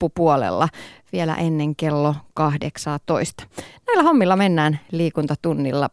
loppupuolella 0.00 0.68
vielä 1.12 1.34
ennen 1.34 1.76
kello 1.76 2.14
18. 2.34 3.44
Näillä 3.86 4.02
hommilla 4.02 4.36
mennään 4.36 4.80
liikuntatunnilla. 4.92 5.90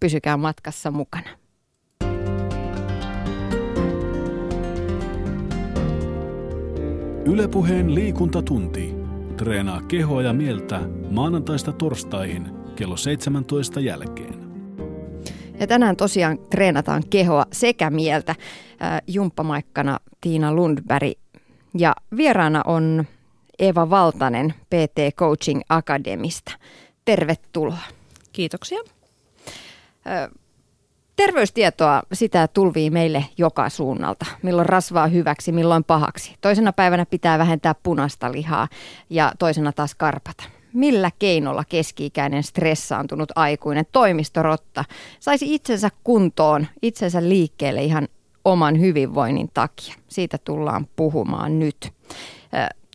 Pysykää 0.00 0.36
matkassa 0.36 0.90
mukana. 0.90 1.28
Ylepuheen 7.24 7.94
liikuntatunti. 7.94 8.94
Treenaa 9.36 9.82
kehoa 9.82 10.22
ja 10.22 10.32
mieltä 10.32 10.80
maanantaista 11.10 11.72
torstaihin 11.72 12.48
kello 12.76 12.96
17 12.96 13.80
jälkeen. 13.80 14.34
Ja 15.60 15.66
tänään 15.66 15.96
tosiaan 15.96 16.38
treenataan 16.50 17.02
kehoa 17.10 17.46
sekä 17.52 17.90
mieltä. 17.90 18.34
Äh, 18.82 19.02
jumppamaikkana 19.06 19.98
Tiina 20.20 20.54
Lundberg 20.54 21.12
ja 21.78 21.94
vieraana 22.16 22.62
on 22.66 23.04
Eva 23.58 23.90
Valtanen 23.90 24.54
PT 24.70 25.16
Coaching 25.16 25.60
Akademista. 25.68 26.52
Tervetuloa. 27.04 27.78
Kiitoksia. 28.32 28.78
Terveystietoa 31.16 32.02
sitä 32.12 32.48
tulvii 32.48 32.90
meille 32.90 33.24
joka 33.38 33.68
suunnalta. 33.68 34.26
Milloin 34.42 34.68
rasvaa 34.68 35.06
hyväksi, 35.06 35.52
milloin 35.52 35.84
pahaksi. 35.84 36.34
Toisena 36.40 36.72
päivänä 36.72 37.06
pitää 37.06 37.38
vähentää 37.38 37.74
punaista 37.82 38.32
lihaa 38.32 38.68
ja 39.10 39.32
toisena 39.38 39.72
taas 39.72 39.94
karpata 39.94 40.44
millä 40.76 41.10
keinolla 41.18 41.64
keski-ikäinen 41.68 42.42
stressaantunut 42.42 43.32
aikuinen 43.36 43.84
toimistorotta 43.92 44.84
saisi 45.20 45.54
itsensä 45.54 45.90
kuntoon, 46.04 46.66
itsensä 46.82 47.28
liikkeelle 47.28 47.84
ihan 47.84 48.08
oman 48.44 48.80
hyvinvoinnin 48.80 49.50
takia. 49.54 49.94
Siitä 50.08 50.38
tullaan 50.38 50.86
puhumaan 50.96 51.58
nyt. 51.58 51.92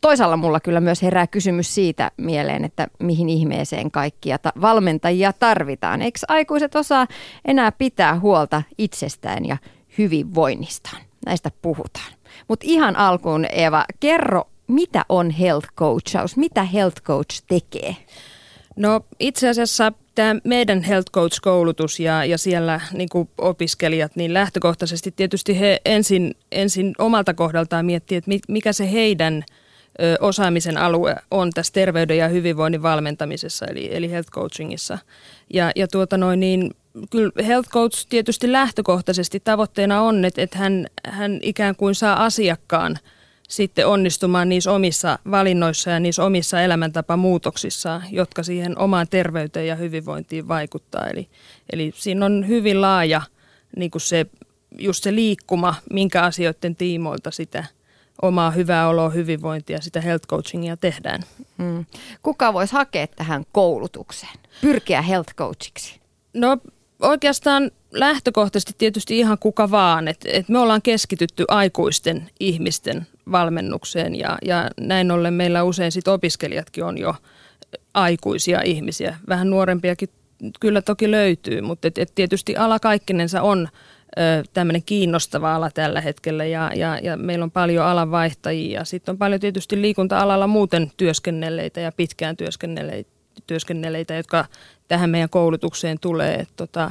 Toisaalla 0.02 0.36
mulla 0.36 0.60
kyllä 0.60 0.80
myös 0.80 1.02
herää 1.02 1.26
kysymys 1.26 1.74
siitä 1.74 2.10
mieleen, 2.16 2.64
että 2.64 2.88
mihin 2.98 3.28
ihmeeseen 3.28 3.90
kaikkia 3.90 4.38
ta- 4.38 4.52
valmentajia 4.60 5.32
tarvitaan. 5.32 6.02
Eikö 6.02 6.18
aikuiset 6.28 6.74
osaa 6.74 7.06
enää 7.44 7.72
pitää 7.72 8.20
huolta 8.20 8.62
itsestään 8.78 9.44
ja 9.44 9.56
hyvinvoinnistaan? 9.98 11.02
Näistä 11.26 11.50
puhutaan. 11.62 12.12
Mutta 12.48 12.66
ihan 12.68 12.96
alkuun 12.96 13.46
Eva, 13.52 13.84
kerro 14.00 14.44
mitä 14.66 15.04
on 15.08 15.30
health 15.30 15.68
coachaus? 15.76 16.36
Mitä 16.36 16.64
health 16.64 17.02
coach 17.02 17.42
tekee? 17.48 17.96
No 18.76 19.00
itse 19.20 19.48
asiassa 19.48 19.92
tämä 20.14 20.40
meidän 20.44 20.82
health 20.82 21.10
coach-koulutus 21.12 22.00
ja, 22.00 22.24
ja 22.24 22.38
siellä 22.38 22.80
niin 22.92 23.08
opiskelijat, 23.38 24.16
niin 24.16 24.34
lähtökohtaisesti 24.34 25.10
tietysti 25.10 25.60
he 25.60 25.80
ensin, 25.84 26.34
ensin 26.52 26.94
omalta 26.98 27.34
kohdaltaan 27.34 27.86
miettii, 27.86 28.18
että 28.18 28.30
mikä 28.48 28.72
se 28.72 28.92
heidän 28.92 29.44
osaamisen 30.20 30.78
alue 30.78 31.16
on 31.30 31.50
tässä 31.50 31.72
terveyden 31.72 32.18
ja 32.18 32.28
hyvinvoinnin 32.28 32.82
valmentamisessa, 32.82 33.66
eli, 33.66 33.96
eli 33.96 34.10
health 34.10 34.30
coachingissa. 34.30 34.98
Ja, 35.54 35.70
ja 35.76 35.88
tuota 35.88 36.18
noin, 36.18 36.40
niin 36.40 36.70
kyllä 37.10 37.32
health 37.46 37.68
coach 37.68 38.06
tietysti 38.08 38.52
lähtökohtaisesti 38.52 39.40
tavoitteena 39.40 40.02
on, 40.02 40.24
että, 40.24 40.42
että 40.42 40.58
hän, 40.58 40.86
hän 41.06 41.38
ikään 41.42 41.76
kuin 41.76 41.94
saa 41.94 42.24
asiakkaan– 42.24 42.98
sitten 43.52 43.86
onnistumaan 43.86 44.48
niissä 44.48 44.72
omissa 44.72 45.18
valinnoissa 45.30 45.90
ja 45.90 46.00
niissä 46.00 46.24
omissa 46.24 46.62
elämäntapamuutoksissa, 46.62 48.02
jotka 48.10 48.42
siihen 48.42 48.78
omaan 48.78 49.06
terveyteen 49.10 49.66
ja 49.66 49.76
hyvinvointiin 49.76 50.48
vaikuttaa. 50.48 51.06
Eli, 51.06 51.28
eli 51.72 51.92
siinä 51.94 52.26
on 52.26 52.48
hyvin 52.48 52.80
laaja 52.80 53.22
niin 53.76 53.90
kuin 53.90 54.02
se, 54.02 54.26
just 54.78 55.04
se 55.04 55.14
liikkuma, 55.14 55.74
minkä 55.92 56.22
asioiden 56.22 56.76
tiimoilta 56.76 57.30
sitä 57.30 57.64
omaa 58.22 58.50
hyvää 58.50 58.88
oloa, 58.88 59.10
hyvinvointia, 59.10 59.80
sitä 59.80 60.00
health 60.00 60.26
coachingia 60.26 60.76
tehdään. 60.76 61.20
Mm. 61.58 61.84
Kuka 62.22 62.52
voisi 62.52 62.72
hakea 62.72 63.06
tähän 63.06 63.44
koulutukseen, 63.52 64.38
pyrkiä 64.60 65.02
health 65.02 65.34
coachiksi? 65.34 66.00
No 66.34 66.58
oikeastaan 67.00 67.70
lähtökohtaisesti 67.92 68.72
tietysti 68.78 69.18
ihan 69.18 69.38
kuka 69.38 69.70
vaan. 69.70 70.08
Et, 70.08 70.20
et 70.24 70.48
me 70.48 70.58
ollaan 70.58 70.82
keskitytty 70.82 71.44
aikuisten 71.48 72.30
ihmisten 72.40 73.06
valmennukseen 73.32 74.18
ja, 74.18 74.38
ja 74.44 74.70
näin 74.80 75.10
ollen 75.10 75.34
meillä 75.34 75.62
usein 75.62 75.92
sit 75.92 76.08
opiskelijatkin 76.08 76.84
on 76.84 76.98
jo 76.98 77.14
aikuisia 77.94 78.62
ihmisiä. 78.64 79.16
Vähän 79.28 79.50
nuorempiakin 79.50 80.08
kyllä 80.60 80.82
toki 80.82 81.10
löytyy, 81.10 81.60
mutta 81.60 81.88
et, 81.88 81.98
et 81.98 82.14
tietysti 82.14 82.56
ala 82.56 82.78
kaikkinensa 82.78 83.42
on 83.42 83.68
tämmöinen 84.52 84.82
kiinnostava 84.82 85.54
ala 85.54 85.70
tällä 85.70 86.00
hetkellä 86.00 86.44
ja, 86.44 86.70
ja, 86.74 86.98
ja 87.02 87.16
meillä 87.16 87.42
on 87.42 87.50
paljon 87.50 87.86
alanvaihtajia. 87.86 88.84
Sitten 88.84 89.12
on 89.12 89.18
paljon 89.18 89.40
tietysti 89.40 89.80
liikunta-alalla 89.80 90.46
muuten 90.46 90.92
työskennelleitä 90.96 91.80
ja 91.80 91.92
pitkään 91.92 92.36
työskennelleitä, 92.36 93.10
työskennelleitä 93.46 94.14
jotka 94.14 94.44
tähän 94.88 95.10
meidän 95.10 95.30
koulutukseen 95.30 95.98
tulee. 96.00 96.34
Et 96.34 96.48
tota, 96.56 96.90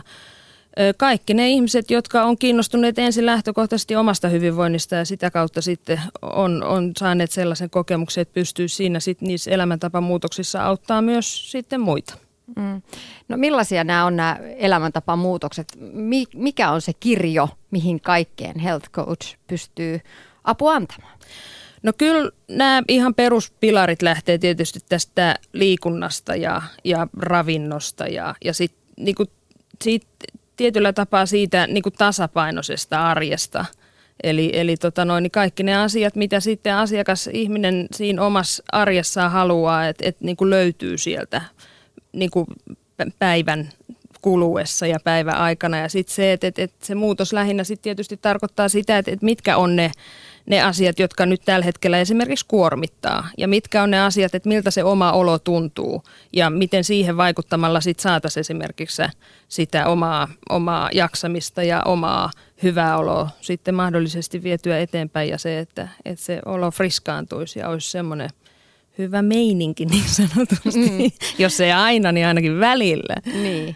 kaikki 0.97 1.33
ne 1.33 1.49
ihmiset, 1.49 1.91
jotka 1.91 2.23
on 2.23 2.37
kiinnostuneet 2.37 2.99
ensin 2.99 3.25
lähtökohtaisesti 3.25 3.95
omasta 3.95 4.29
hyvinvoinnista 4.29 4.95
ja 4.95 5.05
sitä 5.05 5.31
kautta 5.31 5.61
sitten 5.61 6.01
on, 6.21 6.63
on 6.63 6.91
saaneet 6.97 7.31
sellaisen 7.31 7.69
kokemuksen, 7.69 8.21
että 8.21 8.33
pystyy 8.33 8.67
siinä 8.67 8.99
sit 8.99 9.21
niissä 9.21 9.51
elämäntapamuutoksissa 9.51 10.63
auttaa 10.63 11.01
myös 11.01 11.51
sitten 11.51 11.81
muita. 11.81 12.30
Mm. 12.55 12.81
No 13.27 13.37
millaisia 13.37 13.83
nämä 13.83 14.05
on 14.05 14.15
nämä 14.15 14.37
elämäntapamuutokset? 14.57 15.67
Mikä 16.33 16.71
on 16.71 16.81
se 16.81 16.91
kirjo, 16.99 17.49
mihin 17.71 18.01
kaikkeen 18.01 18.59
health 18.59 18.89
coach 18.89 19.35
pystyy 19.47 19.99
apua 20.43 20.73
antamaan? 20.73 21.19
No 21.83 21.93
kyllä 21.97 22.31
nämä 22.47 22.83
ihan 22.87 23.15
peruspilarit 23.15 24.01
lähtee 24.01 24.37
tietysti 24.37 24.79
tästä 24.89 25.35
liikunnasta 25.53 26.35
ja, 26.35 26.61
ja 26.83 27.07
ravinnosta 27.17 28.07
ja, 28.07 28.35
ja 28.45 28.53
sitten 28.53 28.81
niin 28.97 29.15
siitä 29.83 30.07
tietyllä 30.55 30.93
tapaa 30.93 31.25
siitä 31.25 31.67
niin 31.67 31.83
kuin 31.83 31.93
tasapainoisesta 31.97 33.09
arjesta. 33.09 33.65
Eli, 34.23 34.51
eli 34.53 34.77
tota 34.77 35.05
noin, 35.05 35.23
niin 35.23 35.31
kaikki 35.31 35.63
ne 35.63 35.75
asiat, 35.75 36.15
mitä 36.15 36.39
sitten 36.39 36.75
asiakas, 36.75 37.29
ihminen 37.33 37.87
siinä 37.95 38.21
omassa 38.21 38.63
arjessaan 38.71 39.31
haluaa, 39.31 39.87
että 39.87 40.03
et, 40.07 40.21
niin 40.21 40.37
löytyy 40.41 40.97
sieltä 40.97 41.41
niin 42.13 42.29
kuin 42.31 42.45
päivän 43.19 43.69
kuluessa 44.21 44.87
ja 44.87 44.97
päivän 45.03 45.35
aikana. 45.35 45.77
Ja 45.77 45.89
sitten 45.89 46.15
se, 46.15 46.33
että 46.33 46.47
et, 46.47 46.59
et 46.59 46.73
se 46.83 46.95
muutos 46.95 47.33
lähinnä 47.33 47.63
sitten 47.63 47.83
tietysti 47.83 48.17
tarkoittaa 48.17 48.69
sitä, 48.69 48.97
että 48.97 49.11
et 49.11 49.21
mitkä 49.21 49.57
on 49.57 49.75
ne 49.75 49.91
ne 50.45 50.61
asiat, 50.61 50.99
jotka 50.99 51.25
nyt 51.25 51.41
tällä 51.45 51.65
hetkellä 51.65 51.99
esimerkiksi 51.99 52.45
kuormittaa. 52.47 53.29
Ja 53.37 53.47
mitkä 53.47 53.83
on 53.83 53.91
ne 53.91 54.01
asiat, 54.01 54.35
että 54.35 54.49
miltä 54.49 54.71
se 54.71 54.83
oma 54.83 55.11
olo 55.11 55.39
tuntuu. 55.39 56.03
Ja 56.33 56.49
miten 56.49 56.83
siihen 56.83 57.17
vaikuttamalla 57.17 57.81
sit 57.81 57.99
saataisiin 57.99 58.41
esimerkiksi 58.41 59.01
sitä 59.47 59.87
omaa, 59.87 60.27
omaa 60.49 60.89
jaksamista 60.93 61.63
ja 61.63 61.81
omaa 61.85 62.31
hyvää 62.63 62.97
oloa 62.97 63.29
sitten 63.41 63.75
mahdollisesti 63.75 64.43
vietyä 64.43 64.79
eteenpäin. 64.79 65.29
Ja 65.29 65.37
se, 65.37 65.59
että, 65.59 65.87
että 66.05 66.25
se 66.25 66.39
olo 66.45 66.71
friskaantuisi 66.71 67.59
ja 67.59 67.69
olisi 67.69 67.91
semmoinen 67.91 68.29
hyvä 68.97 69.21
meininki 69.21 69.85
niin 69.85 70.09
sanotusti. 70.09 70.89
Mm. 70.89 71.11
Jos 71.37 71.61
ei 71.61 71.71
aina, 71.71 72.11
niin 72.11 72.27
ainakin 72.27 72.59
välillä. 72.59 73.15
Niin. 73.25 73.75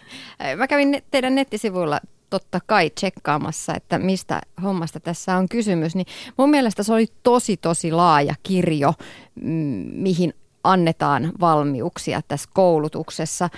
Mä 0.56 0.66
kävin 0.66 1.02
teidän 1.10 1.34
nettisivuilla 1.34 2.00
totta 2.30 2.60
kai 2.66 2.90
tsekkaamassa, 2.90 3.74
että 3.74 3.98
mistä 3.98 4.40
hommasta 4.62 5.00
tässä 5.00 5.36
on 5.36 5.48
kysymys, 5.48 5.94
niin 5.94 6.06
mun 6.36 6.50
mielestä 6.50 6.82
se 6.82 6.92
oli 6.92 7.06
tosi 7.22 7.56
tosi 7.56 7.92
laaja 7.92 8.34
kirjo, 8.42 8.94
mihin 9.92 10.34
annetaan 10.64 11.32
valmiuksia 11.40 12.20
tässä 12.28 12.50
koulutuksessa. 12.54 13.48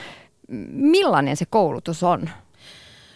Millainen 0.72 1.36
se 1.36 1.44
koulutus 1.46 2.02
on? 2.02 2.30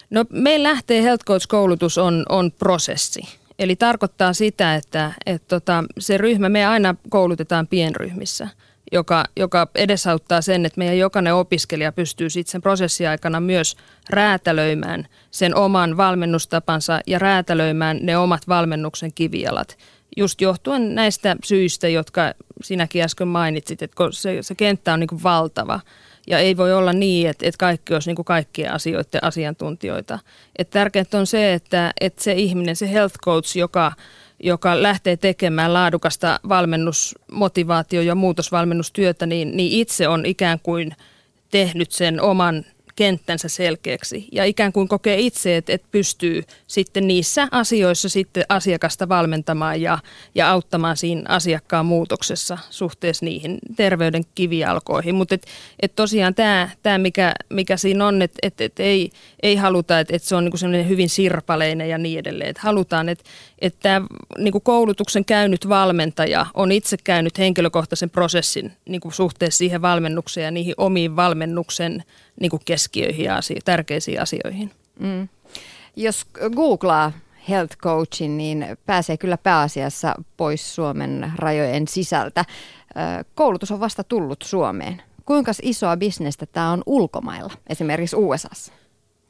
No 0.09 0.25
meillä 0.29 0.69
lähtee 0.69 1.03
Health 1.03 1.25
Coach-koulutus 1.25 1.97
on, 1.97 2.25
on 2.29 2.51
prosessi. 2.51 3.21
Eli 3.59 3.75
tarkoittaa 3.75 4.33
sitä, 4.33 4.75
että, 4.75 5.11
että 5.25 5.47
tota, 5.47 5.83
se 5.99 6.17
ryhmä, 6.17 6.49
me 6.49 6.65
aina 6.65 6.95
koulutetaan 7.09 7.67
pienryhmissä– 7.67 8.47
joka, 8.93 9.25
joka 9.35 9.67
edesauttaa 9.75 10.41
sen, 10.41 10.65
että 10.65 10.77
meidän 10.77 10.97
jokainen 10.97 11.35
opiskelija 11.35 11.91
pystyy 11.91 12.29
sitten 12.29 12.51
sen 12.51 12.61
prosessiaikana 12.61 13.39
myös 13.39 13.75
räätälöimään 14.09 15.07
sen 15.31 15.55
oman 15.55 15.97
valmennustapansa 15.97 16.99
ja 17.07 17.19
räätälöimään 17.19 17.99
ne 18.01 18.17
omat 18.17 18.47
valmennuksen 18.47 19.13
kivijalat. 19.13 19.77
Just 20.17 20.41
johtuen 20.41 20.95
näistä 20.95 21.35
syistä, 21.43 21.87
jotka 21.87 22.33
sinäkin 22.63 23.03
äsken 23.03 23.27
mainitsit, 23.27 23.81
että 23.81 23.95
se, 24.11 24.37
se 24.41 24.55
kenttä 24.55 24.93
on 24.93 24.99
niin 24.99 25.23
valtava 25.23 25.79
ja 26.27 26.39
ei 26.39 26.57
voi 26.57 26.73
olla 26.73 26.93
niin, 26.93 27.29
että, 27.29 27.45
että 27.45 27.57
kaikki 27.57 27.93
olisi 27.93 28.13
niin 28.13 28.25
kaikkien 28.25 28.71
asioiden 28.71 29.23
asiantuntijoita. 29.23 30.19
Et 30.57 30.69
tärkeintä 30.69 31.17
on 31.17 31.27
se, 31.27 31.53
että, 31.53 31.93
että 32.01 32.23
se 32.23 32.33
ihminen, 32.33 32.75
se 32.75 32.91
health 32.91 33.15
coach, 33.25 33.57
joka– 33.57 33.91
joka 34.43 34.83
lähtee 34.83 35.17
tekemään 35.17 35.73
laadukasta 35.73 36.39
valmennusmotivaatio- 36.49 38.01
ja 38.01 38.15
muutosvalmennustyötä, 38.15 39.25
niin, 39.25 39.57
niin 39.57 39.71
itse 39.71 40.07
on 40.07 40.25
ikään 40.25 40.59
kuin 40.63 40.95
tehnyt 41.51 41.91
sen 41.91 42.21
oman 42.21 42.65
kenttänsä 42.95 43.47
selkeäksi 43.47 44.27
ja 44.31 44.45
ikään 44.45 44.73
kuin 44.73 44.87
kokee 44.87 45.19
itse, 45.19 45.57
että, 45.57 45.73
että 45.73 45.87
pystyy 45.91 46.43
sitten 46.67 47.07
niissä 47.07 47.47
asioissa 47.51 48.09
sitten 48.09 48.45
asiakasta 48.49 49.09
valmentamaan 49.09 49.81
ja, 49.81 49.99
ja 50.35 50.49
auttamaan 50.49 50.97
siinä 50.97 51.23
asiakkaan 51.27 51.85
muutoksessa 51.85 52.57
suhteessa 52.69 53.25
niihin 53.25 53.59
terveyden 53.75 54.23
kivijalkoihin. 54.35 55.15
Mutta 55.15 55.35
et, 55.35 55.47
et 55.79 55.95
tosiaan 55.95 56.35
tämä, 56.35 56.69
tämä 56.83 56.97
mikä, 56.97 57.33
mikä 57.49 57.77
siinä 57.77 58.07
on, 58.07 58.21
että 58.21 58.39
et, 58.41 58.61
et 58.61 58.79
ei, 58.79 59.11
ei 59.43 59.55
haluta, 59.55 59.99
että 59.99 60.15
et 60.15 60.23
se 60.23 60.35
on 60.35 60.43
niinku 60.43 60.57
hyvin 60.87 61.09
sirpaleinen 61.09 61.89
ja 61.89 61.97
niin 61.97 62.19
edelleen. 62.19 62.49
Et 62.49 62.57
halutaan, 62.57 63.09
että 63.09 63.23
et 63.63 63.75
tämä 63.79 64.07
niinku 64.37 64.59
koulutuksen 64.59 65.25
käynyt 65.25 65.69
valmentaja 65.69 66.45
on 66.53 66.71
itse 66.71 66.97
käynyt 67.03 67.37
henkilökohtaisen 67.37 68.09
prosessin 68.09 68.71
niinku 68.89 69.11
suhteessa 69.11 69.57
siihen 69.57 69.81
valmennukseen 69.81 70.45
ja 70.45 70.51
niihin 70.51 70.73
omiin 70.77 71.15
valmennuksen 71.15 72.03
niinku 72.39 72.59
keskiöihin 72.65 73.25
ja 73.25 73.37
asio- 73.37 73.59
tärkeisiin 73.65 74.21
asioihin. 74.21 74.71
Mm. 74.99 75.27
Jos 75.95 76.25
googlaa 76.55 77.11
health 77.49 77.77
coachin, 77.77 78.37
niin 78.37 78.65
pääsee 78.85 79.17
kyllä 79.17 79.37
pääasiassa 79.37 80.15
pois 80.37 80.75
Suomen 80.75 81.31
rajojen 81.35 81.87
sisältä. 81.87 82.45
Koulutus 83.35 83.71
on 83.71 83.79
vasta 83.79 84.03
tullut 84.03 84.41
Suomeen. 84.41 85.01
Kuinka 85.25 85.51
isoa 85.61 85.97
bisnestä 85.97 86.45
tämä 86.45 86.71
on 86.71 86.83
ulkomailla, 86.85 87.53
esimerkiksi 87.69 88.15
USAssa? 88.15 88.73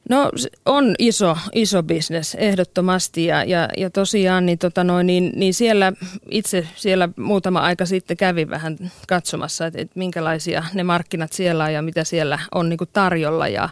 No 0.09 0.31
on 0.65 0.95
iso, 0.99 1.37
iso 1.53 1.83
bisnes 1.83 2.35
ehdottomasti. 2.35 3.25
Ja, 3.25 3.43
ja, 3.43 3.69
ja 3.77 3.89
tosiaan 3.89 4.45
niin, 4.45 4.57
tota 4.57 4.83
noin, 4.83 5.07
niin, 5.07 5.31
niin 5.35 5.53
siellä 5.53 5.93
itse 6.31 6.67
siellä 6.75 7.09
muutama 7.15 7.59
aika 7.59 7.85
sitten 7.85 8.17
kävin 8.17 8.49
vähän 8.49 8.77
katsomassa, 9.07 9.65
että, 9.65 9.81
että 9.81 9.99
minkälaisia 9.99 10.63
ne 10.73 10.83
markkinat 10.83 11.33
siellä 11.33 11.63
on 11.63 11.73
ja 11.73 11.81
mitä 11.81 12.03
siellä 12.03 12.39
on 12.51 12.69
niin 12.69 12.79
tarjolla. 12.93 13.47
Ja, 13.47 13.69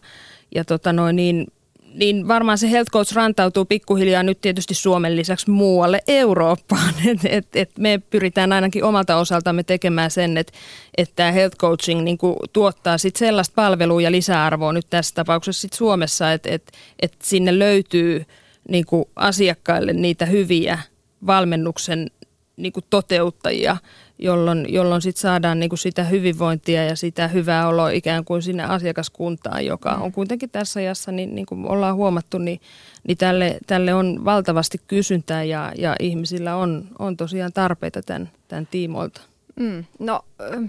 ja 0.55 0.65
tota 0.65 0.93
noin, 0.93 1.15
niin 1.15 1.47
niin 1.93 2.27
varmaan 2.27 2.57
se 2.57 2.71
health 2.71 2.91
coach 2.91 3.13
rantautuu 3.13 3.65
pikkuhiljaa 3.65 4.23
nyt 4.23 4.41
tietysti 4.41 4.73
Suomen 4.73 5.15
lisäksi 5.15 5.49
muualle 5.49 6.01
Eurooppaan. 6.07 6.93
Et, 7.11 7.19
et, 7.25 7.47
et 7.55 7.77
me 7.77 8.01
pyritään 8.09 8.53
ainakin 8.53 8.83
omalta 8.83 9.15
osaltamme 9.15 9.63
tekemään 9.63 10.11
sen, 10.11 10.37
että 10.37 10.53
et 10.97 11.11
tämä 11.15 11.31
health 11.31 11.57
coaching 11.57 12.01
niin 12.01 12.17
tuottaa 12.53 12.97
sit 12.97 13.15
sellaista 13.15 13.53
palvelua 13.55 14.01
ja 14.01 14.11
lisäarvoa 14.11 14.73
nyt 14.73 14.87
tässä 14.89 15.15
tapauksessa 15.15 15.61
sit 15.61 15.73
Suomessa, 15.73 16.33
että 16.33 16.49
et, 16.51 16.71
et 17.01 17.13
sinne 17.23 17.59
löytyy 17.59 18.25
niin 18.69 18.85
asiakkaille 19.15 19.93
niitä 19.93 20.25
hyviä 20.25 20.79
valmennuksen 21.25 22.11
niin 22.57 22.73
toteuttajia– 22.89 23.77
jolloin, 24.21 24.65
jolloin 24.73 25.01
sit 25.01 25.17
saadaan 25.17 25.59
niin 25.59 25.69
kuin 25.69 25.79
sitä 25.79 26.03
hyvinvointia 26.03 26.85
ja 26.85 26.95
sitä 26.95 27.27
hyvää 27.27 27.67
oloa 27.67 27.89
ikään 27.89 28.25
kuin 28.25 28.41
sinne 28.41 28.63
asiakaskuntaan, 28.63 29.65
joka 29.65 29.89
on 29.91 30.11
kuitenkin 30.11 30.49
tässä 30.49 30.79
ajassa, 30.79 31.11
niin, 31.11 31.35
niin 31.35 31.45
kuin 31.45 31.65
ollaan 31.65 31.95
huomattu, 31.95 32.37
niin, 32.37 32.61
niin 33.07 33.17
tälle, 33.17 33.57
tälle 33.67 33.93
on 33.93 34.25
valtavasti 34.25 34.81
kysyntää 34.87 35.43
ja, 35.43 35.71
ja 35.77 35.95
ihmisillä 35.99 36.55
on, 36.55 36.87
on 36.99 37.17
tosiaan 37.17 37.53
tarpeita 37.53 38.01
tämän, 38.01 38.29
tämän 38.47 38.67
tiimoilta. 38.71 39.21
Mm, 39.55 39.85
no 39.99 40.21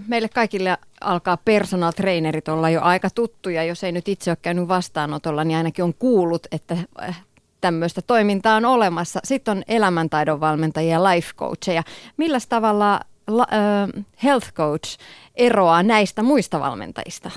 meille 0.07 0.29
kaikille 0.29 0.77
alkaa 1.01 1.37
personal 1.37 1.91
trainerit 1.91 2.47
olla 2.47 2.69
jo 2.69 2.81
aika 2.81 3.09
tuttuja. 3.09 3.63
Jos 3.63 3.83
ei 3.83 3.91
nyt 3.91 4.07
itse 4.07 4.31
ole 4.31 4.37
käynyt 4.41 4.67
vastaanotolla, 4.67 5.43
niin 5.43 5.57
ainakin 5.57 5.85
on 5.85 5.93
kuullut, 5.93 6.47
että 6.51 6.77
äh, 7.01 7.23
tämmöistä 7.61 8.01
toimintaa 8.01 8.55
on 8.55 8.65
olemassa. 8.65 9.19
Sitten 9.23 9.57
on 9.57 9.63
elämäntaidon 9.67 10.39
valmentajia 10.39 10.91
ja 10.91 11.03
life 11.03 11.31
coacheja. 11.37 11.83
Millä 12.17 12.37
tavalla 12.49 12.99
la, 13.27 13.47
äh, 13.53 14.03
health 14.23 14.53
coach 14.53 14.97
eroaa 15.35 15.83
näistä 15.83 16.23
muista 16.23 16.59
valmentajista? 16.59 17.31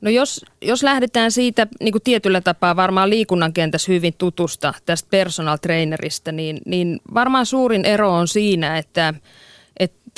No 0.00 0.10
jos, 0.10 0.44
jos 0.62 0.82
lähdetään 0.82 1.32
siitä 1.32 1.66
niin 1.80 1.92
kuin 1.92 2.02
tietyllä 2.02 2.40
tapaa 2.40 2.76
varmaan 2.76 3.10
liikunnan 3.10 3.52
kentässä 3.52 3.92
hyvin 3.92 4.14
tutusta 4.18 4.74
tästä 4.86 5.08
personal 5.10 5.56
trainerista, 5.56 6.32
niin, 6.32 6.58
niin 6.66 7.00
varmaan 7.14 7.46
suurin 7.46 7.84
ero 7.84 8.12
on 8.12 8.28
siinä, 8.28 8.78
että, 8.78 9.14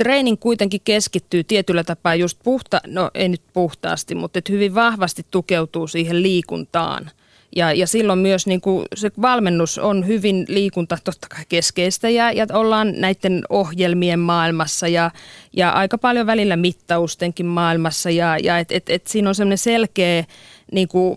treenin 0.03 0.39
kuitenkin 0.39 0.81
keskittyy 0.85 1.45
tietyllä 1.45 1.85
tapaa 1.85 2.15
just 2.15 2.39
puhta, 2.45 2.81
no 2.87 3.11
ei 3.15 3.29
nyt 3.29 3.43
puhtaasti, 3.53 4.15
mutta 4.15 4.39
että 4.39 4.53
hyvin 4.53 4.75
vahvasti 4.75 5.27
tukeutuu 5.31 5.87
siihen 5.87 6.23
liikuntaan. 6.23 7.11
Ja, 7.57 7.73
ja 7.73 7.87
silloin 7.87 8.19
myös 8.19 8.47
niin 8.47 8.61
kuin 8.61 8.87
se 8.95 9.11
valmennus 9.23 9.79
on 9.79 10.07
hyvin 10.07 10.45
liikunta 10.49 10.99
totta 11.05 11.27
kai 11.29 11.45
keskeistä 11.49 12.09
ja, 12.09 12.33
ja 12.33 12.47
ollaan 12.53 12.93
näiden 12.97 13.43
ohjelmien 13.49 14.19
maailmassa 14.19 14.89
ja, 14.89 15.11
ja 15.57 15.71
aika 15.71 15.99
paljon 15.99 16.27
välillä 16.27 16.57
mittaustenkin 16.57 17.47
maailmassa 17.47 18.11
ja, 18.11 18.39
ja 18.39 18.59
et, 18.59 18.73
et, 18.73 18.91
et 18.91 19.07
siinä 19.07 19.29
on 19.29 19.35
semmoinen 19.35 19.59
selkeä 19.59 20.25
niin 20.73 20.89
kuin, 20.89 21.17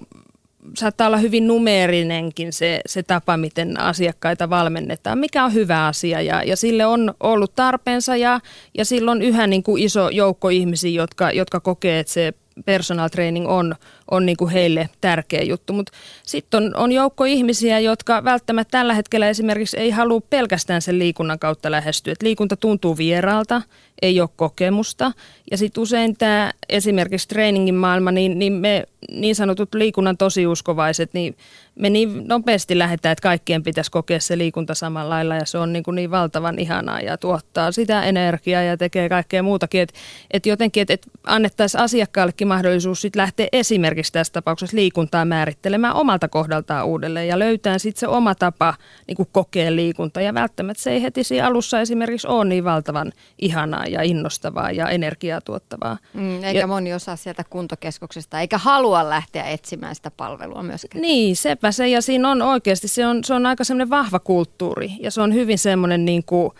saattaa 0.78 1.08
olla 1.08 1.18
hyvin 1.18 1.48
numeerinenkin 1.48 2.54
se, 2.54 2.82
se 2.86 3.04
tapa, 3.04 3.38
miten 3.38 3.80
asiakkaita 3.80 4.50
valmennetaan, 4.50 5.18
mikä 5.18 5.46
on 5.46 5.54
hyvä 5.54 5.88
asia 5.88 6.22
ja, 6.22 6.44
ja 6.44 6.58
sille 6.58 6.86
on 6.86 7.14
ollut 7.20 7.56
tarpeensa 7.56 8.16
ja, 8.16 8.40
ja 8.78 8.86
silloin 8.86 9.22
yhä 9.22 9.48
niin 9.48 9.64
kuin 9.64 9.84
iso 9.84 10.10
joukko 10.10 10.50
ihmisiä, 10.50 11.02
jotka, 11.02 11.32
jotka 11.32 11.60
kokee, 11.60 12.00
että 12.00 12.14
se 12.14 12.34
personal 12.66 13.10
training 13.10 13.48
on, 13.48 13.76
on 14.12 14.26
niin 14.26 14.38
kuin 14.38 14.52
heille 14.52 14.90
tärkeä 15.02 15.42
juttu. 15.42 15.74
Mutta 15.74 15.92
sitten 16.24 16.64
on, 16.64 16.76
on 16.76 16.92
joukko 16.92 17.26
ihmisiä, 17.26 17.80
jotka 17.80 18.24
välttämättä 18.24 18.72
tällä 18.72 18.94
hetkellä 18.94 19.30
esimerkiksi 19.30 19.78
ei 19.78 19.90
halua 19.90 20.22
pelkästään 20.22 20.82
sen 20.82 21.00
liikunnan 21.00 21.40
kautta 21.40 21.72
lähestyä. 21.72 22.14
Et 22.14 22.22
liikunta 22.22 22.58
tuntuu 22.58 22.98
vieraalta, 22.98 23.62
ei 24.02 24.22
ole 24.22 24.30
kokemusta. 24.36 25.12
Ja 25.52 25.58
sitten 25.58 25.82
usein 25.82 26.18
tämä 26.18 26.52
esimerkiksi 26.70 27.28
treeningin 27.28 27.76
maailma, 27.76 28.12
niin, 28.12 28.40
niin 28.40 28.54
me 28.54 28.84
niin 29.12 29.36
sanotut 29.36 29.74
liikunnan 29.74 30.18
tosiuskovaiset, 30.18 31.14
niin 31.14 31.38
me 31.76 31.90
niin 31.90 32.28
nopeasti 32.28 32.78
lähdetään, 32.78 33.12
että 33.12 33.22
kaikkien 33.22 33.64
pitäisi 33.64 33.92
kokea 33.92 34.20
se 34.20 34.38
liikunta 34.38 34.76
samalla 34.76 35.10
lailla 35.10 35.36
ja 35.36 35.46
se 35.46 35.58
on 35.58 35.74
niin, 35.74 35.84
kuin 35.84 35.96
niin 35.96 36.12
valtavan 36.12 36.60
ihanaa 36.60 37.02
ja 37.02 37.18
tuottaa 37.18 37.72
sitä 37.72 38.04
energiaa 38.04 38.62
ja 38.62 38.78
tekee 38.78 39.10
kaikkea 39.10 39.44
muutakin. 39.44 39.82
Että 39.82 40.00
et 40.32 40.46
jotenkin, 40.46 40.82
että 40.82 40.94
et 40.94 41.08
annettaisiin 41.24 41.82
asiakkaallekin 41.82 42.48
mahdollisuus 42.48 43.02
sit 43.02 43.16
lähteä 43.16 43.48
esimerkiksi 43.52 44.14
tässä 44.14 44.34
tapauksessa 44.34 44.78
liikuntaa 44.78 45.26
määrittelemään 45.26 45.96
omalta 45.96 46.28
kohdaltaan 46.28 46.86
uudelleen 46.86 47.28
ja 47.28 47.40
löytää 47.40 47.80
sitten 47.80 48.00
se 48.00 48.08
oma 48.08 48.36
tapa 48.36 48.74
niin 49.08 49.18
kuin 49.18 49.30
kokea 49.32 49.76
liikunta 49.76 50.22
ja 50.22 50.34
välttämättä 50.34 50.84
se 50.84 50.92
ei 50.92 51.04
heti 51.04 51.24
siinä 51.24 51.48
alussa 51.48 51.80
esimerkiksi 51.80 52.28
ole 52.28 52.46
niin 52.46 52.64
valtavan 52.64 53.12
ihanaa 53.40 53.86
ja 53.86 54.02
innostavaa 54.02 54.72
ja 54.72 54.90
energiaa 54.90 55.42
tuottavaa. 55.42 55.98
Mm, 56.14 56.44
eikä 56.44 56.60
ja, 56.60 56.68
moni 56.68 56.94
osaa 56.94 57.16
sieltä 57.16 57.44
kuntokeskuksesta 57.50 58.40
eikä 58.40 58.58
halua 58.58 59.10
lähteä 59.10 59.44
etsimään 59.44 59.96
sitä 59.96 60.12
palvelua 60.12 60.64
myöskään. 60.64 61.02
Niin, 61.02 61.36
sepä 61.64 61.72
se 61.72 61.88
ja 61.88 62.02
siinä 62.02 62.30
on 62.30 62.42
oikeasti, 62.42 62.88
se 62.88 63.08
on, 63.08 63.24
se 63.24 63.34
on 63.34 63.46
aika 63.46 63.64
semmoinen 63.64 63.90
vahva 63.90 64.20
kulttuuri 64.20 64.92
ja 65.00 65.12
se 65.12 65.22
on 65.22 65.34
hyvin 65.34 65.58
semmoinen 65.58 66.06
niin 66.06 66.24
kuin, 66.26 66.52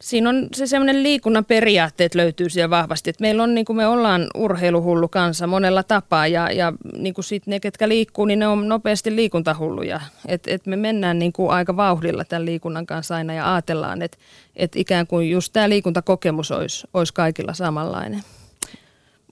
siinä 0.00 0.28
on 0.28 0.48
se 0.54 0.66
semmoinen 0.66 1.02
liikunnan 1.02 1.44
periaatteet 1.44 2.14
löytyy 2.14 2.50
siellä 2.50 2.70
vahvasti. 2.70 3.10
että 3.10 3.22
meillä 3.22 3.42
on, 3.42 3.54
niin 3.54 3.64
kuin 3.64 3.76
me 3.76 3.86
ollaan 3.86 4.26
urheiluhullu 4.34 5.08
kanssa 5.08 5.46
monella 5.46 5.82
tapaa 5.82 6.26
ja, 6.26 6.50
ja 6.52 6.72
niin 6.96 7.14
kuin 7.14 7.24
sit 7.24 7.46
ne, 7.46 7.60
ketkä 7.60 7.88
liikkuu, 7.88 8.24
niin 8.24 8.38
ne 8.38 8.46
on 8.46 8.68
nopeasti 8.68 9.16
liikuntahulluja. 9.16 10.00
Et, 10.28 10.42
et 10.46 10.66
me 10.66 10.76
mennään 10.76 11.18
niin 11.18 11.32
kuin 11.32 11.50
aika 11.50 11.76
vauhdilla 11.76 12.24
tämän 12.24 12.46
liikunnan 12.46 12.86
kanssa 12.86 13.14
aina 13.14 13.34
ja 13.34 13.54
ajatellaan, 13.54 14.02
että 14.02 14.18
et 14.56 14.76
ikään 14.76 15.06
kuin 15.06 15.30
just 15.30 15.52
tämä 15.52 15.68
liikuntakokemus 15.68 16.50
olisi, 16.50 16.86
olisi 16.94 17.14
kaikilla 17.14 17.54
samanlainen. 17.54 18.22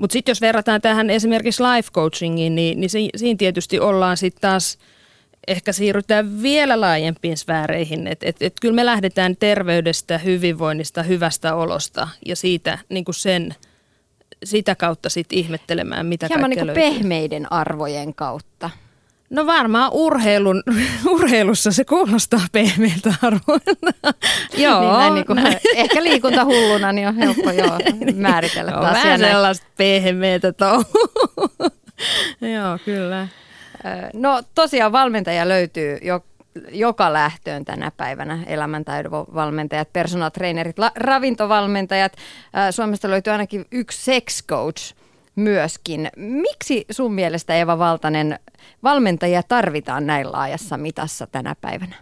Mutta 0.01 0.13
sitten 0.13 0.31
jos 0.31 0.41
verrataan 0.41 0.81
tähän 0.81 1.11
esimerkiksi 1.11 1.63
life 1.63 1.91
coachingiin, 1.93 2.55
niin, 2.55 2.81
niin 2.81 2.91
siinä 3.17 3.37
tietysti 3.39 3.81
ollaan 3.81 4.17
sitten 4.17 4.41
taas– 4.41 4.79
ehkä 5.49 5.73
siirrytään 5.73 6.43
vielä 6.43 6.81
laajempiin 6.81 7.37
sfääreihin. 7.37 8.07
Että 8.07 8.29
et, 8.29 8.37
et 8.43 8.55
kyllä 8.61 8.75
me 8.75 8.87
lähdetään 8.87 9.37
terveydestä, 9.37 10.19
hyvinvoinnista, 10.19 11.03
hyvästä 11.03 11.55
olosta 11.55 12.09
ja 12.27 12.37
siitä 12.37 12.79
niin 12.89 13.05
kuin 13.05 13.15
sen, 13.15 13.55
sitä 14.45 14.75
kautta 14.75 15.09
sitten 15.09 15.39
ihmettelemään, 15.39 16.07
mitä 16.07 16.27
Hieman 16.29 16.51
niin 16.51 16.67
löytyy. 16.67 16.83
pehmeiden 16.83 17.53
arvojen 17.53 18.15
kautta. 18.15 18.71
No 19.31 19.47
varmaan 19.47 19.91
urheilun, 19.93 20.63
urheilussa 21.15 21.73
se 21.73 21.85
kuulostaa 21.85 22.41
pehmeiltä 22.53 23.15
arvoilta. 23.23 23.71
joo, 24.57 24.81
niin 24.81 24.93
näin, 24.93 25.15
niin 25.15 25.27
kuin, 25.27 25.37
näin. 25.37 25.59
ehkä 25.75 26.05
liikuntahulluna 26.05 26.93
niin 26.93 27.09
on 27.09 27.17
helppo 27.17 27.51
joo, 27.51 27.79
määritellä 28.15 28.73
taas. 28.73 28.97
Vähän 28.97 29.21
sellaista 29.21 29.67
pehmeitä 29.77 30.49
joo, 32.55 32.79
kyllä. 32.85 33.29
No 34.15 34.43
tosiaan 34.55 34.93
valmentaja 34.93 35.49
löytyy 35.49 35.99
jo, 36.03 36.25
joka 36.73 37.13
lähtöön 37.13 37.65
tänä 37.65 37.93
päivänä. 37.97 38.39
Elämäntaidon 38.47 39.27
valmentajat, 39.35 39.93
personal 39.93 40.31
trainerit, 40.31 40.79
la, 40.79 40.93
ravintovalmentajat. 40.95 42.13
Suomesta 42.71 43.11
löytyy 43.11 43.33
ainakin 43.33 43.65
yksi 43.73 44.05
sex 44.05 44.47
coach 44.47 44.95
myöskin. 45.41 46.11
Miksi 46.17 46.85
sun 46.91 47.15
mielestä 47.15 47.55
Eva 47.55 47.79
Valtanen 47.79 48.39
valmentajia 48.83 49.43
tarvitaan 49.43 50.07
näin 50.07 50.33
laajassa 50.33 50.77
mitassa 50.77 51.27
tänä 51.27 51.57
päivänä? 51.61 51.95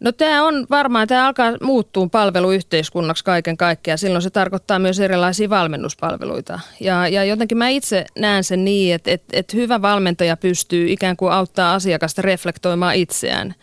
No 0.00 0.12
tämä 0.12 0.44
on 0.44 0.66
varmaan, 0.70 1.08
tämä 1.08 1.26
alkaa 1.26 1.52
muuttua 1.62 2.08
palveluyhteiskunnaksi 2.12 3.24
kaiken 3.24 3.56
kaikkiaan. 3.56 3.98
Silloin 3.98 4.22
se 4.22 4.30
tarkoittaa 4.30 4.78
myös 4.78 5.00
erilaisia 5.00 5.50
valmennuspalveluita. 5.50 6.60
Ja, 6.80 7.08
ja 7.08 7.24
jotenkin 7.24 7.58
mä 7.58 7.68
itse 7.68 8.06
näen 8.18 8.44
sen 8.44 8.64
niin, 8.64 8.94
että, 8.94 9.10
että, 9.10 9.36
että 9.38 9.56
hyvä 9.56 9.82
valmentaja 9.82 10.36
pystyy 10.36 10.92
ikään 10.92 11.16
kuin 11.16 11.32
auttaa 11.32 11.74
asiakasta 11.74 12.22
reflektoimaan 12.22 12.94
itseään. 12.94 13.54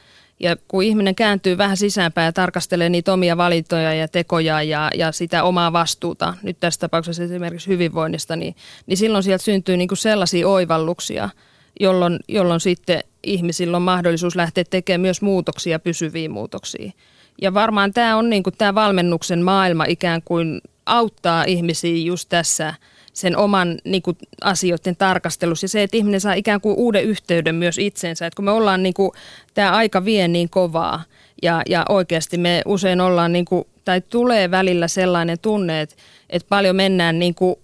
Ja 0.43 0.55
kun 0.67 0.83
ihminen 0.83 1.15
kääntyy 1.15 1.57
vähän 1.57 1.77
sisäänpäin 1.77 2.25
ja 2.25 2.33
tarkastelee 2.33 2.89
niitä 2.89 3.13
omia 3.13 3.37
valintoja 3.37 3.93
ja 3.93 4.07
tekoja 4.07 4.63
ja, 4.63 4.89
ja 4.95 5.11
sitä 5.11 5.43
omaa 5.43 5.73
vastuuta, 5.73 6.33
nyt 6.41 6.57
tässä 6.59 6.79
tapauksessa 6.79 7.23
esimerkiksi 7.23 7.67
hyvinvoinnista, 7.67 8.35
niin, 8.35 8.55
niin 8.87 8.97
silloin 8.97 9.23
sieltä 9.23 9.43
syntyy 9.43 9.77
niin 9.77 9.87
kuin 9.87 9.97
sellaisia 9.97 10.47
oivalluksia, 10.47 11.29
jolloin, 11.79 12.19
jolloin 12.27 12.59
sitten 12.59 13.03
ihmisillä 13.23 13.77
on 13.77 13.83
mahdollisuus 13.83 14.35
lähteä 14.35 14.63
tekemään 14.69 15.01
myös 15.01 15.21
muutoksia, 15.21 15.79
pysyviä 15.79 16.29
muutoksia. 16.29 16.91
Ja 17.41 17.53
varmaan 17.53 17.93
tämä 17.93 18.17
on 18.17 18.29
niin 18.29 18.43
kuin 18.43 18.57
tämä 18.57 18.75
valmennuksen 18.75 19.41
maailma 19.41 19.85
ikään 19.87 20.21
kuin 20.25 20.61
auttaa 20.85 21.43
ihmisiä 21.43 21.97
just 22.05 22.29
tässä 22.29 22.73
sen 23.13 23.37
oman 23.37 23.77
niin 23.83 24.01
kuin, 24.01 24.17
asioiden 24.41 24.95
tarkastelussa. 24.95 25.65
Ja 25.65 25.69
se, 25.69 25.83
että 25.83 25.97
ihminen 25.97 26.21
saa 26.21 26.33
ikään 26.33 26.61
kuin 26.61 26.77
uuden 26.77 27.03
yhteyden 27.03 27.55
myös 27.55 27.77
itseensä. 27.77 28.25
Että 28.25 28.35
kun 28.35 28.45
me 28.45 28.51
ollaan, 28.51 28.83
niin 28.83 28.93
kuin, 28.93 29.11
tämä 29.53 29.71
aika 29.71 30.05
vie 30.05 30.27
niin 30.27 30.49
kovaa. 30.49 31.03
Ja, 31.41 31.61
ja 31.69 31.85
oikeasti 31.89 32.37
me 32.37 32.61
usein 32.65 33.01
ollaan, 33.01 33.33
niin 33.33 33.45
kuin, 33.45 33.63
tai 33.85 34.01
tulee 34.01 34.51
välillä 34.51 34.87
sellainen 34.87 35.39
tunne, 35.39 35.81
että, 35.81 35.95
että 36.29 36.49
paljon 36.49 36.75
mennään 36.75 37.19
niin 37.19 37.35
kuin, 37.35 37.55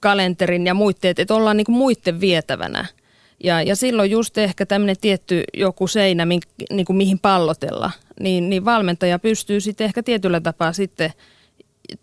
kalenterin 0.00 0.66
ja 0.66 0.74
muitteet, 0.74 1.18
että 1.18 1.34
ollaan 1.34 1.56
niin 1.56 1.64
kuin, 1.64 1.76
muiden 1.76 2.20
vietävänä– 2.20 2.86
ja, 3.44 3.62
ja 3.62 3.76
silloin 3.76 4.10
just 4.10 4.38
ehkä 4.38 4.66
tämmöinen 4.66 4.96
tietty 5.00 5.44
joku 5.54 5.86
seinä, 5.86 6.26
min, 6.26 6.40
niin 6.70 6.86
kuin 6.86 6.96
mihin 6.96 7.18
pallotella, 7.18 7.90
niin, 8.20 8.50
niin 8.50 8.64
valmentaja 8.64 9.18
pystyy 9.18 9.60
sitten 9.60 9.84
ehkä 9.84 10.02
tietyllä 10.02 10.40
tapaa 10.40 10.72
sitten, 10.72 11.12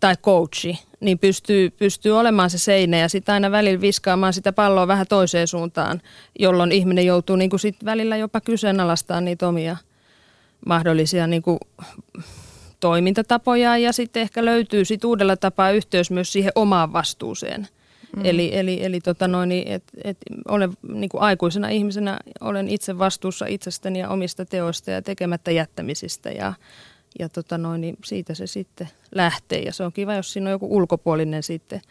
tai 0.00 0.16
coachi, 0.16 0.78
niin 1.00 1.18
pystyy, 1.18 1.70
pystyy 1.70 2.18
olemaan 2.18 2.50
se 2.50 2.58
seinä 2.58 2.98
ja 2.98 3.08
sitten 3.08 3.32
aina 3.32 3.50
välillä 3.50 3.80
viskaamaan 3.80 4.32
sitä 4.32 4.52
palloa 4.52 4.88
vähän 4.88 5.06
toiseen 5.06 5.46
suuntaan, 5.46 6.02
jolloin 6.38 6.72
ihminen 6.72 7.06
joutuu 7.06 7.36
niin 7.36 7.50
kuin 7.50 7.60
sit 7.60 7.84
välillä 7.84 8.16
jopa 8.16 8.40
kyseenalaistamaan 8.40 9.24
niitä 9.24 9.48
omia 9.48 9.76
mahdollisia 10.66 11.26
niin 11.26 11.42
kuin 11.42 11.58
toimintatapoja 12.80 13.78
ja 13.78 13.92
sitten 13.92 14.22
ehkä 14.22 14.44
löytyy 14.44 14.84
sit 14.84 15.04
uudella 15.04 15.36
tapaa 15.36 15.70
yhteys 15.70 16.10
myös 16.10 16.32
siihen 16.32 16.52
omaan 16.54 16.92
vastuuseen– 16.92 17.68
Mm. 18.16 18.22
Eli, 18.24 18.56
eli, 18.56 18.84
eli 18.84 19.00
tota 19.00 19.28
noin, 19.28 19.52
et, 19.66 19.82
et 20.04 20.18
olen 20.48 20.70
niin 20.92 21.08
kuin 21.08 21.22
aikuisena 21.22 21.68
ihmisenä 21.68 22.18
olen 22.40 22.68
itse 22.68 22.98
vastuussa 22.98 23.46
itsestäni 23.46 23.98
ja 23.98 24.08
omista 24.08 24.44
teoista 24.44 24.90
ja 24.90 25.02
tekemättä 25.02 25.50
jättämisistä 25.50 26.30
ja, 26.30 26.52
ja 27.18 27.28
tota 27.28 27.58
noin, 27.58 27.80
niin 27.80 27.96
siitä 28.04 28.34
se 28.34 28.46
sitten 28.46 28.88
lähtee. 29.14 29.62
Ja 29.62 29.72
se 29.72 29.84
on 29.84 29.92
kiva, 29.92 30.14
jos 30.14 30.32
siinä 30.32 30.46
on 30.46 30.52
joku 30.52 30.76
ulkopuolinen 30.76 31.42
sitten– 31.42 31.80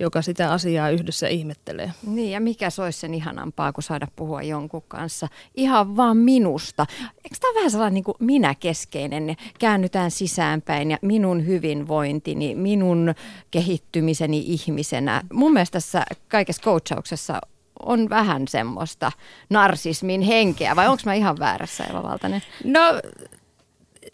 joka 0.00 0.22
sitä 0.22 0.52
asiaa 0.52 0.90
yhdessä 0.90 1.28
ihmettelee. 1.28 1.92
Niin, 2.06 2.30
ja 2.30 2.40
mikä 2.40 2.70
se 2.70 2.82
olisi 2.82 2.98
sen 2.98 3.14
ihanampaa, 3.14 3.72
kuin 3.72 3.84
saada 3.84 4.06
puhua 4.16 4.42
jonkun 4.42 4.82
kanssa 4.88 5.28
ihan 5.54 5.96
vaan 5.96 6.16
minusta. 6.16 6.86
Eikö 6.98 7.36
tämä 7.40 7.54
vähän 7.54 7.70
sellainen 7.70 7.94
niin 7.94 8.04
kuin 8.04 8.16
minä-keskeinen, 8.20 9.36
käännytään 9.58 10.10
sisäänpäin 10.10 10.90
ja 10.90 10.98
minun 11.02 11.46
hyvinvointini, 11.46 12.54
minun 12.54 13.14
kehittymiseni 13.50 14.38
ihmisenä. 14.46 15.22
Mun 15.32 15.52
mielestä 15.52 15.72
tässä 15.72 16.04
kaikessa 16.28 16.62
coachauksessa 16.62 17.40
on 17.82 18.10
vähän 18.10 18.48
semmoista 18.48 19.12
narsismin 19.50 20.20
henkeä, 20.20 20.76
vai 20.76 20.88
onko 20.88 21.02
mä 21.04 21.14
ihan 21.14 21.38
väärässä, 21.38 21.84
Eva 21.84 22.02
Valtanen? 22.02 22.42
No, 22.64 22.80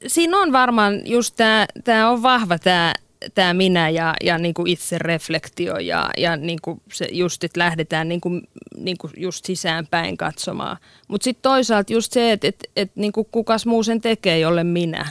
siinä 0.06 0.38
on 0.38 0.52
varmaan 0.52 1.00
just 1.04 1.34
tämä, 1.36 1.66
tämä 1.84 2.10
on 2.10 2.22
vahva 2.22 2.58
tämä 2.58 2.92
tämä 3.34 3.54
minä 3.54 3.88
ja, 3.88 4.14
ja 4.24 4.38
niin 4.38 4.54
kuin 4.54 4.68
itse 4.68 4.98
reflektio 4.98 5.78
ja, 5.78 6.10
ja 6.16 6.36
niin 6.36 6.58
kuin 6.62 6.82
se 6.92 7.08
just, 7.12 7.44
että 7.44 7.60
lähdetään 7.60 8.08
niin 8.08 8.20
kuin, 8.20 8.42
niin 8.76 8.98
kuin 8.98 9.12
just 9.16 9.44
sisäänpäin 9.44 10.16
katsomaan. 10.16 10.76
Mutta 11.08 11.24
sitten 11.24 11.42
toisaalta 11.42 11.92
just 11.92 12.12
se, 12.12 12.32
että 12.32 12.48
et, 12.48 12.70
et, 12.76 12.92
niin 12.94 13.12
kuin 13.12 13.28
kukas 13.30 13.66
muu 13.66 13.82
sen 13.82 14.00
tekee, 14.00 14.38
jolle 14.38 14.64
minä. 14.64 15.06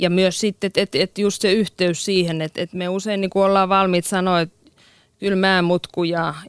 Ja 0.00 0.10
myös 0.10 0.40
sitten, 0.40 0.68
että 0.68 0.80
et, 0.80 0.94
et 0.94 1.18
just 1.18 1.42
se 1.42 1.52
yhteys 1.52 2.04
siihen, 2.04 2.42
että 2.42 2.62
et 2.62 2.72
me 2.72 2.88
usein 2.88 3.20
niin 3.20 3.30
kuin 3.30 3.44
ollaan 3.44 3.68
valmiit 3.68 4.04
sanoa, 4.04 4.40
että 4.40 4.59
kyllä 5.20 5.36
mä 5.36 5.62
mut 5.62 5.86
kujaa, 5.86 6.42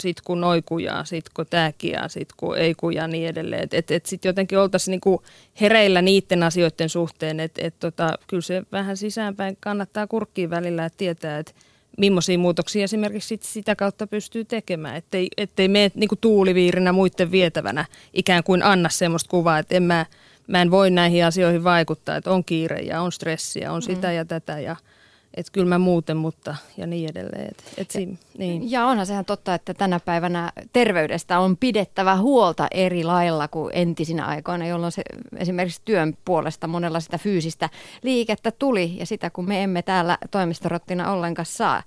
sit 0.00 0.20
kun 0.20 0.40
noi 0.40 0.62
kujaa, 0.62 1.04
sit 1.04 1.24
kun 1.28 1.46
tää 1.50 1.72
kujaa, 1.80 2.08
sit 2.08 2.28
kun 2.36 2.58
ei 2.58 2.74
kujaa 2.74 3.08
niin 3.08 3.28
edelleen. 3.28 3.62
Että 3.62 3.76
et, 3.76 3.90
et 3.90 4.06
sitten 4.06 4.28
jotenkin 4.28 4.58
oltaisiin 4.58 4.92
niinku 4.92 5.22
hereillä 5.60 6.02
niiden 6.02 6.42
asioiden 6.42 6.88
suhteen, 6.88 7.40
että 7.40 7.60
et 7.64 7.74
tota, 7.80 8.18
kyllä 8.26 8.40
se 8.40 8.62
vähän 8.72 8.96
sisäänpäin 8.96 9.56
kannattaa 9.60 10.06
kurkkiin 10.06 10.50
välillä, 10.50 10.84
että 10.84 10.96
tietää, 10.96 11.38
että 11.38 11.52
millaisia 11.98 12.38
muutoksia 12.38 12.84
esimerkiksi 12.84 13.28
sit 13.28 13.42
sitä 13.42 13.76
kautta 13.76 14.06
pystyy 14.06 14.44
tekemään, 14.44 14.96
ettei, 14.96 15.28
ettei 15.36 15.68
mene 15.68 15.90
niinku 15.94 16.16
tuuliviirinä 16.16 16.92
muiden 16.92 17.30
vietävänä 17.30 17.84
ikään 18.12 18.44
kuin 18.44 18.62
anna 18.62 18.88
semmoista 18.88 19.30
kuvaa, 19.30 19.58
että 19.58 19.76
en 19.76 19.82
mä, 19.82 20.06
mä 20.46 20.62
en 20.62 20.70
voi 20.70 20.90
näihin 20.90 21.24
asioihin 21.24 21.64
vaikuttaa, 21.64 22.16
että 22.16 22.30
on 22.30 22.44
kiire 22.44 22.78
ja 22.78 23.00
on 23.00 23.12
stressiä, 23.12 23.72
on 23.72 23.82
sitä 23.82 24.08
mm. 24.08 24.14
ja 24.14 24.24
tätä 24.24 24.60
ja– 24.60 24.76
että 25.34 25.52
kyllä 25.52 25.68
mä 25.68 25.78
muuten, 25.78 26.16
mutta 26.16 26.56
ja 26.76 26.86
niin 26.86 27.10
edelleen. 27.10 27.48
Et, 27.48 27.72
et 27.76 27.90
si, 27.90 28.18
niin. 28.38 28.70
Ja 28.70 28.86
onhan 28.86 29.06
sehän 29.06 29.24
totta, 29.24 29.54
että 29.54 29.74
tänä 29.74 30.00
päivänä 30.00 30.52
terveydestä 30.72 31.38
on 31.38 31.56
pidettävä 31.56 32.16
huolta 32.16 32.68
eri 32.70 33.04
lailla 33.04 33.48
kuin 33.48 33.70
entisinä 33.74 34.26
aikoina, 34.26 34.66
jolloin 34.66 34.92
se 34.92 35.02
esimerkiksi 35.36 35.82
työn 35.84 36.16
puolesta 36.24 36.66
monella 36.66 37.00
sitä 37.00 37.18
fyysistä 37.18 37.68
liikettä 38.02 38.50
tuli 38.50 38.96
ja 38.98 39.06
sitä 39.06 39.30
kun 39.30 39.48
me 39.48 39.62
emme 39.62 39.82
täällä 39.82 40.18
toimistorottina 40.30 41.12
ollenkaan 41.12 41.46
saa. 41.46 41.82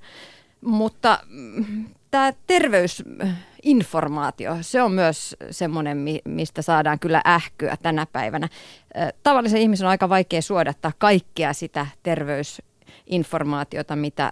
Mutta 0.61 1.19
mm, 1.27 1.85
tämä 2.11 2.33
terveysinformaatio, 2.47 4.57
se 4.61 4.81
on 4.81 4.91
myös 4.91 5.35
semmoinen, 5.51 6.05
mistä 6.25 6.61
saadaan 6.61 6.99
kyllä 6.99 7.21
ähkyä 7.27 7.77
tänä 7.81 8.05
päivänä. 8.05 8.49
Tavallisen 9.23 9.61
ihmisen 9.61 9.85
on 9.85 9.91
aika 9.91 10.09
vaikea 10.09 10.41
suodattaa 10.41 10.91
kaikkea 10.97 11.53
sitä 11.53 11.87
terveys 12.03 12.61
informaatiota, 13.07 13.95
mitä 13.95 14.31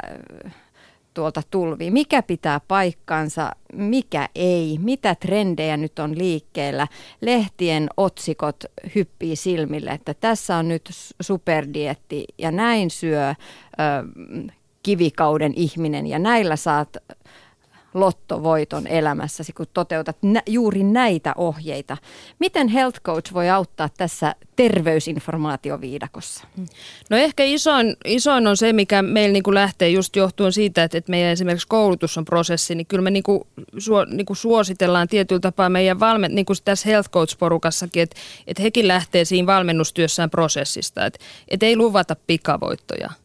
tuolta 1.13 1.42
tulvii. 1.51 1.92
Mikä 1.92 2.22
pitää 2.22 2.60
paikkansa, 2.68 3.51
mikä 3.74 4.30
ei, 4.36 4.77
mitä 4.82 5.15
trendejä 5.15 5.77
nyt 5.77 6.00
on 6.00 6.18
liikkeellä. 6.18 6.88
Lehtien 7.22 7.88
otsikot 7.98 8.63
hyppii 8.96 9.36
silmille, 9.36 9.92
että 9.92 10.13
tässä 10.13 10.56
on 10.56 10.68
nyt 10.68 10.89
superdietti 11.22 12.25
ja 12.38 12.51
näin 12.51 12.89
syö 12.89 13.30
ö, 13.30 13.34
kivikauden 14.84 15.53
ihminen 15.56 16.08
ja 16.08 16.20
näillä 16.20 16.56
saat 16.56 16.98
lottovoiton 17.93 18.88
elämässäsi, 18.88 19.53
kun 19.53 19.65
toteutat 19.73 20.17
nä- 20.21 20.43
juuri 20.47 20.83
näitä 20.83 21.33
ohjeita. 21.38 21.97
Miten 22.39 22.67
Health 22.67 23.01
Coach 23.01 23.33
voi 23.33 23.50
auttaa 23.50 23.89
tässä 23.97 24.35
terveysinformaatioviidakossa? 24.55 26.47
No 27.09 27.17
ehkä 27.17 27.43
isoin, 27.43 27.95
isoin 28.05 28.47
on 28.47 28.57
se, 28.57 28.73
mikä 28.73 29.01
meillä 29.01 29.33
niin 29.33 29.43
kuin 29.43 29.55
lähtee 29.55 29.89
just 29.89 30.15
johtuen 30.15 30.53
siitä, 30.53 30.83
että, 30.83 30.97
että 30.97 31.12
meidän 31.12 31.31
esimerkiksi 31.31 31.67
koulutus 31.67 32.17
on 32.17 32.25
prosessi, 32.25 32.75
niin 32.75 32.88
kyllä 32.88 33.03
me 33.03 33.12
niin 33.12 33.23
kuin, 33.23 33.41
suo, 33.77 34.05
niin 34.05 34.25
kuin 34.25 34.38
suositellaan 34.38 35.07
tietyllä 35.07 35.39
tapaa 35.39 35.69
meidän 35.69 36.00
valmen, 36.00 36.35
niin 36.35 36.45
kuin 36.45 36.57
tässä 36.65 36.89
Health 36.89 37.09
Coach-porukassakin, 37.09 38.01
että, 38.03 38.15
että 38.47 38.63
hekin 38.63 38.88
lähtee 38.88 39.25
siinä 39.25 39.45
valmennustyössään 39.45 40.29
prosessista, 40.29 41.05
että, 41.05 41.19
että 41.47 41.65
ei 41.65 41.77
luvata 41.77 42.15
pikavoittoja– 42.27 43.09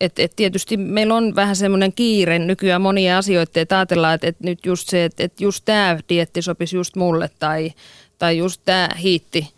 et, 0.00 0.18
et 0.18 0.32
tietysti 0.36 0.76
meillä 0.76 1.14
on 1.14 1.34
vähän 1.34 1.56
semmoinen 1.56 1.92
kiire 1.92 2.38
nykyään 2.38 2.82
monia 2.82 3.18
asioita, 3.18 3.60
että 3.60 3.76
ajatellaan, 3.76 4.14
että, 4.14 4.26
että 4.26 4.44
nyt 4.44 4.66
just 4.66 4.88
se, 4.88 5.04
että, 5.04 5.24
että 5.24 5.44
just 5.44 5.62
tämä 5.64 5.98
dietti 6.08 6.42
sopisi 6.42 6.76
just 6.76 6.96
mulle 6.96 7.30
tai, 7.38 7.72
tai 8.18 8.38
just 8.38 8.60
tämä 8.64 8.88
hiitti 9.02 9.48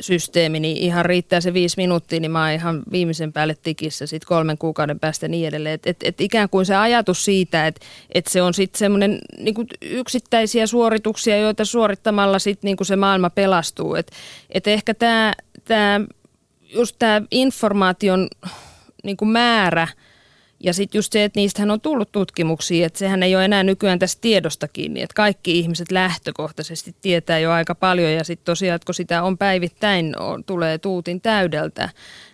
systeemi, 0.00 0.60
niin 0.60 0.76
ihan 0.76 1.04
riittää 1.04 1.40
se 1.40 1.52
viisi 1.54 1.76
minuuttia, 1.76 2.20
niin 2.20 2.30
mä 2.30 2.44
oon 2.44 2.52
ihan 2.52 2.82
viimeisen 2.92 3.32
päälle 3.32 3.56
tikissä 3.62 4.06
sitten 4.06 4.28
kolmen 4.28 4.58
kuukauden 4.58 5.00
päästä 5.00 5.28
niin 5.28 5.48
edelleen. 5.48 5.74
Että 5.74 5.90
et, 5.90 5.96
et 6.02 6.20
ikään 6.20 6.48
kuin 6.48 6.66
se 6.66 6.76
ajatus 6.76 7.24
siitä, 7.24 7.66
että 7.66 7.86
et 8.14 8.26
se 8.26 8.42
on 8.42 8.54
sitten 8.54 8.78
semmoinen 8.78 9.18
niin 9.38 9.54
yksittäisiä 9.80 10.66
suorituksia, 10.66 11.38
joita 11.38 11.64
suorittamalla 11.64 12.38
sitten 12.38 12.68
niin 12.68 12.86
se 12.86 12.96
maailma 12.96 13.30
pelastuu. 13.30 13.94
Että 13.94 14.12
et 14.50 14.66
ehkä 14.66 14.94
tämä 14.94 16.00
just 16.72 16.96
tämä 16.98 17.22
informaation 17.30 18.28
niin 19.04 19.16
kuin 19.16 19.28
määrä. 19.28 19.88
Ja 20.64 20.74
sitten 20.74 20.98
just 20.98 21.12
se, 21.12 21.24
että 21.24 21.40
niistähän 21.40 21.70
on 21.70 21.80
tullut 21.80 22.12
tutkimuksia, 22.12 22.86
että 22.86 22.98
sehän 22.98 23.22
ei 23.22 23.36
ole 23.36 23.44
enää 23.44 23.62
nykyään 23.62 23.98
tästä 23.98 24.20
tiedosta 24.20 24.68
kiinni, 24.68 25.02
että 25.02 25.14
kaikki 25.14 25.58
ihmiset 25.58 25.90
lähtökohtaisesti 25.90 26.94
tietää 27.00 27.38
jo 27.38 27.52
aika 27.52 27.74
paljon. 27.74 28.12
Ja 28.12 28.24
sitten 28.24 28.44
tosiaan, 28.44 28.76
että 28.76 28.86
kun 28.86 28.94
sitä 28.94 29.22
on 29.22 29.38
päivittäin, 29.38 30.20
on, 30.20 30.44
tulee 30.44 30.78
tuutin 30.78 31.20
täydeltä, 31.20 31.88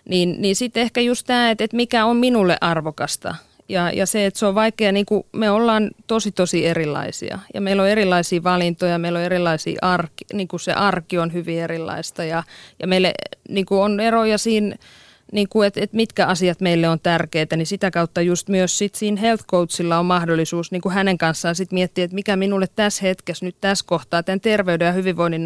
niin, 0.09 0.35
niin 0.39 0.55
sitten 0.55 0.83
ehkä 0.83 1.01
just 1.01 1.27
tämä, 1.27 1.51
että, 1.51 1.63
että 1.63 1.77
mikä 1.77 2.05
on 2.05 2.17
minulle 2.17 2.57
arvokasta. 2.61 3.35
Ja, 3.69 3.91
ja 3.91 4.05
se, 4.05 4.25
että 4.25 4.39
se 4.39 4.45
on 4.45 4.55
vaikea, 4.55 4.91
niin 4.91 5.05
kuin 5.05 5.23
me 5.31 5.51
ollaan 5.51 5.91
tosi 6.07 6.31
tosi 6.31 6.65
erilaisia. 6.65 7.39
Ja 7.53 7.61
meillä 7.61 7.83
on 7.83 7.89
erilaisia 7.89 8.43
valintoja, 8.43 8.97
meillä 8.97 9.19
on 9.19 9.25
erilaisia 9.25 9.79
arki, 9.81 10.25
niin 10.33 10.47
kuin 10.47 10.59
se 10.59 10.73
arki 10.73 11.17
on 11.17 11.33
hyvin 11.33 11.59
erilaista. 11.59 12.23
Ja, 12.23 12.43
ja 12.79 12.87
meille 12.87 13.13
niin 13.49 13.65
kuin 13.65 13.81
on 13.81 13.99
eroja 13.99 14.37
siinä, 14.37 14.75
niin 15.31 15.49
kuin, 15.49 15.67
että, 15.67 15.79
että 15.83 15.95
mitkä 15.95 16.25
asiat 16.25 16.61
meille 16.61 16.89
on 16.89 16.99
tärkeitä, 16.99 17.55
niin 17.55 17.65
sitä 17.65 17.91
kautta 17.91 18.21
just 18.21 18.49
myös 18.49 18.77
sit 18.77 18.95
siinä 18.95 19.21
health 19.21 19.45
coachilla 19.45 19.99
on 19.99 20.05
mahdollisuus 20.05 20.71
niin 20.71 20.81
kuin 20.81 20.95
hänen 20.95 21.17
kanssaan 21.17 21.55
sit 21.55 21.71
miettiä, 21.71 22.03
että 22.03 22.15
mikä 22.15 22.35
minulle 22.35 22.67
tässä 22.75 23.01
hetkessä 23.01 23.45
nyt 23.45 23.55
tässä 23.61 23.85
kohtaa 23.87 24.23
tämän 24.23 24.41
terveyden 24.41 24.85
ja 24.85 24.91
hyvinvoinnin 24.91 25.45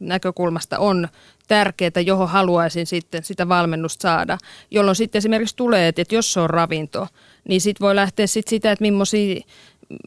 näkökulmasta 0.00 0.78
on 0.78 1.08
tärkeää, 1.48 2.00
johon 2.06 2.28
haluaisin 2.28 2.86
sitten 2.86 3.24
sitä 3.24 3.48
valmennusta 3.48 4.02
saada, 4.02 4.38
jolloin 4.70 4.96
sitten 4.96 5.18
esimerkiksi 5.18 5.56
tulee, 5.56 5.88
että 5.88 6.14
jos 6.14 6.32
se 6.32 6.40
on 6.40 6.50
ravinto, 6.50 7.08
niin 7.48 7.60
sitten 7.60 7.84
voi 7.84 7.96
lähteä 7.96 8.26
sit 8.26 8.48
sitä, 8.48 8.72
että 8.72 8.82
millaisia 8.82 9.40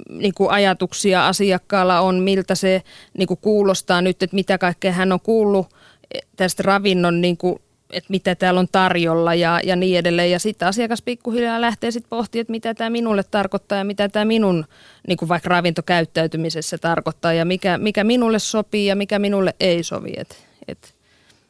niin 0.09 0.33
kuin 0.33 0.51
ajatuksia 0.51 1.27
asiakkaalla 1.27 1.99
on, 1.99 2.19
miltä 2.19 2.55
se 2.55 2.81
niin 3.17 3.27
kuin 3.27 3.39
kuulostaa 3.41 4.01
nyt, 4.01 4.23
että 4.23 4.35
mitä 4.35 4.57
kaikkea 4.57 4.91
hän 4.91 5.11
on 5.11 5.19
kuullut 5.19 5.67
tästä 6.35 6.63
ravinnon 6.63 7.21
niin 7.21 7.37
kuin 7.37 7.59
että 7.91 8.07
mitä 8.09 8.35
täällä 8.35 8.59
on 8.59 8.67
tarjolla 8.71 9.35
ja, 9.35 9.59
ja 9.63 9.75
niin 9.75 9.99
edelleen. 9.99 10.31
Ja 10.31 10.39
sitten 10.39 10.67
asiakas 10.67 11.01
pikkuhiljaa 11.01 11.61
lähtee 11.61 11.91
sitten 11.91 12.09
pohtimaan, 12.09 12.41
että 12.41 12.51
mitä 12.51 12.73
tämä 12.73 12.89
minulle 12.89 13.23
tarkoittaa 13.23 13.77
ja 13.77 13.83
mitä 13.83 14.09
tämä 14.09 14.25
minun 14.25 14.65
niin 15.07 15.17
kuin 15.17 15.29
vaikka 15.29 15.49
ravintokäyttäytymisessä 15.49 16.77
tarkoittaa 16.77 17.33
ja 17.33 17.45
mikä, 17.45 17.77
mikä 17.77 18.03
minulle 18.03 18.39
sopii 18.39 18.85
ja 18.85 18.95
mikä 18.95 19.19
minulle 19.19 19.55
ei 19.59 19.83
sovi. 19.83 20.13
Et, 20.17 20.45
et 20.67 21.00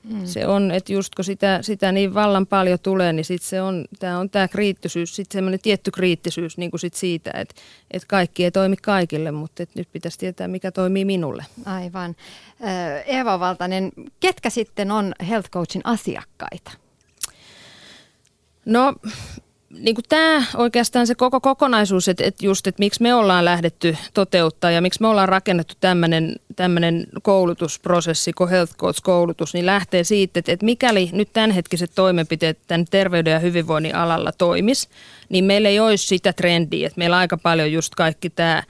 Mm. 0.03 0.25
Se 0.25 0.48
on, 0.48 0.72
että 0.72 0.93
just 0.93 1.15
kun 1.15 1.25
sitä, 1.25 1.60
sitä 1.62 1.91
niin 1.91 2.13
vallan 2.13 2.48
paljon 2.48 2.79
tulee, 2.79 3.13
niin 3.13 3.25
sit 3.25 3.41
se 3.41 3.62
on, 3.62 3.86
tämä 4.00 4.20
on 4.20 4.29
tämä 4.29 4.48
kriittisyys, 4.48 5.15
sitten 5.15 5.38
semmoinen 5.38 5.60
tietty 5.60 5.91
kriittisyys 5.91 6.58
niin 6.58 6.72
kuin 6.72 6.79
sit 6.79 6.93
siitä, 6.93 7.31
että, 7.36 7.55
että 7.91 8.08
kaikki 8.08 8.43
ei 8.43 8.51
toimi 8.51 8.75
kaikille, 8.75 9.31
mutta 9.31 9.63
että 9.63 9.79
nyt 9.79 9.88
pitäisi 9.91 10.20
tietää, 10.20 10.48
mikä 10.48 10.72
toimii 10.72 11.05
minulle. 11.05 11.46
Aivan. 11.65 12.15
Eeva 13.05 13.39
Valtanen, 13.39 13.91
ketkä 14.20 14.50
sitten 14.50 14.91
on 14.91 15.13
Health 15.29 15.50
Coachin 15.50 15.81
asiakkaita? 15.84 16.72
No 18.65 18.96
niin 19.79 19.95
kuin 19.95 20.05
tämä 20.09 20.43
oikeastaan 20.55 21.07
se 21.07 21.15
koko 21.15 21.41
kokonaisuus, 21.41 22.07
että, 22.07 22.23
että 22.23 22.45
just, 22.45 22.67
että 22.67 22.79
miksi 22.79 23.01
me 23.01 23.13
ollaan 23.13 23.45
lähdetty 23.45 23.97
toteuttaa 24.13 24.71
ja 24.71 24.81
miksi 24.81 25.01
me 25.01 25.07
ollaan 25.07 25.29
rakennettu 25.29 25.75
tämmöinen 26.55 27.07
koulutusprosessi 27.21 28.33
kuin 28.33 28.49
Health 28.49 28.75
Coach-koulutus, 28.75 29.53
niin 29.53 29.65
lähtee 29.65 30.03
siitä, 30.03 30.39
että, 30.39 30.51
että 30.51 30.65
mikäli 30.65 31.09
nyt 31.13 31.33
tämänhetkiset 31.33 31.91
toimenpiteet 31.95 32.59
tämän 32.67 32.85
terveyden 32.91 33.31
ja 33.31 33.39
hyvinvoinnin 33.39 33.95
alalla 33.95 34.31
toimis, 34.31 34.89
niin 35.29 35.45
meillä 35.45 35.69
ei 35.69 35.79
olisi 35.79 36.07
sitä 36.07 36.33
trendiä, 36.33 36.87
että 36.87 36.99
meillä 36.99 37.17
aika 37.17 37.37
paljon 37.37 37.71
just 37.71 37.95
kaikki 37.95 38.29
tämä 38.29 38.63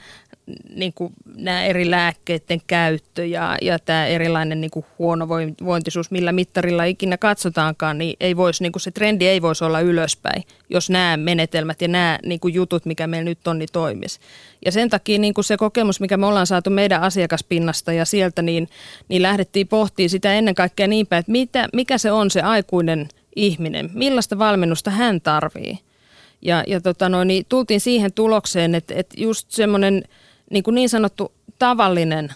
niin 0.76 0.94
kuin 0.94 1.14
nämä 1.36 1.64
eri 1.64 1.92
lääkkeiden 1.92 2.62
käyttö 2.68 3.26
ja, 3.26 3.58
ja 3.62 3.80
tämä 3.80 4.06
erilainen 4.06 4.62
niin 4.62 4.72
kuin 4.72 4.86
huonovointisuus, 5.00 6.12
millä 6.12 6.32
mittarilla 6.32 6.84
ikinä 6.84 7.18
katsotaankaan, 7.18 7.98
niin, 7.98 8.16
ei 8.20 8.38
voisi, 8.38 8.64
niin 8.64 8.72
kuin 8.72 8.82
se 8.82 8.92
trendi 8.92 9.28
ei 9.28 9.42
voisi 9.42 9.64
olla 9.64 9.80
ylöspäin, 9.80 10.44
jos 10.70 10.90
nämä 10.90 11.18
menetelmät 11.18 11.82
ja 11.82 11.88
nämä 11.88 12.20
niin 12.26 12.40
kuin 12.40 12.54
jutut, 12.54 12.86
mikä 12.86 13.08
meillä 13.08 13.30
nyt 13.30 13.48
on, 13.48 13.60
niin 13.60 13.70
toimisi. 13.74 14.20
Ja 14.66 14.72
sen 14.72 14.90
takia 14.90 15.20
niin 15.20 15.34
kuin 15.34 15.46
se 15.46 15.58
kokemus, 15.58 16.00
mikä 16.00 16.18
me 16.18 16.26
ollaan 16.26 16.48
saatu 16.48 16.70
meidän 16.70 17.02
asiakaspinnasta 17.02 17.94
ja 17.94 18.06
sieltä, 18.06 18.42
niin, 18.42 18.70
niin 19.08 19.22
lähdettiin 19.22 19.68
pohtimaan 19.68 20.10
sitä 20.10 20.34
ennen 20.34 20.56
kaikkea 20.56 20.88
niin 20.88 21.08
päin, 21.08 21.20
että 21.20 21.32
mitä, 21.32 21.70
mikä 21.74 21.98
se 21.98 22.12
on 22.12 22.32
se 22.32 22.42
aikuinen 22.42 23.08
ihminen, 23.36 23.90
millaista 23.94 24.40
valmennusta 24.40 24.92
hän 24.92 25.22
tarvii. 25.22 25.80
Ja, 26.42 26.64
ja 26.68 26.82
tota 26.82 27.10
noin, 27.10 27.28
niin 27.28 27.46
tultiin 27.50 27.82
siihen 27.82 28.14
tulokseen, 28.14 28.76
että, 28.76 28.94
että 28.98 29.16
just 29.18 29.52
semmoinen– 29.52 30.04
niin, 30.52 30.64
kuin 30.64 30.76
niin 30.76 30.90
sanottu 30.90 31.32
tavallinen 31.60 32.30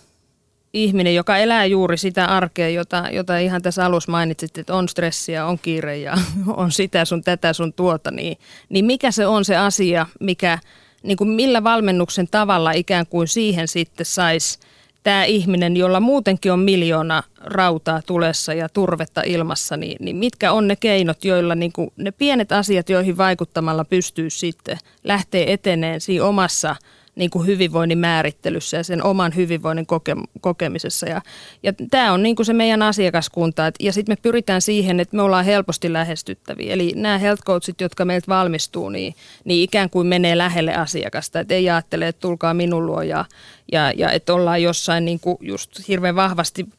ihminen, 0.74 1.15
joka 1.15 1.38
elää 1.38 1.65
juuri 1.65 1.98
sitä 1.98 2.25
arkea, 2.25 2.69
jota, 2.69 3.03
jota 3.12 3.38
ihan 3.38 3.62
tässä 3.62 3.86
alussa 3.86 4.12
mainitsit, 4.12 4.57
että 4.57 4.75
on 4.75 4.89
stressiä, 4.89 5.45
on 5.45 5.60
kiire 5.60 5.98
ja 5.98 6.17
on 6.48 6.72
sitä 6.72 7.05
sun 7.05 7.24
tätä 7.24 7.53
sun 7.53 7.74
tuota, 7.74 8.12
niin, 8.12 8.38
niin 8.69 8.86
mikä 8.86 9.12
se 9.12 9.27
on 9.27 9.45
se 9.45 9.55
asia, 9.55 10.05
mikä, 10.19 10.60
niin 11.03 11.17
kuin 11.17 11.29
millä 11.29 11.63
valmennuksen 11.63 12.27
tavalla 12.31 12.72
ikään 12.72 13.07
kuin 13.07 13.27
siihen 13.27 13.67
sitten 13.67 14.05
saisi 14.05 14.60
tämä 15.03 15.24
ihminen, 15.24 15.77
jolla 15.77 16.00
muutenkin 16.00 16.51
on 16.51 16.60
miljoona 16.60 17.24
rautaa 17.41 18.01
tulessa 18.05 18.53
ja 18.53 18.69
turvetta 18.69 19.22
ilmassa, 19.25 19.77
niin, 19.77 19.98
niin 20.00 20.15
mitkä 20.15 20.51
on 20.51 20.67
ne 20.67 20.75
keinot, 20.75 21.25
joilla 21.25 21.55
niin 21.55 21.72
kuin 21.72 21.91
ne 21.98 22.12
pienet 22.12 22.51
asiat, 22.51 22.89
joihin 22.89 23.17
vaikuttamalla 23.17 23.86
pystyy 23.86 24.29
sitten 24.29 24.77
lähteä 25.03 25.45
eteneen 25.48 26.01
siinä 26.01 26.25
omassa– 26.25 26.75
niin 27.15 27.29
kuin 27.29 27.48
hyvinvoinnin 27.48 27.98
määrittelyssä 27.98 28.77
ja 28.77 28.84
sen 28.84 29.03
oman 29.03 29.35
hyvinvoinnin 29.35 29.85
koke, 29.85 30.16
kokemisessa. 30.42 31.05
Ja, 31.05 31.22
ja 31.63 31.74
tämä 31.92 32.13
on 32.13 32.24
niin 32.24 32.35
kuin 32.35 32.46
se 32.46 32.53
meidän 32.53 32.81
asiakaskunta. 32.81 33.68
Et, 33.68 33.75
ja 33.79 33.94
sitten 33.94 34.11
me 34.13 34.18
pyritään 34.22 34.61
siihen, 34.61 35.00
että 35.00 35.16
me 35.16 35.22
ollaan 35.22 35.46
helposti 35.46 35.94
lähestyttäviä. 35.94 36.74
Eli 36.74 36.94
nämä 36.96 37.18
health 37.18 37.44
coachit, 37.44 37.81
jotka 37.81 38.05
meiltä 38.05 38.27
valmistuu, 38.27 38.90
niin, 38.90 39.16
niin 39.44 39.63
ikään 39.63 39.90
kuin 39.90 40.07
menee 40.07 40.37
lähelle 40.37 40.75
asiakasta. 40.75 41.40
Että 41.40 41.53
ei 41.53 41.70
ajattele, 41.70 42.07
että 42.07 42.20
tulkaa 42.20 42.53
minun 42.53 42.85
luo 42.85 43.01
ja, 43.01 43.25
ja, 43.72 43.92
ja 43.92 44.11
että 44.11 44.33
ollaan 44.33 44.63
jossain 44.63 45.05
niin 45.05 45.20
kuin 45.20 45.37
just 45.42 45.87
hirveän 45.87 46.16
vahvasti– 46.16 46.66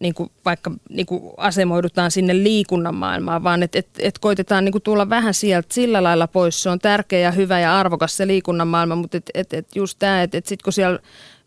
niin 0.00 0.14
kuin 0.14 0.30
vaikka 0.44 0.70
niin 0.88 1.06
kuin 1.06 1.22
asemoidutaan 1.36 2.10
sinne 2.10 2.34
liikunnan 2.34 2.94
maailmaan, 2.94 3.42
vaan 3.44 3.62
että 3.62 3.78
et, 3.78 3.88
et 3.98 4.18
koitetaan 4.18 4.64
niin 4.64 4.72
kuin 4.72 4.82
tulla 4.82 5.08
vähän 5.08 5.34
sieltä 5.34 5.74
sillä 5.74 6.02
lailla 6.02 6.26
pois. 6.26 6.62
Se 6.62 6.70
on 6.70 6.78
tärkeä 6.78 7.18
ja 7.18 7.30
hyvä 7.30 7.60
ja 7.60 7.78
arvokas 7.78 8.16
se 8.16 8.26
liikunnan 8.26 8.68
maailma, 8.68 8.96
mutta 8.96 9.16
et, 9.16 9.30
et, 9.34 9.54
et 9.54 9.76
just 9.76 9.98
tämä, 9.98 10.22
että 10.22 10.38
et 10.38 10.46
sitten 10.46 10.64
kun 10.64 10.72
siellä 10.72 10.98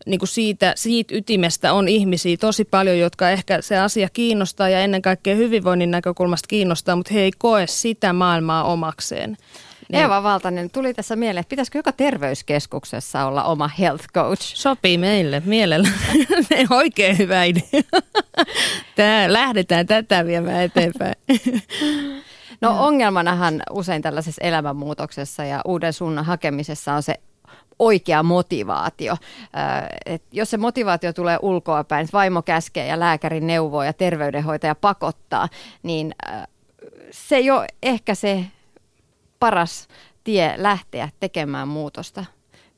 niin 0.06 0.20
kuin 0.20 0.30
siitä, 0.30 0.74
siitä 0.78 1.16
ytimestä 1.16 1.74
on 1.74 1.88
ihmisiä 1.88 2.38
tosi 2.38 2.66
paljon, 2.66 3.00
jotka 3.00 3.30
ehkä 3.30 3.62
se 3.62 3.78
asia 3.78 4.10
kiinnostaa 4.10 4.70
ja 4.70 4.80
ennen 4.80 5.02
kaikkea 5.02 5.36
hyvinvoinnin 5.36 5.92
näkökulmasta 5.92 6.48
kiinnostaa, 6.48 6.96
mutta 6.96 7.14
he 7.14 7.22
ei 7.22 7.32
koe 7.38 7.68
sitä 7.68 8.14
maailmaa 8.14 8.64
omakseen. 8.64 9.38
Niin. 9.94 10.02
Eeva 10.02 10.24
Valtanen, 10.24 10.70
tuli 10.70 10.94
tässä 10.94 11.16
mieleen, 11.16 11.42
että 11.42 11.50
pitäisikö 11.50 11.80
joka 11.80 11.92
terveyskeskuksessa 11.92 13.26
olla 13.26 13.44
oma 13.44 13.68
health 13.68 14.06
coach? 14.14 14.42
Sopii 14.42 14.98
meille 14.98 15.42
mielellä. 15.46 15.90
Oikein 16.70 17.18
hyvä 17.18 17.44
idea. 17.44 17.82
Tää, 18.96 19.34
lähdetään 19.34 19.88
tätä 19.88 20.26
viemään 20.26 20.62
eteenpäin. 20.64 21.16
No 22.62 22.86
ongelmanahan 22.86 23.64
usein 23.72 24.02
tällaisessa 24.02 24.42
elämänmuutoksessa 24.44 25.46
ja 25.46 25.62
uuden 25.66 25.94
suunnan 25.94 26.26
hakemisessa 26.26 26.94
on 26.94 27.04
se 27.04 27.16
oikea 27.80 28.24
motivaatio. 28.24 29.18
Et 30.06 30.24
jos 30.32 30.50
se 30.50 30.58
motivaatio 30.58 31.14
tulee 31.14 31.38
ulkoapäin, 31.42 32.08
vaimo 32.14 32.42
käskee 32.42 32.88
ja 32.88 33.00
lääkäri 33.00 33.42
neuvoo 33.42 33.84
ja 33.84 33.94
terveydenhoitaja 33.94 34.76
pakottaa, 34.76 35.50
niin 35.84 36.16
se 37.12 37.36
ei 37.36 37.52
ole 37.52 37.68
ehkä 37.84 38.16
se 38.16 38.46
paras 39.44 39.88
tie 40.24 40.54
lähteä 40.58 41.10
tekemään 41.20 41.68
muutosta? 41.68 42.26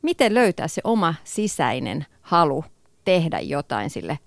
Miten 0.02 0.34
löytää 0.34 0.68
se 0.68 0.82
oma 0.84 1.16
sisäinen 1.24 2.06
halu 2.22 2.66
tehdä 3.04 3.40
jotain 3.40 3.90
sille 3.90 4.20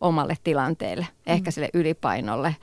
omalle 0.00 0.34
tilanteelle, 0.44 1.06
mm. 1.10 1.32
ehkä 1.32 1.50
sille 1.50 1.68
ylipainolle, 1.74 2.56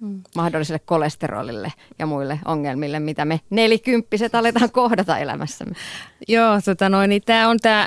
mm. 0.00 0.22
mahdolliselle 0.36 0.78
kolesterolille 0.78 1.72
ja 1.98 2.06
muille 2.06 2.38
ongelmille, 2.44 3.00
mitä 3.00 3.24
me 3.24 3.40
nelikymppiset 3.50 4.34
aletaan 4.34 4.72
kohdata 4.72 5.18
elämässämme. 5.18 5.74
Joo, 6.28 6.60
tota 6.64 6.88
noin, 6.88 7.08
niin 7.08 7.22
tämä 7.26 7.48
on 7.48 7.58
tämä 7.62 7.86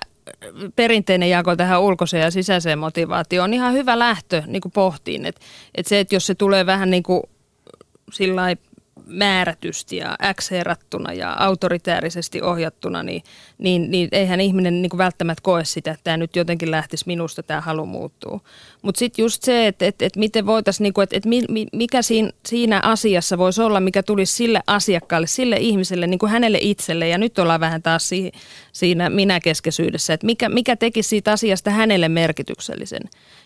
perinteinen 0.75 1.29
jako 1.29 1.55
tähän 1.55 1.81
ulkoiseen 1.81 2.23
ja 2.23 2.31
sisäiseen 2.31 2.79
motivaatioon 2.79 3.49
on 3.49 3.53
ihan 3.53 3.73
hyvä 3.73 3.99
lähtö 3.99 4.43
niin 4.47 4.61
kuin 4.61 4.71
pohtiin. 4.71 5.25
Että 5.25 5.41
et 5.75 5.87
se, 5.87 5.99
että 5.99 6.15
jos 6.15 6.27
se 6.27 6.35
tulee 6.35 6.65
vähän 6.65 6.89
niin 6.89 7.03
kuin 7.03 7.23
sillä 8.11 8.41
määrätysti 9.05 9.97
ja 9.97 10.17
x 10.33 10.49
ja 11.15 11.35
autoritäärisesti 11.39 12.41
ohjattuna, 12.41 13.03
niin, 13.03 13.23
niin, 13.57 13.91
niin 13.91 14.09
eihän 14.11 14.41
ihminen 14.41 14.81
niin 14.81 14.89
kuin 14.89 14.97
välttämättä 14.97 15.41
koe 15.43 15.65
sitä, 15.65 15.91
että 15.91 16.03
tämä 16.03 16.17
nyt 16.17 16.35
jotenkin 16.35 16.71
lähtisi 16.71 17.03
minusta, 17.07 17.43
tämä 17.43 17.61
halu 17.61 17.85
muuttuu. 17.85 18.41
Mutta 18.81 18.99
sitten 18.99 19.23
just 19.23 19.43
se, 19.43 19.67
että, 19.67 19.85
että, 19.85 20.05
että 20.05 20.19
miten 20.19 20.45
voitaisiin, 20.45 20.83
niin 20.83 20.93
kuin, 20.93 21.03
että, 21.03 21.17
että 21.17 21.29
mikä 21.73 22.01
siinä, 22.01 22.31
siinä 22.45 22.79
asiassa 22.83 23.37
voisi 23.37 23.61
olla, 23.61 23.79
mikä 23.79 24.03
tulisi 24.03 24.33
sille 24.33 24.61
asiakkaalle, 24.67 25.27
sille 25.27 25.57
ihmiselle, 25.59 26.07
niin 26.07 26.19
kuin 26.19 26.31
hänelle 26.31 26.57
itselle, 26.61 27.07
ja 27.07 27.17
nyt 27.17 27.39
ollaan 27.39 27.59
vähän 27.59 27.81
taas 27.81 28.09
siinä 28.71 29.09
minäkeskeisyydessä, 29.09 30.13
että 30.13 30.25
mikä, 30.25 30.49
mikä 30.49 30.75
tekisi 30.75 31.09
siitä 31.09 31.31
asiasta 31.31 31.71
hänelle 31.71 32.09
merkityksellisen. 32.09 33.01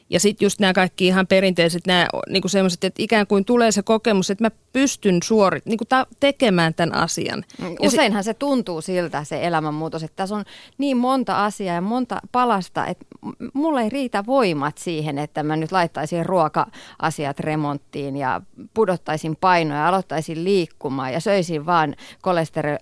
Ja 0.10 0.20
sitten 0.20 0.46
just 0.46 0.60
nämä 0.60 0.74
kaikki 0.74 1.08
ihan 1.08 1.28
perinteiset, 1.28 1.88
nämä 1.88 2.08
niin 2.30 2.50
semmoiset, 2.50 2.84
että 2.84 3.04
ikään 3.04 3.28
kuin 3.28 3.46
tulee 3.46 3.72
se 3.72 3.84
kokemus, 3.84 4.30
että 4.30 4.44
mä 4.44 4.52
pystyn 4.74 5.18
suorit, 5.24 5.66
niin 5.66 5.78
kuin 5.78 5.88
ta- 5.88 6.08
tekemään 6.20 6.74
tämän 6.74 6.96
asian. 6.96 7.44
Mm, 7.62 7.76
useinhan 7.80 8.24
se, 8.24 8.28
se 8.28 8.34
tuntuu 8.34 8.82
siltä 8.82 9.24
se 9.24 9.46
elämänmuutos, 9.48 10.04
että 10.04 10.16
tässä 10.16 10.36
on 10.36 10.46
niin 10.78 10.98
monta 10.98 11.46
asiaa 11.46 11.76
ja 11.76 11.82
monta 11.82 12.20
palasta, 12.32 12.86
että 12.86 13.06
mulla 13.54 13.82
ei 13.82 13.90
riitä 13.90 14.26
voimat 14.26 14.78
siihen, 14.78 15.18
että 15.18 15.44
mä 15.44 15.56
nyt 15.56 15.72
laittaisin 15.72 16.26
ruoka-asiat 16.26 17.40
remonttiin 17.40 18.18
ja 18.18 18.42
pudottaisin 18.74 19.36
painoja, 19.36 19.88
aloittaisin 19.88 20.44
liikkumaan 20.44 21.14
ja 21.14 21.20
söisin 21.20 21.66
vaan 21.66 21.96
kolesterol, 22.22 22.78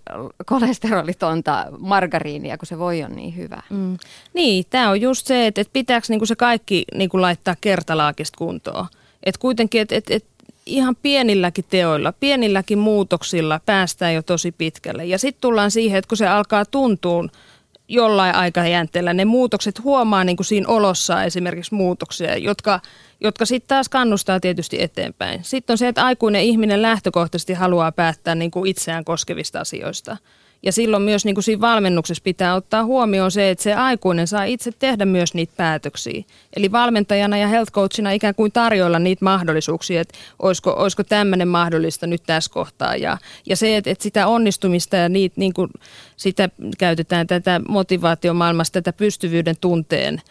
kolesterolitonta 0.46 1.66
margariinia, 1.80 2.58
kun 2.58 2.68
se 2.68 2.80
voi 2.80 3.04
on 3.04 3.16
niin 3.16 3.36
hyvä. 3.36 3.62
Mm. 3.70 3.98
Niin, 4.34 4.66
tämä 4.70 4.90
on 4.90 5.02
just 5.02 5.28
se, 5.28 5.48
että, 5.48 5.62
että 5.62 5.74
pitääkö 5.74 6.06
niinku 6.10 6.26
se 6.26 6.36
kaikki 6.36 6.86
niinku 6.96 7.15
laittaa 7.22 7.56
kertalaakista 7.62 8.38
kuntoon. 8.38 8.86
Että 9.24 9.40
kuitenkin, 9.40 9.82
että 9.82 9.96
et, 9.96 10.12
et 10.12 10.26
ihan 10.66 10.96
pienilläkin 10.96 11.66
teoilla, 11.70 12.12
pienilläkin 12.12 12.80
muutoksilla 12.80 13.60
päästään 13.66 14.14
jo 14.14 14.22
tosi 14.22 14.52
pitkälle. 14.52 15.06
Ja 15.06 15.20
sitten 15.20 15.42
tullaan 15.42 15.72
siihen, 15.72 15.98
että 15.98 16.10
kun 16.10 16.18
se 16.18 16.28
alkaa 16.28 16.66
tuntua 16.66 17.28
jollain 17.88 18.36
aikajänteellä, 18.36 19.14
ne 19.14 19.26
muutokset 19.26 19.84
huomaa 19.84 20.24
niin 20.24 20.38
kuin 20.38 20.46
siinä 20.46 20.68
olossa 20.68 21.24
esimerkiksi 21.24 21.76
muutoksia, 21.76 22.38
jotka, 22.38 22.80
jotka 23.22 23.46
sitten 23.46 23.68
taas 23.68 23.90
kannustaa 23.90 24.40
tietysti 24.40 24.82
eteenpäin. 24.82 25.44
Sitten 25.44 25.74
on 25.74 25.78
se, 25.78 25.88
että 25.88 26.06
aikuinen 26.06 26.42
ihminen 26.42 26.82
lähtökohtaisesti 26.82 27.54
haluaa 27.54 27.92
päättää 27.92 28.36
niin 28.36 28.52
kuin 28.52 28.70
itseään 28.70 29.06
koskevista 29.06 29.60
asioista– 29.60 30.18
ja 30.66 30.72
silloin 30.72 31.04
myös 31.04 31.26
niin 31.26 31.36
kuin 31.36 31.44
siinä 31.44 31.62
valmennuksessa 31.62 32.24
pitää 32.24 32.56
ottaa 32.56 32.86
huomioon 32.86 33.32
se, 33.32 33.50
että 33.50 33.64
se 33.64 33.74
aikuinen 33.74 34.28
saa 34.28 34.44
itse 34.44 34.72
tehdä 34.80 35.06
myös 35.06 35.34
niitä 35.34 35.54
päätöksiä. 35.58 36.24
Eli 36.56 36.72
valmentajana 36.72 37.38
ja 37.38 37.48
health 37.48 37.72
coachina 37.72 38.12
ikään 38.12 38.36
kuin 38.36 38.52
tarjoilla 38.52 39.00
niitä 39.00 39.26
mahdollisuuksia, 39.26 40.02
että 40.02 40.18
olisiko, 40.40 40.72
olisiko 40.78 41.04
tämmöinen 41.04 41.48
mahdollista 41.48 42.08
nyt 42.08 42.24
tässä 42.28 42.52
kohtaa. 42.54 42.96
Ja, 42.96 43.18
ja 43.46 43.56
se, 43.56 43.78
että, 43.78 43.90
että 43.90 44.04
sitä 44.04 44.28
onnistumista 44.28 44.96
ja 44.96 45.10
niitä, 45.10 45.34
niin 45.38 45.54
kuin, 45.54 45.70
sitä 46.18 46.50
käytetään 46.78 47.28
tätä 47.28 47.62
motivaatiomaailmasta, 47.68 48.82
tätä 48.82 48.98
pystyvyyden 48.98 49.56
tunteen– 49.62 50.22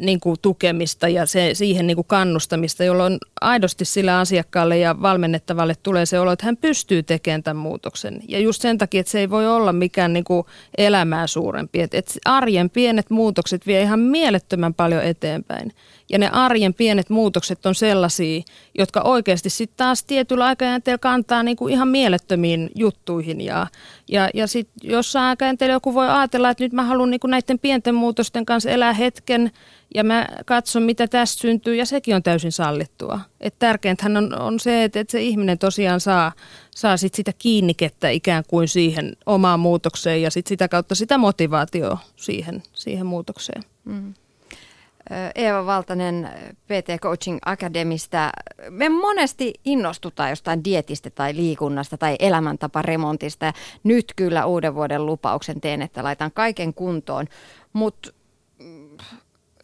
niin 0.00 0.20
kuin 0.20 0.36
tukemista 0.42 1.08
ja 1.08 1.26
se, 1.26 1.50
siihen 1.52 1.86
niin 1.86 1.94
kuin 1.94 2.06
kannustamista, 2.06 2.84
jolloin 2.84 3.18
aidosti 3.40 3.84
sille 3.84 4.12
asiakkaalle 4.12 4.78
ja 4.78 5.02
valmennettavalle 5.02 5.74
tulee 5.82 6.06
se 6.06 6.20
olo, 6.20 6.32
että 6.32 6.46
hän 6.46 6.56
pystyy 6.56 7.02
tekemään 7.02 7.42
tämän 7.42 7.62
muutoksen. 7.62 8.20
Ja 8.28 8.38
just 8.38 8.62
sen 8.62 8.78
takia, 8.78 9.00
että 9.00 9.10
se 9.12 9.18
ei 9.20 9.30
voi 9.30 9.46
olla 9.46 9.72
mikään 9.72 10.12
niin 10.12 10.24
kuin 10.24 10.46
elämää 10.78 11.26
suurempi. 11.26 11.80
Että, 11.80 11.98
että 11.98 12.14
arjen 12.24 12.70
pienet 12.70 13.10
muutokset 13.10 13.66
vie 13.66 13.82
ihan 13.82 14.00
mielettömän 14.00 14.74
paljon 14.74 15.02
eteenpäin. 15.02 15.72
Ja 16.08 16.18
ne 16.18 16.28
arjen 16.28 16.74
pienet 16.74 17.10
muutokset 17.10 17.66
on 17.66 17.74
sellaisia, 17.74 18.42
jotka 18.78 19.00
oikeasti 19.00 19.50
sitten 19.50 19.76
taas 19.76 20.04
tietyllä 20.04 20.46
aikajänteellä 20.46 20.98
kantaa 20.98 21.42
niin 21.42 21.56
kuin 21.56 21.72
ihan 21.72 21.88
mielettömiin 21.88 22.70
juttuihin. 22.74 23.40
Ja, 23.40 23.66
ja, 24.08 24.28
ja 24.34 24.46
sitten 24.46 24.90
jossain 24.90 25.24
aikajänteellä 25.24 25.72
joku 25.72 25.94
voi 25.94 26.08
ajatella, 26.08 26.50
että 26.50 26.64
nyt 26.64 26.72
mä 26.72 26.82
haluan 26.82 27.10
niin 27.10 27.20
kuin 27.20 27.30
näiden 27.30 27.58
pienten 27.58 27.94
muutosten 27.94 28.46
kanssa 28.46 28.70
elää 28.70 28.92
hetken 28.92 29.50
ja 29.94 30.04
mä 30.04 30.28
katson, 30.46 30.82
mitä 30.82 31.08
tästä 31.08 31.40
syntyy 31.40 31.74
ja 31.76 31.86
sekin 31.86 32.14
on 32.14 32.22
täysin 32.22 32.52
sallittua. 32.52 33.20
Et 33.40 33.54
tärkeintähän 33.58 34.16
on, 34.16 34.40
on 34.40 34.60
se, 34.60 34.84
että, 34.84 35.00
että 35.00 35.12
se 35.12 35.22
ihminen 35.22 35.58
tosiaan 35.58 36.00
saa, 36.00 36.32
saa 36.76 36.96
sit 36.96 37.14
sitä 37.14 37.32
kiinnikettä 37.38 38.08
ikään 38.08 38.44
kuin 38.48 38.68
siihen 38.68 39.16
omaan 39.26 39.60
muutokseen 39.60 40.22
ja 40.22 40.30
sit 40.30 40.46
sitä 40.46 40.68
kautta 40.68 40.94
sitä 40.94 41.18
motivaatioa 41.18 41.98
siihen, 42.16 42.62
siihen 42.72 43.06
muutokseen. 43.06 43.62
Mm. 43.84 44.14
Eeva 45.34 45.66
Valtanen 45.66 46.30
PT 46.66 47.00
Coaching 47.00 47.38
Academista. 47.44 48.30
Me 48.70 48.88
monesti 48.88 49.54
innostutaan 49.64 50.30
jostain 50.30 50.64
dietistä 50.64 51.10
tai 51.10 51.36
liikunnasta 51.36 51.98
tai 51.98 52.16
elämäntaparemontista. 52.18 53.52
Nyt 53.84 54.12
kyllä 54.16 54.46
uuden 54.46 54.74
vuoden 54.74 55.06
lupauksen 55.06 55.60
teen, 55.60 55.82
että 55.82 56.04
laitan 56.04 56.32
kaiken 56.32 56.74
kuntoon. 56.74 57.26
Mutta 57.72 58.10
mm, 58.58 58.88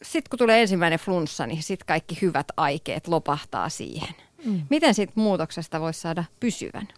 sitten 0.03 0.31
kun 0.31 0.39
tulee 0.39 0.61
ensimmäinen 0.61 0.99
flunssa, 0.99 1.47
niin 1.47 1.63
sitten 1.63 1.87
kaikki 1.87 2.19
hyvät 2.23 2.47
aikeet 2.57 3.09
lopahtaa 3.09 3.69
siihen. 3.69 4.15
Mm. 4.45 4.63
Miten 4.71 4.95
siitä 4.95 5.13
muutoksesta 5.15 5.81
voisi 5.81 6.01
saada 6.01 6.25
pysyvän? 6.41 6.89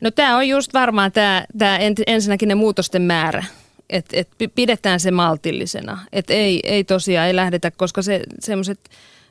No 0.00 0.10
tämä 0.10 0.36
on 0.36 0.48
just 0.48 0.74
varmaan 0.74 1.12
tämä 1.58 1.78
ensinnäkin 2.06 2.48
ne 2.48 2.54
muutosten 2.54 3.02
määrä 3.02 3.44
että 3.90 4.16
et 4.16 4.28
pidetään 4.54 5.00
se 5.00 5.10
maltillisena. 5.10 5.98
Että 6.12 6.34
ei, 6.34 6.60
ei 6.64 6.84
tosiaan, 6.84 7.26
ei 7.26 7.36
lähdetä, 7.36 7.70
koska 7.70 8.02
se 8.02 8.22
semmoiset 8.40 8.80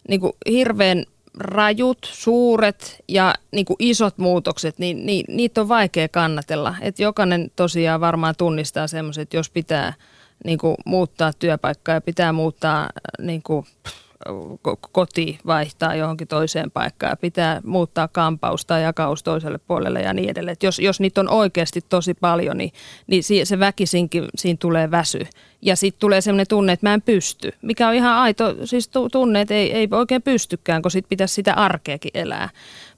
niin 0.09 0.21
hirveän 0.49 1.05
rajut, 1.37 2.09
suuret 2.11 3.03
ja 3.07 3.35
niin 3.51 3.65
isot 3.79 4.17
muutokset, 4.17 4.79
niin, 4.79 5.05
niin 5.05 5.25
niitä 5.27 5.61
on 5.61 5.67
vaikea 5.67 6.09
kannatella. 6.09 6.75
Et 6.81 6.99
jokainen 6.99 7.51
tosiaan 7.55 8.01
varmaan 8.01 8.35
tunnistaa 8.37 8.87
semmoiset, 8.87 9.33
jos 9.33 9.49
pitää 9.49 9.93
niin 10.45 10.59
muuttaa 10.85 11.33
työpaikkaa 11.33 11.95
ja 11.95 12.01
pitää 12.01 12.33
muuttaa 12.33 12.89
niin 13.21 13.43
kuin, 13.43 13.65
koti 14.91 15.39
vaihtaa 15.45 15.95
johonkin 15.95 16.27
toiseen 16.27 16.71
paikkaan, 16.71 17.17
pitää 17.21 17.61
muuttaa 17.63 18.07
kampaus 18.07 18.65
tai 18.65 18.83
jakaus 18.83 19.23
toiselle 19.23 19.57
puolelle 19.57 20.01
ja 20.01 20.13
niin 20.13 20.29
edelleen. 20.29 20.53
Et 20.53 20.63
jos, 20.63 20.79
jos 20.79 20.99
niitä 20.99 21.21
on 21.21 21.29
oikeasti 21.29 21.81
tosi 21.89 22.13
paljon, 22.13 22.57
niin, 22.57 22.71
niin 23.07 23.23
se 23.43 23.59
väkisinkin 23.59 24.25
siinä 24.35 24.57
tulee 24.59 24.91
väsy. 24.91 25.27
Ja 25.61 25.75
sitten 25.75 25.99
tulee 25.99 26.21
sellainen 26.21 26.47
tunne, 26.47 26.73
että 26.73 26.89
mä 26.89 26.93
en 26.93 27.01
pysty, 27.01 27.51
mikä 27.61 27.87
on 27.87 27.93
ihan 27.93 28.13
aito 28.13 28.55
siis 28.65 28.89
tunne, 29.11 29.41
että 29.41 29.53
ei, 29.53 29.73
ei 29.73 29.87
oikein 29.91 30.21
pystykään, 30.21 30.81
kun 30.81 30.91
sit 30.91 31.05
pitäisi 31.09 31.33
sitä 31.33 31.53
arkeakin 31.53 32.11
elää. 32.13 32.49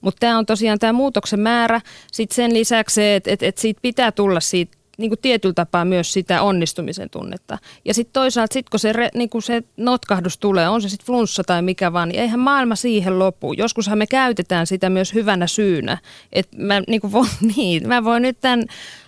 Mutta 0.02 0.20
tämä 0.20 0.38
on 0.38 0.46
tosiaan 0.46 0.80
tämä 0.80 0.94
muutoksen 0.94 1.40
määrä. 1.40 1.82
Sitten 2.12 2.36
sen 2.36 2.54
lisäksi 2.54 2.96
se, 2.96 3.16
että 3.16 3.32
et, 3.32 3.44
et 3.44 3.58
siitä 3.58 3.80
pitää 3.82 4.12
tulla 4.12 4.40
siitä 4.40 4.78
niin 4.98 5.10
kuin 5.10 5.20
tietyllä 5.22 5.54
tapaa 5.54 5.86
myös 5.86 6.14
sitä 6.14 6.42
onnistumisen 6.42 7.10
tunnetta. 7.10 7.58
Ja 7.86 7.94
sitten 7.94 8.14
toisaalta, 8.14 8.54
sit 8.54 8.70
kun 8.70 8.80
se, 8.80 8.94
re, 8.94 9.10
niin 9.14 9.30
kuin 9.30 9.42
se 9.42 9.64
notkahdus 9.78 10.38
tulee, 10.38 10.70
on 10.70 10.82
se 10.82 10.90
sitten 10.90 11.06
flunssa 11.06 11.44
tai 11.44 11.62
mikä 11.62 11.94
vaan, 11.94 12.10
niin 12.10 12.22
eihän 12.22 12.40
maailma 12.40 12.76
siihen 12.76 13.20
lopu. 13.20 13.54
Joskushan 13.54 13.98
me 13.98 14.08
käytetään 14.08 14.68
sitä 14.68 14.90
myös 14.90 15.14
hyvänä 15.14 15.48
syynä. 15.48 15.98
Että 16.34 16.58
mä, 16.58 16.82
niin 16.88 17.02
kuin 17.02 17.12
voin, 17.12 17.30
niin, 17.56 17.88
mä 17.88 18.04
voin 18.04 18.22
nyt 18.22 18.38
tämän 18.42 18.66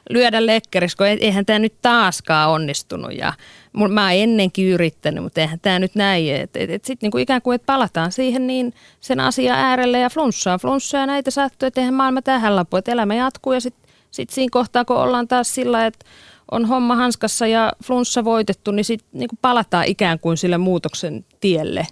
lyödä 0.10 0.46
lekkeriksi, 0.46 0.98
kun 0.98 1.08
eihän 1.08 1.46
tämä 1.46 1.60
nyt 1.60 1.74
taaskaan 1.82 2.50
onnistunut. 2.50 3.14
Ja 3.14 3.34
mä 3.74 4.02
oon 4.02 4.14
ennenkin 4.14 4.68
yrittänyt, 4.68 5.24
mutta 5.24 5.42
eihän 5.42 5.60
tämä 5.60 5.80
nyt 5.80 5.96
näin. 5.96 6.36
Että 6.36 6.60
et, 6.60 6.70
et 6.70 6.86
sitten 6.86 7.10
niin 7.14 7.22
ikään 7.22 7.42
kuin, 7.42 7.56
että 7.56 7.66
palataan 7.66 8.12
siihen 8.12 8.48
niin 8.48 8.74
sen 9.00 9.20
asian 9.20 9.58
äärelle 9.58 10.00
ja 10.00 10.10
flunssaa. 10.10 10.58
Flunssaa 10.58 11.06
näitä 11.06 11.32
sattuu, 11.32 11.68
että 11.68 11.82
eihän 11.82 11.94
maailma 11.94 12.22
tähän 12.22 12.56
lopu. 12.56 12.78
Että 12.78 12.92
elämä 12.92 13.16
jatkuu 13.16 13.54
ja 13.54 13.62
sitten 13.62 13.85
sitten 14.16 14.36
siinä 14.36 14.50
kohtaa, 14.52 14.86
kun 14.86 14.98
ollaan 14.98 15.28
taas 15.28 15.56
sillä, 15.56 15.86
että 15.86 16.06
on 16.52 16.66
homma 16.66 16.96
hanskassa 16.96 17.48
ja 17.48 17.74
flunssa 17.84 18.24
voitettu, 18.24 18.72
niin 18.72 18.86
sitten 18.86 19.10
niin 19.14 19.30
palataan 19.42 19.86
ikään 19.86 20.20
kuin 20.20 20.38
sille 20.38 20.58
muutoksen 20.58 21.26
tielle, 21.42 21.88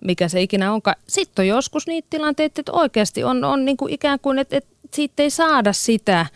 mikä 0.00 0.28
se 0.28 0.42
ikinä 0.42 0.72
onkaan. 0.72 0.96
Sitten 1.08 1.42
on 1.42 1.46
joskus 1.46 1.86
niitä 1.86 2.06
tilanteita, 2.10 2.60
että 2.60 2.72
oikeasti 2.72 3.24
on, 3.24 3.44
on 3.44 3.64
niin 3.64 3.76
kuin 3.76 3.92
ikään 3.92 4.20
kuin, 4.20 4.38
että, 4.38 4.56
että 4.56 4.70
siitä 4.94 5.22
ei 5.22 5.30
saada 5.30 5.72
sitä 5.72 6.26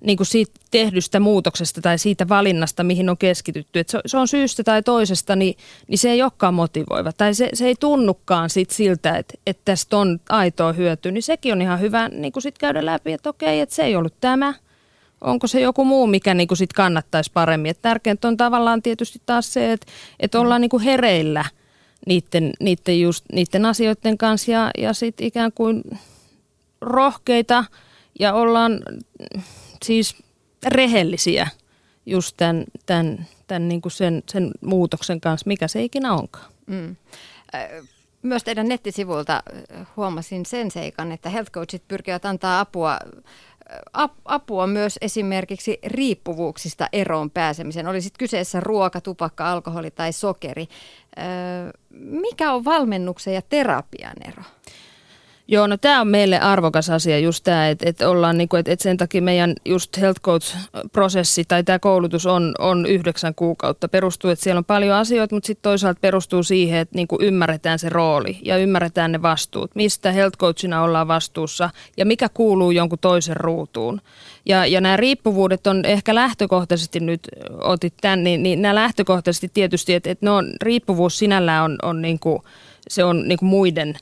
niin 0.00 0.16
kuin 0.16 0.26
siitä 0.26 0.52
tehdystä 0.70 1.20
muutoksesta 1.20 1.80
tai 1.80 1.98
siitä 1.98 2.28
valinnasta, 2.28 2.84
mihin 2.84 3.08
on 3.08 3.18
keskitytty. 3.18 3.78
Että 3.78 4.00
se 4.06 4.16
on 4.18 4.28
syystä 4.28 4.64
tai 4.64 4.82
toisesta, 4.82 5.36
niin, 5.36 5.54
niin 5.88 5.98
se 5.98 6.10
ei 6.10 6.22
olekaan 6.22 6.54
motivoiva. 6.54 7.12
Tai 7.12 7.34
se, 7.34 7.48
se 7.54 7.66
ei 7.66 7.74
tunnukaan 7.80 8.50
sit 8.50 8.70
siltä, 8.70 9.18
että, 9.18 9.34
että 9.46 9.62
tästä 9.64 9.96
on 9.96 10.20
aitoa 10.28 10.72
hyötyä. 10.72 11.12
Niin 11.12 11.22
sekin 11.22 11.52
on 11.52 11.62
ihan 11.62 11.80
hyvä 11.80 12.08
niin 12.08 12.32
kuin 12.32 12.42
sit 12.42 12.58
käydä 12.58 12.86
läpi, 12.86 13.12
että 13.12 13.30
okei, 13.30 13.60
että 13.60 13.74
se 13.74 13.84
ei 13.84 13.96
ollut 13.96 14.14
tämä– 14.20 14.54
onko 15.20 15.46
se 15.46 15.60
joku 15.60 15.84
muu, 15.84 16.06
mikä 16.06 16.34
niin 16.34 16.48
kuin 16.48 16.58
sit 16.58 16.72
kannattaisi 16.72 17.30
paremmin. 17.34 17.70
Et 17.70 17.82
tärkeintä 17.82 18.28
on 18.28 18.36
tavallaan 18.36 18.82
tietysti 18.82 19.22
taas 19.26 19.52
se, 19.52 19.72
että, 19.72 19.92
että 20.20 20.40
ollaan 20.40 20.60
niin 20.60 20.68
kuin 20.68 20.82
hereillä 20.82 21.44
niiden, 22.06 22.52
niiden, 22.60 23.00
just, 23.00 23.24
niiden 23.32 23.64
asioiden 23.64 24.18
kanssa 24.18 24.50
ja, 24.50 24.70
ja 24.78 24.92
sitten 24.92 25.26
ikään 25.26 25.52
kuin 25.52 25.82
rohkeita 26.80 27.64
ja 28.18 28.34
ollaan 28.34 28.80
siis 29.84 30.16
rehellisiä 30.66 31.48
just 32.06 32.36
tämän, 32.36 32.64
tämän, 32.86 33.26
tämän 33.46 33.68
niin 33.68 33.82
kuin 33.82 33.92
sen, 33.92 34.22
sen 34.28 34.50
muutoksen 34.60 35.20
kanssa, 35.20 35.48
mikä 35.48 35.68
se 35.68 35.82
ikinä 35.82 36.14
onkaan. 36.14 36.52
Mm. 36.66 36.96
Myös 38.22 38.44
teidän 38.44 38.68
nettisivuilta 38.68 39.42
huomasin 39.96 40.46
sen 40.46 40.70
seikan, 40.70 41.12
että 41.12 41.30
health 41.30 41.50
coachit 41.50 41.82
pyrkivät 41.88 42.24
antaa 42.24 42.60
apua 42.60 42.98
apua 44.24 44.66
myös 44.66 44.98
esimerkiksi 45.00 45.78
riippuvuuksista 45.84 46.88
eroon 46.92 47.30
pääsemisen. 47.30 47.86
Oli 47.86 48.00
sitten 48.00 48.18
kyseessä 48.18 48.60
ruoka, 48.60 49.00
tupakka, 49.00 49.52
alkoholi 49.52 49.90
tai 49.90 50.12
sokeri. 50.12 50.66
Mikä 51.90 52.52
on 52.52 52.64
valmennuksen 52.64 53.34
ja 53.34 53.42
terapian 53.42 54.16
ero? 54.28 54.42
Joo, 55.48 55.66
no 55.66 55.76
tämä 55.76 56.00
on 56.00 56.08
meille 56.08 56.40
arvokas 56.40 56.90
asia 56.90 57.18
just 57.18 57.44
tämä, 57.44 57.68
että, 57.68 57.88
että 57.88 58.08
ollaan 58.08 58.38
niinku, 58.38 58.56
että, 58.56 58.72
että 58.72 58.82
sen 58.82 58.96
takia 58.96 59.22
meidän 59.22 59.54
just 59.64 60.00
health 60.00 60.20
coach-prosessi 60.20 61.44
tai 61.48 61.64
tämä 61.64 61.78
koulutus 61.78 62.26
on, 62.26 62.54
on 62.58 62.86
yhdeksän 62.86 63.34
kuukautta. 63.34 63.88
Perustuu, 63.88 64.30
että 64.30 64.42
siellä 64.42 64.58
on 64.58 64.64
paljon 64.64 64.96
asioita, 64.96 65.34
mutta 65.34 65.46
sitten 65.46 65.62
toisaalta 65.62 66.00
perustuu 66.00 66.42
siihen, 66.42 66.80
että 66.80 66.94
niinku 66.96 67.18
ymmärretään 67.20 67.78
se 67.78 67.88
rooli 67.88 68.38
ja 68.42 68.56
ymmärretään 68.56 69.12
ne 69.12 69.22
vastuut. 69.22 69.70
Mistä 69.74 70.12
health 70.12 70.38
coachina 70.38 70.82
ollaan 70.82 71.08
vastuussa 71.08 71.70
ja 71.96 72.06
mikä 72.06 72.28
kuuluu 72.28 72.70
jonkun 72.70 72.98
toisen 72.98 73.36
ruutuun. 73.36 74.00
Ja, 74.46 74.66
ja 74.66 74.80
nämä 74.80 74.96
riippuvuudet 74.96 75.66
on 75.66 75.84
ehkä 75.84 76.14
lähtökohtaisesti 76.14 77.00
nyt, 77.00 77.20
otit 77.60 77.94
tämän, 78.00 78.24
niin, 78.24 78.42
niin 78.42 78.62
nämä 78.62 78.74
lähtökohtaisesti 78.74 79.50
tietysti, 79.54 79.94
että, 79.94 80.16
ne 80.20 80.30
on, 80.30 80.52
riippuvuus 80.62 81.18
sinällään 81.18 81.64
on, 81.64 81.78
on 81.82 82.02
niinku, 82.02 82.44
se 82.88 83.04
on 83.04 83.28
niinku 83.28 83.44
muiden... 83.44 83.94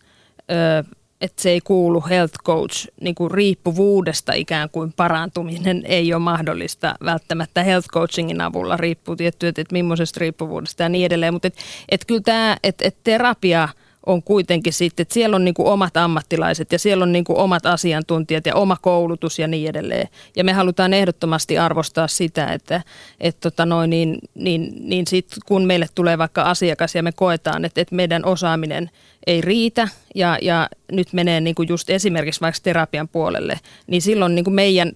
Öö, 0.51 0.83
että 1.21 1.43
se 1.43 1.51
ei 1.51 1.61
kuulu 1.61 2.05
health 2.09 2.35
coach 2.45 2.89
niin 3.01 3.15
kuin 3.15 3.31
riippuvuudesta 3.31 4.33
ikään 4.33 4.71
kuin 4.71 4.93
parantuminen 4.93 5.83
ei 5.87 6.15
ole 6.15 6.23
mahdollista 6.23 6.95
välttämättä 7.05 7.63
health 7.63 7.89
coachingin 7.89 8.41
avulla, 8.41 8.77
riippuu 8.77 9.17
tietty, 9.17 9.49
että, 9.49 9.61
että 9.61 9.73
millaisesta 9.73 10.21
riippuvuudesta 10.21 10.83
ja 10.83 10.89
niin 10.89 11.07
edelleen, 11.07 11.35
mutta 11.35 11.49
että 11.49 11.61
et 11.89 12.05
kyllä 12.05 12.21
tämä, 12.21 12.57
että 12.63 12.85
et 12.85 12.97
terapia– 13.05 13.69
on 14.07 14.23
kuitenkin 14.23 14.73
sitten, 14.73 15.03
että 15.03 15.15
siellä 15.15 15.37
on 15.37 15.45
niin 15.45 15.55
kuin 15.55 15.69
omat 15.69 15.97
ammattilaiset 15.97 16.73
ja 16.73 16.79
siellä 16.79 17.03
on 17.03 17.13
niin 17.13 17.25
kuin 17.25 17.39
omat 17.39 17.67
asiantuntijat 17.67 18.47
ja 18.47 18.55
oma 18.55 18.77
koulutus 18.83 19.39
ja 19.39 19.49
niin 19.49 19.71
edelleen. 19.71 20.09
Ja 20.37 20.45
me 20.45 20.53
halutaan 20.53 20.95
ehdottomasti 20.95 21.59
arvostaa 21.59 22.09
sitä, 22.09 22.47
että, 22.47 22.83
että 23.21 23.41
tota 23.41 23.67
noin, 23.67 23.91
niin, 23.91 24.19
niin, 24.35 24.73
niin 24.79 25.07
sit 25.07 25.27
kun 25.47 25.65
meille 25.65 25.87
tulee 25.95 26.19
vaikka 26.19 26.43
asiakas 26.43 26.95
ja 26.95 27.03
me 27.03 27.13
koetaan, 27.13 27.65
että, 27.65 27.81
että 27.81 27.95
meidän 27.95 28.25
osaaminen 28.25 28.91
ei 29.27 29.41
riitä 29.41 29.89
ja, 30.15 30.39
ja 30.43 30.69
nyt 30.93 31.13
menee 31.13 31.41
niin 31.41 31.55
kuin 31.55 31.69
just 31.69 31.91
esimerkiksi 31.91 32.41
vaikka 32.41 32.61
terapian 32.63 33.09
puolelle, 33.09 33.61
niin 33.87 34.03
silloin 34.03 34.35
niin 34.35 34.45
kuin 34.45 34.55
meidän 34.55 34.93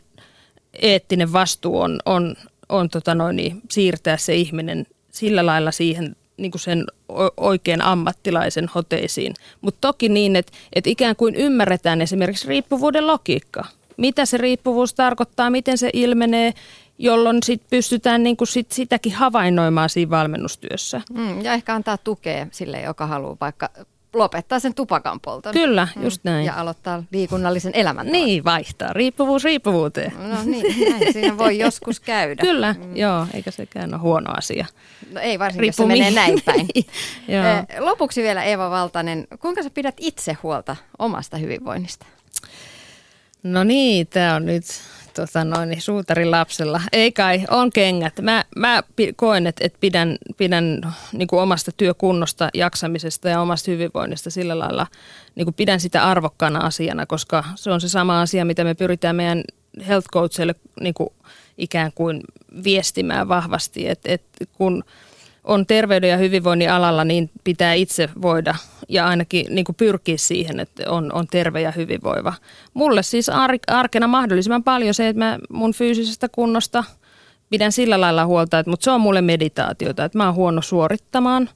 eettinen 0.82 1.32
vastuu 1.32 1.80
on, 1.80 2.00
on, 2.06 2.36
on 2.68 2.88
tota 2.88 3.14
noin, 3.14 3.36
niin 3.36 3.60
siirtää 3.70 4.16
se 4.16 4.34
ihminen 4.34 4.86
sillä 5.10 5.46
lailla 5.46 5.70
siihen 5.70 6.16
niin 6.38 6.50
kuin 6.50 6.60
sen 6.60 6.84
oikein 7.36 7.82
ammattilaisen 7.82 8.70
hoteisiin. 8.74 9.34
Mutta 9.60 9.78
toki 9.80 10.08
niin, 10.08 10.36
että, 10.36 10.52
että 10.72 10.90
ikään 10.90 11.16
kuin 11.16 11.34
ymmärretään 11.34 12.00
esimerkiksi 12.00 12.48
riippuvuuden 12.48 13.06
logiikka. 13.06 13.64
Mitä 13.96 14.26
se 14.26 14.38
riippuvuus 14.38 14.94
tarkoittaa, 14.94 15.50
miten 15.50 15.78
se 15.78 15.90
ilmenee, 15.92 16.54
jolloin 16.98 17.42
sit 17.42 17.62
pystytään 17.70 18.22
niin 18.22 18.36
kuin 18.36 18.48
sit 18.48 18.72
sitäkin 18.72 19.12
havainnoimaan 19.12 19.88
siinä 19.88 20.10
valmennustyössä. 20.10 21.00
Mm, 21.12 21.40
ja 21.40 21.52
ehkä 21.52 21.74
antaa 21.74 21.98
tukea 21.98 22.46
sille, 22.50 22.80
joka 22.80 23.06
haluaa 23.06 23.36
vaikka 23.40 23.70
lopettaa 24.14 24.58
sen 24.58 24.74
tupakan 24.74 25.20
polton. 25.20 25.52
Kyllä, 25.52 25.88
mm. 25.96 26.02
just 26.02 26.20
näin. 26.24 26.46
Ja 26.46 26.54
aloittaa 26.54 27.02
liikunnallisen 27.10 27.72
elämän. 27.74 28.06
Niin, 28.06 28.44
vaihtaa 28.44 28.92
riippuvuus 28.92 29.44
riippuvuuteen. 29.44 30.12
No 30.18 30.36
niin, 30.44 30.90
näin 30.90 31.12
siinä 31.12 31.38
voi 31.38 31.58
joskus 31.64 32.00
käydä. 32.00 32.40
Kyllä, 32.40 32.72
mm. 32.72 32.96
joo, 32.96 33.26
eikä 33.34 33.50
sekään 33.50 33.94
ole 33.94 34.00
huono 34.00 34.32
asia. 34.36 34.66
No 35.12 35.20
ei 35.20 35.38
varsinkin, 35.38 35.60
Riippu 35.60 35.82
jos 35.82 35.88
se 35.88 35.94
menee 35.94 36.10
näin 36.10 36.42
päin. 36.44 36.68
joo. 37.28 37.44
Lopuksi 37.78 38.22
vielä 38.22 38.42
Eeva 38.42 38.70
Valtanen, 38.70 39.26
kuinka 39.40 39.62
sä 39.62 39.70
pidät 39.70 39.94
itse 39.98 40.36
huolta 40.42 40.76
omasta 40.98 41.36
hyvinvoinnista? 41.36 42.06
No 43.42 43.64
niin, 43.64 44.06
tämä 44.06 44.34
on 44.34 44.46
nyt 44.46 44.64
tota 45.22 45.44
noin, 45.44 45.68
niin 45.68 45.82
suutarin 45.82 46.30
lapsella. 46.30 46.80
Ei 46.92 47.12
kai, 47.12 47.44
on 47.50 47.70
kengät. 47.70 48.20
Mä, 48.22 48.44
mä 48.56 48.82
koen, 49.16 49.46
että, 49.46 49.64
että 49.64 49.78
pidän, 49.80 50.18
pidän 50.36 50.80
niin 51.12 51.28
kuin 51.28 51.40
omasta 51.40 51.72
työkunnosta, 51.76 52.48
jaksamisesta 52.54 53.28
ja 53.28 53.40
omasta 53.40 53.70
hyvinvoinnista 53.70 54.30
sillä 54.30 54.58
lailla, 54.58 54.86
niin 55.34 55.46
kuin 55.46 55.54
pidän 55.54 55.80
sitä 55.80 56.04
arvokkaana 56.04 56.58
asiana, 56.58 57.06
koska 57.06 57.44
se 57.54 57.70
on 57.70 57.80
se 57.80 57.88
sama 57.88 58.20
asia, 58.20 58.44
mitä 58.44 58.64
me 58.64 58.74
pyritään 58.74 59.16
meidän 59.16 59.42
health 59.88 60.08
coachille 60.12 60.54
niin 60.80 60.94
kuin 60.94 61.10
ikään 61.58 61.92
kuin 61.94 62.20
viestimään 62.64 63.28
vahvasti, 63.28 63.88
että, 63.88 64.12
että 64.12 64.44
kun– 64.52 64.84
on 65.48 65.66
terveyden 65.66 66.10
ja 66.10 66.16
hyvinvoinnin 66.16 66.70
alalla, 66.70 67.04
niin 67.04 67.30
pitää 67.44 67.74
itse 67.74 68.08
voida 68.22 68.54
ja 68.88 69.06
ainakin 69.06 69.46
niin 69.54 69.64
kuin 69.64 69.76
pyrkiä 69.76 70.16
siihen, 70.18 70.60
että 70.60 70.90
on, 70.90 71.12
on 71.12 71.26
terve 71.26 71.60
ja 71.60 71.70
hyvinvoiva. 71.70 72.34
Mulle 72.74 73.02
siis 73.02 73.28
ar- 73.28 73.58
arkena 73.66 74.06
mahdollisimman 74.06 74.64
paljon 74.64 74.94
se, 74.94 75.08
että 75.08 75.18
mä 75.18 75.38
mun 75.50 75.72
fyysisestä 75.72 76.28
kunnosta 76.28 76.84
pidän 77.50 77.72
sillä 77.72 78.00
lailla 78.00 78.26
huolta, 78.26 78.58
että, 78.58 78.70
mutta 78.70 78.84
se 78.84 78.90
on 78.90 79.00
mulle 79.00 79.22
meditaatiota, 79.22 80.04
että 80.04 80.18
mä 80.18 80.26
oon 80.26 80.34
huono 80.34 80.62
suorittamaan. 80.62 81.48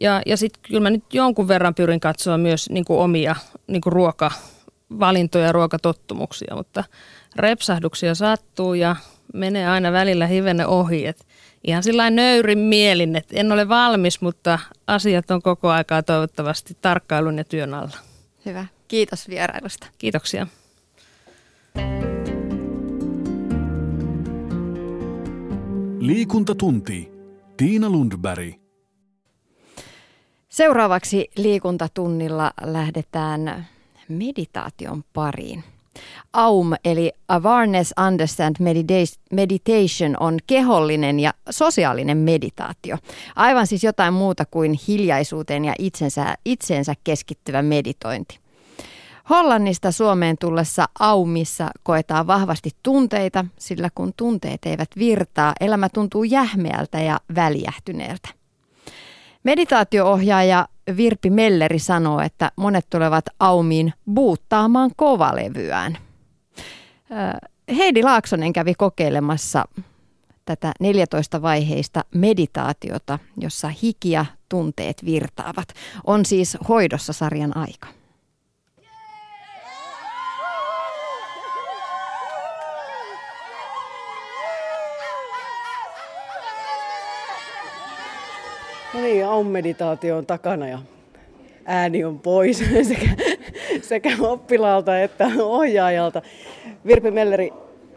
Ja, 0.00 0.22
ja 0.26 0.36
sitten 0.36 0.62
kyllä 0.68 0.80
mä 0.80 0.90
nyt 0.90 1.14
jonkun 1.14 1.48
verran 1.48 1.74
pyrin 1.74 2.00
katsoa 2.00 2.38
myös 2.38 2.70
niin 2.70 2.84
kuin 2.84 3.00
omia 3.00 3.36
niin 3.66 3.80
kuin 3.80 3.92
ruokavalintoja 3.92 5.44
ja 5.44 5.52
ruokatottumuksia, 5.52 6.54
mutta 6.56 6.84
repsahduksia 7.36 8.14
sattuu 8.14 8.74
ja 8.74 8.96
menee 9.34 9.68
aina 9.68 9.92
välillä 9.92 10.26
hivenne 10.26 10.66
ohi, 10.66 11.06
että 11.06 11.24
ihan 11.64 11.82
sillä 11.82 12.10
nöyrin 12.10 12.58
mielin, 12.58 13.16
että 13.16 13.36
en 13.36 13.52
ole 13.52 13.68
valmis, 13.68 14.20
mutta 14.20 14.58
asiat 14.86 15.30
on 15.30 15.42
koko 15.42 15.68
aikaa 15.68 16.02
toivottavasti 16.02 16.76
tarkkailun 16.80 17.38
ja 17.38 17.44
työn 17.44 17.74
alla. 17.74 17.96
Hyvä. 18.46 18.66
Kiitos 18.88 19.28
vierailusta. 19.28 19.86
Kiitoksia. 19.98 20.46
Liikuntatunti. 25.98 27.12
Tiina 27.56 27.90
Lundberg. 27.90 28.54
Seuraavaksi 30.48 31.30
liikuntatunnilla 31.36 32.52
lähdetään 32.62 33.66
meditaation 34.08 35.04
pariin. 35.12 35.64
AUM 36.32 36.72
eli 36.84 37.12
Awareness 37.28 37.94
Understand 38.06 38.56
Meditation 39.32 40.16
on 40.20 40.38
kehollinen 40.46 41.20
ja 41.20 41.34
sosiaalinen 41.50 42.18
meditaatio. 42.18 42.96
Aivan 43.36 43.66
siis 43.66 43.84
jotain 43.84 44.14
muuta 44.14 44.44
kuin 44.50 44.78
hiljaisuuteen 44.88 45.64
ja 45.64 45.74
itsensä, 45.78 46.34
itsensä 46.44 46.94
keskittyvä 47.04 47.62
meditointi. 47.62 48.38
Hollannista 49.30 49.92
Suomeen 49.92 50.38
tullessa 50.38 50.88
aumissa 50.98 51.70
koetaan 51.82 52.26
vahvasti 52.26 52.70
tunteita, 52.82 53.44
sillä 53.58 53.88
kun 53.94 54.12
tunteet 54.16 54.66
eivät 54.66 54.88
virtaa, 54.98 55.52
elämä 55.60 55.88
tuntuu 55.88 56.24
jähmeältä 56.24 57.00
ja 57.00 57.20
väljähtyneeltä. 57.34 58.28
Meditaatioohjaaja 59.44 60.68
Virpi 60.96 61.30
Melleri 61.30 61.78
sanoo, 61.78 62.20
että 62.20 62.52
monet 62.56 62.86
tulevat 62.90 63.24
aumiin 63.40 63.92
buuttaamaan 64.14 64.90
kovalevyään. 64.96 65.98
Heidi 67.76 68.02
Laaksonen 68.02 68.52
kävi 68.52 68.74
kokeilemassa 68.74 69.64
tätä 70.44 70.72
14 70.80 71.42
vaiheista 71.42 72.04
meditaatiota, 72.14 73.18
jossa 73.36 73.68
hiki 73.82 74.10
ja 74.10 74.26
tunteet 74.48 75.04
virtaavat. 75.04 75.68
On 76.06 76.24
siis 76.24 76.58
hoidossa 76.68 77.12
sarjan 77.12 77.56
aika. 77.56 77.99
No 88.94 89.00
niin, 89.00 89.26
aum-meditaatio 89.26 90.16
on 90.16 90.26
takana 90.26 90.68
ja 90.68 90.78
ääni 91.64 92.04
on 92.04 92.18
pois 92.18 92.58
sekä, 92.88 93.10
sekä 93.82 94.16
oppilaalta 94.20 95.00
että 95.00 95.30
ohjaajalta. 95.42 96.22
Virpi 96.86 97.10
Melleri, 97.10 97.52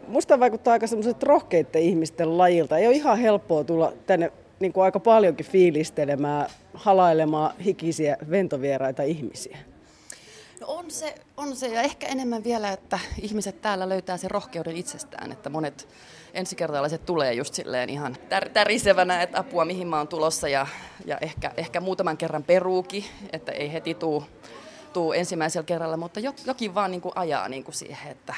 musta 0.08 0.40
vaikuttaa 0.40 0.72
aika 0.72 0.86
semmoiset 0.86 1.22
rohkeiden 1.22 1.82
ihmisten 1.82 2.38
lajilta. 2.38 2.78
Ei 2.78 2.86
ole 2.86 2.94
ihan 2.94 3.18
helppoa 3.18 3.64
tulla 3.64 3.92
tänne 4.06 4.32
niin 4.60 4.72
kuin 4.72 4.84
aika 4.84 5.00
paljonkin 5.00 5.46
fiilistelemään, 5.46 6.46
halailemaan 6.74 7.54
hikisiä 7.64 8.16
ventovieraita 8.30 9.02
ihmisiä. 9.02 9.58
No 10.66 10.74
on 10.74 10.90
se, 10.90 11.14
on 11.36 11.56
se. 11.56 11.66
Ja 11.66 11.82
ehkä 11.82 12.06
enemmän 12.06 12.44
vielä, 12.44 12.72
että 12.72 12.98
ihmiset 13.22 13.60
täällä 13.60 13.88
löytää 13.88 14.16
sen 14.16 14.30
rohkeuden 14.30 14.76
itsestään, 14.76 15.32
että 15.32 15.50
monet 15.50 15.88
ensikertalaiset 16.34 17.06
tulee 17.06 17.34
just 17.34 17.54
silleen 17.54 17.90
ihan 17.90 18.16
tär- 18.16 18.48
tärisevänä, 18.48 19.22
että 19.22 19.38
apua 19.38 19.64
mihin 19.64 19.88
mä 19.88 19.98
oon 19.98 20.08
tulossa. 20.08 20.48
Ja, 20.48 20.66
ja 21.04 21.18
ehkä, 21.20 21.52
ehkä 21.56 21.80
muutaman 21.80 22.16
kerran 22.16 22.42
peruuki, 22.42 23.10
että 23.32 23.52
ei 23.52 23.72
heti 23.72 23.94
tuu, 23.94 24.24
tuu 24.92 25.12
ensimmäisellä 25.12 25.66
kerralla, 25.66 25.96
mutta 25.96 26.20
jokin 26.46 26.74
vaan 26.74 26.90
niin 26.90 27.00
kuin 27.00 27.12
ajaa 27.16 27.48
niin 27.48 27.64
kuin 27.64 27.74
siihen, 27.74 28.12
että 28.12 28.34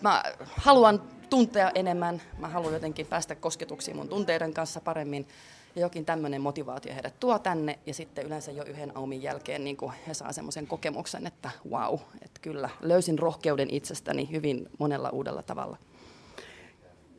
mä 0.00 0.22
haluan 0.56 1.02
tuntea 1.30 1.70
enemmän, 1.74 2.22
mä 2.38 2.48
haluan 2.48 2.74
jotenkin 2.74 3.06
päästä 3.06 3.34
kosketuksiin 3.34 3.96
mun 3.96 4.08
tunteiden 4.08 4.54
kanssa 4.54 4.80
paremmin 4.80 5.28
ja 5.76 5.82
jokin 5.82 6.04
tämmöinen 6.04 6.40
motivaatio 6.40 6.94
heidät 6.94 7.20
tuo 7.20 7.38
tänne 7.38 7.78
ja 7.86 7.94
sitten 7.94 8.26
yleensä 8.26 8.52
jo 8.52 8.64
yhden 8.64 8.96
aumin 8.96 9.22
jälkeen 9.22 9.64
niin 9.64 9.76
kuin 9.76 9.92
he 10.06 10.14
saa 10.14 10.32
semmoisen 10.32 10.66
kokemuksen, 10.66 11.26
että 11.26 11.50
wow, 11.70 11.94
että 12.22 12.40
kyllä 12.42 12.70
löysin 12.80 13.18
rohkeuden 13.18 13.70
itsestäni 13.70 14.28
hyvin 14.32 14.68
monella 14.78 15.10
uudella 15.10 15.42
tavalla. 15.42 15.76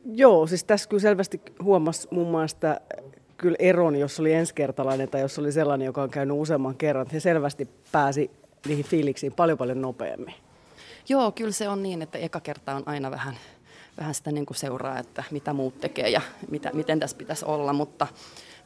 Joo, 0.04 0.46
siis 0.46 0.64
tässä 0.64 0.88
kyllä 0.88 1.00
selvästi 1.00 1.40
huomasi 1.62 2.08
muun 2.10 2.30
muassa 2.30 2.80
kyllä 3.36 3.56
eron, 3.58 3.96
jos 3.96 4.20
oli 4.20 4.32
ensikertalainen 4.32 5.08
tai 5.08 5.20
jos 5.20 5.38
oli 5.38 5.52
sellainen, 5.52 5.86
joka 5.86 6.02
on 6.02 6.10
käynyt 6.10 6.36
useamman 6.36 6.76
kerran. 6.76 7.06
He 7.12 7.20
selvästi 7.20 7.68
pääsi 7.92 8.30
niihin 8.66 8.84
fiiliksiin 8.84 9.32
paljon 9.32 9.58
paljon 9.58 9.82
nopeammin. 9.82 10.34
Joo, 11.08 11.32
kyllä 11.32 11.52
se 11.52 11.68
on 11.68 11.82
niin, 11.82 12.02
että 12.02 12.18
eka 12.18 12.40
kerta 12.40 12.74
on 12.74 12.82
aina 12.86 13.10
vähän, 13.10 13.36
vähän 13.98 14.14
sitä 14.14 14.32
niin 14.32 14.46
kuin 14.46 14.56
seuraa, 14.56 14.98
että 14.98 15.24
mitä 15.30 15.52
muut 15.52 15.80
tekee 15.80 16.08
ja 16.08 16.20
mitä, 16.50 16.70
miten 16.72 17.00
tässä 17.00 17.16
pitäisi 17.16 17.44
olla, 17.44 17.72
mutta, 17.72 18.06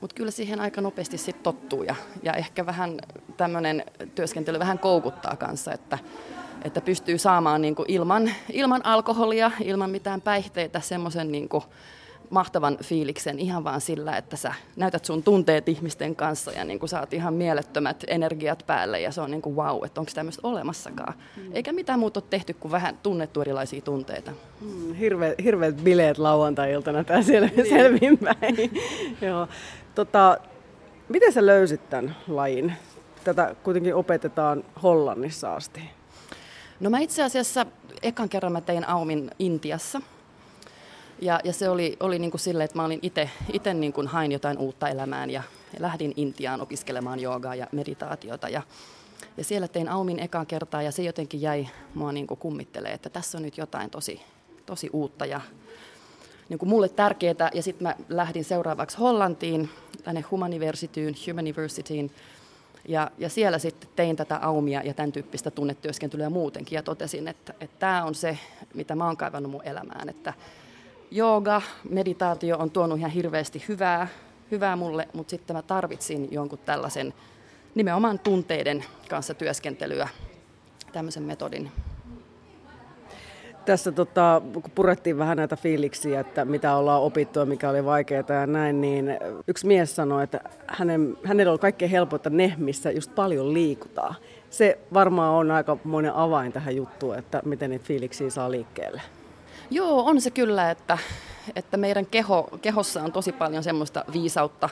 mutta 0.03 0.15
kyllä 0.15 0.31
siihen 0.31 0.61
aika 0.61 0.81
nopeasti 0.81 1.19
sitten 1.19 1.43
tottuu 1.43 1.83
ja, 1.83 1.95
ja 2.23 2.33
ehkä 2.33 2.67
vähän 2.67 2.99
tämmöinen 3.37 3.85
työskentely 4.15 4.59
vähän 4.59 4.79
koukuttaa 4.79 5.37
kanssa, 5.37 5.73
että, 5.73 5.99
että 6.65 6.81
pystyy 6.81 7.19
saamaan 7.19 7.63
niin 7.63 7.75
kuin 7.75 7.91
ilman, 7.91 8.31
ilman 8.53 8.87
alkoholia, 8.87 9.51
ilman 9.65 9.91
mitään 9.91 10.21
päihteitä 10.21 10.81
semmoisen 10.81 11.33
niin 11.33 11.49
kuin 11.49 11.65
mahtavan 12.31 12.79
fiiliksen 12.85 13.39
ihan 13.39 13.65
vaan 13.65 13.81
sillä, 13.81 14.17
että 14.17 14.37
sä 14.37 14.55
näytät 14.77 15.05
sun 15.05 15.23
tunteet 15.23 15.69
ihmisten 15.69 16.17
kanssa 16.17 16.53
ja 16.53 16.65
niin 16.65 16.79
kuin 16.79 16.91
saat 16.91 17.15
ihan 17.15 17.35
mielettömät 17.35 18.05
energiat 18.07 18.65
päälle 18.67 19.01
ja 19.01 19.13
se 19.13 19.21
on 19.21 19.31
niin 19.31 19.43
kuin 19.43 19.57
wow, 19.57 19.85
että 19.85 20.01
onko 20.01 20.13
tämmöistä 20.15 20.49
olemassakaan. 20.49 21.15
Mm. 21.37 21.43
Eikä 21.53 21.73
mitään 21.73 21.99
muuta 21.99 22.21
ole 22.21 22.25
tehty 22.31 22.55
kuin 22.55 22.73
vähän 22.73 22.99
tunnettu 23.03 23.41
erilaisia 23.41 23.81
tunteita. 23.81 24.33
Mm, 24.61 24.95
hirve, 24.95 25.35
hirveät 25.45 25.77
bileet 25.77 26.19
lauantai-iltana 26.19 27.05
tää 27.05 27.21
niin. 27.21 27.69
selvinpäin. 27.69 28.57
Joo. 29.29 29.49
Tota, 29.95 30.39
miten 31.09 31.33
sä 31.33 31.47
löysit 31.47 31.91
tämän 31.91 32.17
lajin? 32.29 32.73
Tätä 33.25 33.55
kuitenkin 33.63 33.95
opetetaan 33.95 34.65
Hollannissa 34.83 35.55
asti. 35.55 35.81
No 36.81 36.91
mä 36.91 36.99
itse 36.99 37.23
asiassa 37.23 37.67
ekan 38.03 38.29
kerran 38.29 38.53
mä 38.53 38.61
tein 38.61 38.89
Aumin 38.89 39.31
Intiassa– 39.39 40.01
ja, 41.23 41.41
ja 41.45 41.53
se 41.53 41.69
oli, 41.69 41.97
oli 42.01 42.19
niin 42.19 42.31
kuin 42.31 42.41
silleen, 42.41 42.65
että 42.65 42.79
mä 42.79 42.85
olin 42.85 43.01
itse 43.53 43.75
niin 43.75 43.93
kuin 43.93 44.07
hain 44.07 44.33
jotain 44.33 44.59
uutta 44.59 44.89
elämään 44.89 45.31
ja, 45.31 45.43
lähdin 45.79 46.13
Intiaan 46.17 46.61
opiskelemaan 46.61 47.21
joogaa 47.21 47.55
ja 47.55 47.67
meditaatiota. 47.73 48.49
Ja, 48.49 48.63
ja 49.37 49.45
siellä 49.45 49.69
tein 49.69 49.89
Aumin 49.89 50.19
ekaa 50.19 50.45
kertaa 50.45 50.83
ja 50.83 50.93
se 50.93 51.03
jotenkin 51.03 51.43
jäi 51.43 51.69
mua 51.95 52.13
niin 52.13 52.27
kuin 52.27 52.39
kummittelee, 52.39 52.93
että 52.93 53.11
tässä 53.11 53.39
on 53.39 53.43
nyt 53.43 53.59
jotain 53.59 53.91
tosi, 53.91 54.21
tosi 54.67 54.91
uutta 54.93 55.27
ja 55.27 55.41
niin 56.49 56.59
kuin 56.59 56.69
mulle 56.69 56.89
tärkeää. 56.89 57.51
Ja 57.55 57.63
sitten 57.63 57.83
mä 57.83 57.97
lähdin 58.09 58.45
seuraavaksi 58.45 58.99
Hollantiin, 58.99 59.69
tänne 60.05 60.21
Humaniversityyn, 60.31 61.15
Humanivers,ityin 61.29 62.11
Ja, 62.89 63.11
ja 63.19 63.29
siellä 63.29 63.59
sitten 63.59 63.91
tein 63.97 64.17
tätä 64.17 64.37
aumia 64.37 64.83
ja 64.85 64.95
tämän 64.95 65.13
tyyppistä 65.13 65.51
tunnetyöskentelyä 65.51 66.31
muutenkin 66.31 66.77
ja 66.77 66.83
totesin, 66.83 67.29
että, 67.29 67.55
että 67.61 67.77
tämä 67.79 68.05
on 68.05 68.15
se, 68.15 68.39
mitä 68.75 68.95
mä 68.95 69.07
oon 69.07 69.17
kaivannut 69.17 69.53
mun 69.53 69.65
elämään, 69.65 70.09
että 70.09 70.35
jooga, 71.11 71.63
meditaatio 71.91 72.59
on 72.59 72.71
tuonut 72.71 72.99
ihan 72.99 73.11
hirveästi 73.11 73.65
hyvää, 73.69 74.09
hyvää 74.51 74.77
mulle, 74.77 75.09
mutta 75.13 75.31
sitten 75.31 75.57
mä 75.57 75.63
tarvitsin 75.63 76.29
jonkun 76.31 76.59
tällaisen 76.59 77.15
nimenomaan 77.75 78.19
tunteiden 78.19 78.85
kanssa 79.09 79.35
työskentelyä, 79.35 80.09
tämmöisen 80.93 81.23
metodin. 81.23 81.73
Tässä 83.65 83.93
tota, 83.93 84.43
kun 84.53 84.71
purettiin 84.75 85.19
vähän 85.19 85.37
näitä 85.37 85.57
fiiliksiä, 85.57 86.21
että 86.21 86.45
mitä 86.45 86.77
ollaan 86.77 87.03
opittu 87.03 87.39
ja 87.39 87.47
mikä 87.47 87.71
oli 87.71 87.85
vaikeaa 87.85 88.25
ja 88.29 88.47
näin, 88.47 88.81
niin 88.81 89.19
yksi 89.49 89.67
mies 89.67 89.97
sanoi, 89.97 90.25
että 90.25 90.41
hänen, 90.67 91.17
hänellä 91.25 91.53
on 91.53 91.59
kaikkein 91.59 91.91
helpointa 91.91 92.31
ne, 92.31 92.55
missä 92.59 92.91
just 92.91 93.15
paljon 93.15 93.55
liikutaan. 93.55 94.15
Se 94.51 94.79
varmaan 94.95 95.35
on 95.35 95.51
aika 95.51 95.77
monen 95.85 96.15
avain 96.15 96.53
tähän 96.53 96.77
juttuun, 96.77 97.19
että 97.19 97.43
miten 97.45 97.71
niitä 97.71 97.85
fiiliksiä 97.85 98.31
saa 98.31 98.51
liikkeelle. 98.51 99.03
Joo, 99.71 100.05
on 100.05 100.21
se 100.21 100.31
kyllä, 100.31 100.71
että, 100.71 100.99
että 101.57 101.77
meidän 101.77 102.07
keho, 102.07 102.49
kehossa 102.63 103.03
on 103.03 103.13
tosi 103.13 103.33
paljon 103.33 103.63
semmoista 103.63 104.05
viisautta. 104.13 104.69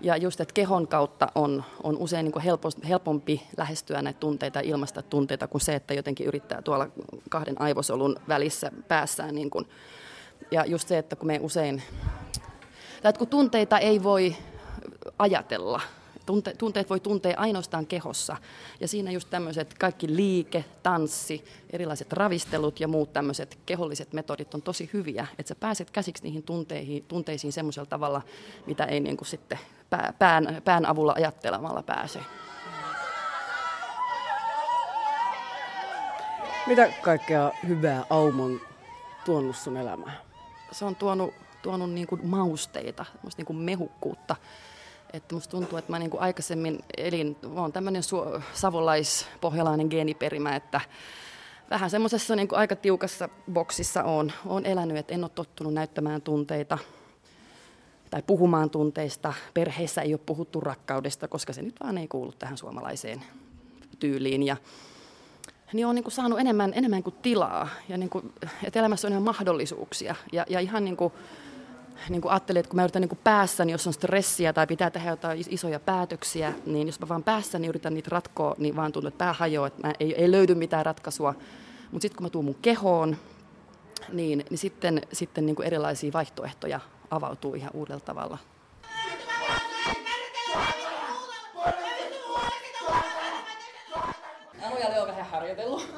Ja 0.00 0.16
just, 0.16 0.40
että 0.40 0.54
kehon 0.54 0.88
kautta 0.88 1.28
on, 1.34 1.64
on 1.82 1.96
usein 1.98 2.24
niin 2.24 2.32
kuin 2.32 2.44
helpompi 2.88 3.42
lähestyä 3.56 4.02
näitä 4.02 4.20
tunteita 4.20 4.58
ja 4.58 4.70
ilmaista 4.70 5.02
tunteita 5.02 5.48
kuin 5.48 5.60
se, 5.60 5.74
että 5.74 5.94
jotenkin 5.94 6.26
yrittää 6.26 6.62
tuolla 6.62 6.88
kahden 7.30 7.60
aivosolun 7.60 8.16
välissä 8.28 8.70
päässään. 8.88 9.34
Niin 9.34 9.50
kuin. 9.50 9.68
Ja 10.50 10.64
just 10.64 10.88
se, 10.88 10.98
että 10.98 11.16
kun 11.16 11.26
me 11.26 11.38
usein, 11.42 11.82
tai 13.02 13.10
että 13.10 13.18
kun 13.18 13.28
tunteita 13.28 13.78
ei 13.78 14.02
voi 14.02 14.36
ajatella, 15.18 15.80
Tunte, 16.26 16.54
tunteet 16.58 16.90
voi 16.90 17.00
tuntea 17.00 17.34
ainoastaan 17.36 17.86
kehossa. 17.86 18.36
Ja 18.80 18.88
siinä 18.88 19.10
just 19.10 19.30
tämmöiset 19.30 19.74
kaikki 19.78 20.16
liike, 20.16 20.64
tanssi, 20.82 21.44
erilaiset 21.70 22.12
ravistelut 22.12 22.80
ja 22.80 22.88
muut 22.88 23.12
tämmöiset 23.12 23.58
keholliset 23.66 24.12
metodit 24.12 24.54
on 24.54 24.62
tosi 24.62 24.90
hyviä. 24.92 25.26
Että 25.38 25.48
sä 25.48 25.54
pääset 25.54 25.90
käsiksi 25.90 26.22
niihin 26.22 26.42
tunteihin, 26.42 27.04
tunteisiin 27.08 27.52
semmoisella 27.52 27.86
tavalla, 27.86 28.22
mitä 28.66 28.84
ei 28.84 29.00
niin 29.00 29.16
kuin 29.16 29.28
sitten 29.28 29.58
pään, 30.18 30.62
pään 30.64 30.86
avulla 30.86 31.12
ajattelemalla 31.16 31.82
pääse. 31.82 32.20
Mitä 36.66 36.92
kaikkea 37.02 37.52
hyvää 37.68 38.04
Aumon 38.10 38.60
tuonut 39.24 39.56
sun 39.56 39.76
elämään? 39.76 40.18
Se 40.72 40.84
on 40.84 40.96
tuonut, 40.96 41.34
tuonut 41.62 41.92
niin 41.92 42.06
kuin 42.06 42.26
mausteita, 42.26 43.04
niin 43.36 43.46
kuin 43.46 43.56
mehukkuutta 43.56 44.36
että 45.12 45.34
musta 45.34 45.50
tuntuu, 45.50 45.78
että 45.78 45.92
mä 45.92 45.98
niin 45.98 46.10
kuin 46.10 46.20
aikaisemmin 46.20 46.78
elin, 46.96 47.36
olen 47.54 47.72
tämmöinen 47.72 48.02
su- 48.02 48.42
savolais-pohjalainen 48.52 49.86
geeniperimä, 49.90 50.56
että 50.56 50.80
vähän 51.70 51.90
semmoisessa 51.90 52.36
niin 52.36 52.48
aika 52.52 52.76
tiukassa 52.76 53.28
boksissa 53.52 54.02
on, 54.04 54.32
on 54.46 54.66
elänyt, 54.66 54.96
että 54.96 55.14
en 55.14 55.24
ole 55.24 55.30
tottunut 55.34 55.74
näyttämään 55.74 56.22
tunteita 56.22 56.78
tai 58.16 58.22
puhumaan 58.26 58.70
tunteista. 58.70 59.34
Perheissä 59.54 60.02
ei 60.02 60.14
ole 60.14 60.20
puhuttu 60.26 60.60
rakkaudesta, 60.60 61.28
koska 61.28 61.52
se 61.52 61.62
nyt 61.62 61.74
vaan 61.82 61.98
ei 61.98 62.08
kuulu 62.08 62.32
tähän 62.32 62.56
suomalaiseen 62.56 63.22
tyyliin. 63.98 64.42
Ja, 64.42 64.56
niin 65.72 65.86
on 65.86 65.94
niin 65.94 66.02
kuin 66.02 66.12
saanut 66.12 66.40
enemmän, 66.40 66.72
enemmän 66.74 67.02
kuin 67.02 67.14
tilaa 67.22 67.68
ja 67.88 67.98
niin 67.98 68.10
kuin, 68.10 68.32
että 68.64 68.80
elämässä 68.80 69.08
on 69.08 69.12
ihan 69.12 69.22
mahdollisuuksia. 69.22 70.14
Ja, 70.32 70.46
ja 70.48 70.60
ihan 70.60 70.84
niin 70.84 70.96
kuin, 70.96 71.12
niin 72.08 72.22
kuin 72.22 72.32
ajattelin, 72.32 72.60
että 72.60 72.70
kun 72.70 72.76
mä 72.76 72.84
yritän 72.84 73.02
niin 73.02 73.08
kuin 73.08 73.18
niin 73.58 73.72
jos 73.72 73.86
on 73.86 73.92
stressiä 73.92 74.52
tai 74.52 74.66
pitää 74.66 74.90
tehdä 74.90 75.10
jotain 75.10 75.44
isoja 75.48 75.80
päätöksiä, 75.80 76.52
niin 76.66 76.86
jos 76.86 77.00
mä 77.00 77.08
vaan 77.08 77.24
päässä 77.24 77.58
niin 77.58 77.68
yritän 77.68 77.94
niitä 77.94 78.10
ratkoa, 78.12 78.54
niin 78.58 78.76
vaan 78.76 78.92
tuntuu, 78.92 79.08
että 79.08 79.24
pää 79.24 79.32
hajoaa, 79.32 79.66
että 79.66 79.86
mä 79.86 79.92
ei, 80.00 80.14
ei 80.14 80.30
löydy 80.30 80.54
mitään 80.54 80.86
ratkaisua. 80.86 81.34
Mutta 81.90 82.02
sitten 82.02 82.16
kun 82.16 82.26
mä 82.26 82.30
tuun 82.30 82.44
mun 82.44 82.58
kehoon, 82.62 83.16
niin, 84.12 84.44
niin 84.50 84.58
sitten, 84.58 85.02
sitten 85.12 85.46
niin 85.46 85.56
kuin 85.56 85.66
erilaisia 85.66 86.12
vaihtoehtoja 86.12 86.80
avautuu 87.10 87.54
ihan 87.54 87.70
uudella 87.74 88.00
tavalla. 88.00 88.38
Anu 94.62 95.02
on 95.02 95.08
vähän 95.08 95.26
harjoitellut. 95.26 95.88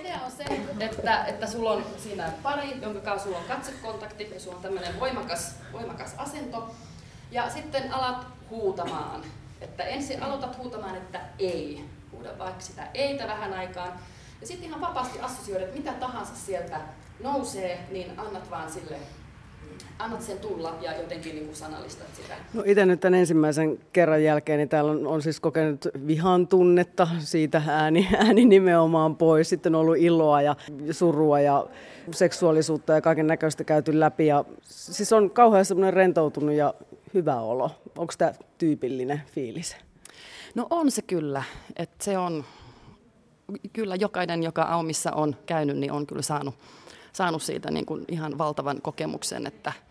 idea 0.00 0.20
on 0.24 0.30
se, 0.30 0.44
että, 0.80 1.24
että 1.24 1.46
sulla 1.46 1.70
on 1.70 1.84
siinä 1.98 2.32
pari, 2.42 2.80
jonka 2.82 3.00
kanssa 3.00 3.24
sulla 3.24 3.38
on 3.38 3.44
katsekontakti 3.44 4.30
ja 4.34 4.40
sulla 4.40 4.56
on 4.56 4.62
tämmöinen 4.62 5.00
voimakas, 5.00 5.54
voimakas 5.72 6.14
asento. 6.16 6.74
Ja 7.30 7.50
sitten 7.50 7.94
alat 7.94 8.26
huutamaan. 8.50 9.24
Että 9.60 9.84
ensin 9.84 10.22
aloitat 10.22 10.58
huutamaan, 10.58 10.96
että 10.96 11.20
ei. 11.38 11.84
Huuda 12.12 12.38
vaikka 12.38 12.60
sitä 12.60 12.88
eitä 12.94 13.26
vähän 13.26 13.54
aikaan. 13.54 13.92
Ja 14.40 14.46
sitten 14.46 14.68
ihan 14.68 14.80
vapaasti 14.80 15.20
assosioida, 15.20 15.64
että 15.64 15.76
mitä 15.76 15.92
tahansa 15.92 16.34
sieltä 16.34 16.80
nousee, 17.22 17.86
niin 17.90 18.20
annat 18.20 18.50
vaan 18.50 18.70
sille 18.70 18.96
annat 19.98 20.22
sen 20.22 20.38
tulla 20.38 20.74
ja 20.80 20.96
jotenkin 20.96 21.34
niin 21.34 21.44
kuin 21.44 21.56
sanallistat 21.56 22.06
sitä? 22.16 22.34
No 22.54 22.62
itse 22.66 22.86
nyt 22.86 23.00
tämän 23.00 23.18
ensimmäisen 23.18 23.78
kerran 23.92 24.24
jälkeen, 24.24 24.58
niin 24.58 24.68
täällä 24.68 24.90
on, 24.90 25.06
on 25.06 25.22
siis 25.22 25.40
kokenut 25.40 25.86
vihan 26.06 26.46
tunnetta, 26.46 27.08
siitä 27.18 27.62
ääni, 27.68 28.08
ääni 28.26 28.44
nimenomaan 28.44 29.16
pois. 29.16 29.48
Sitten 29.48 29.74
on 29.74 29.80
ollut 29.80 29.96
iloa 29.96 30.42
ja 30.42 30.56
surua 30.90 31.40
ja 31.40 31.66
seksuaalisuutta 32.10 32.92
ja 32.92 33.00
kaiken 33.00 33.26
näköistä 33.26 33.64
käyty 33.64 34.00
läpi. 34.00 34.26
Ja, 34.26 34.44
siis 34.62 35.12
on 35.12 35.30
kauhean 35.30 35.64
semmoinen 35.64 35.94
rentoutunut 35.94 36.54
ja 36.54 36.74
hyvä 37.14 37.40
olo. 37.40 37.70
Onko 37.98 38.12
tämä 38.18 38.32
tyypillinen 38.58 39.22
fiilis? 39.34 39.76
No 40.54 40.66
on 40.70 40.90
se 40.90 41.02
kyllä. 41.02 41.42
että 41.76 42.04
se 42.04 42.18
on, 42.18 42.44
kyllä 43.72 43.96
jokainen, 43.96 44.42
joka 44.42 44.62
Aumissa 44.62 45.12
on 45.12 45.36
käynyt, 45.46 45.76
niin 45.76 45.92
on 45.92 46.06
kyllä 46.06 46.22
saanut, 46.22 46.54
saanut 47.12 47.42
siitä 47.42 47.70
niin 47.70 47.86
kuin 47.86 48.04
ihan 48.08 48.38
valtavan 48.38 48.82
kokemuksen, 48.82 49.46
että– 49.46 49.72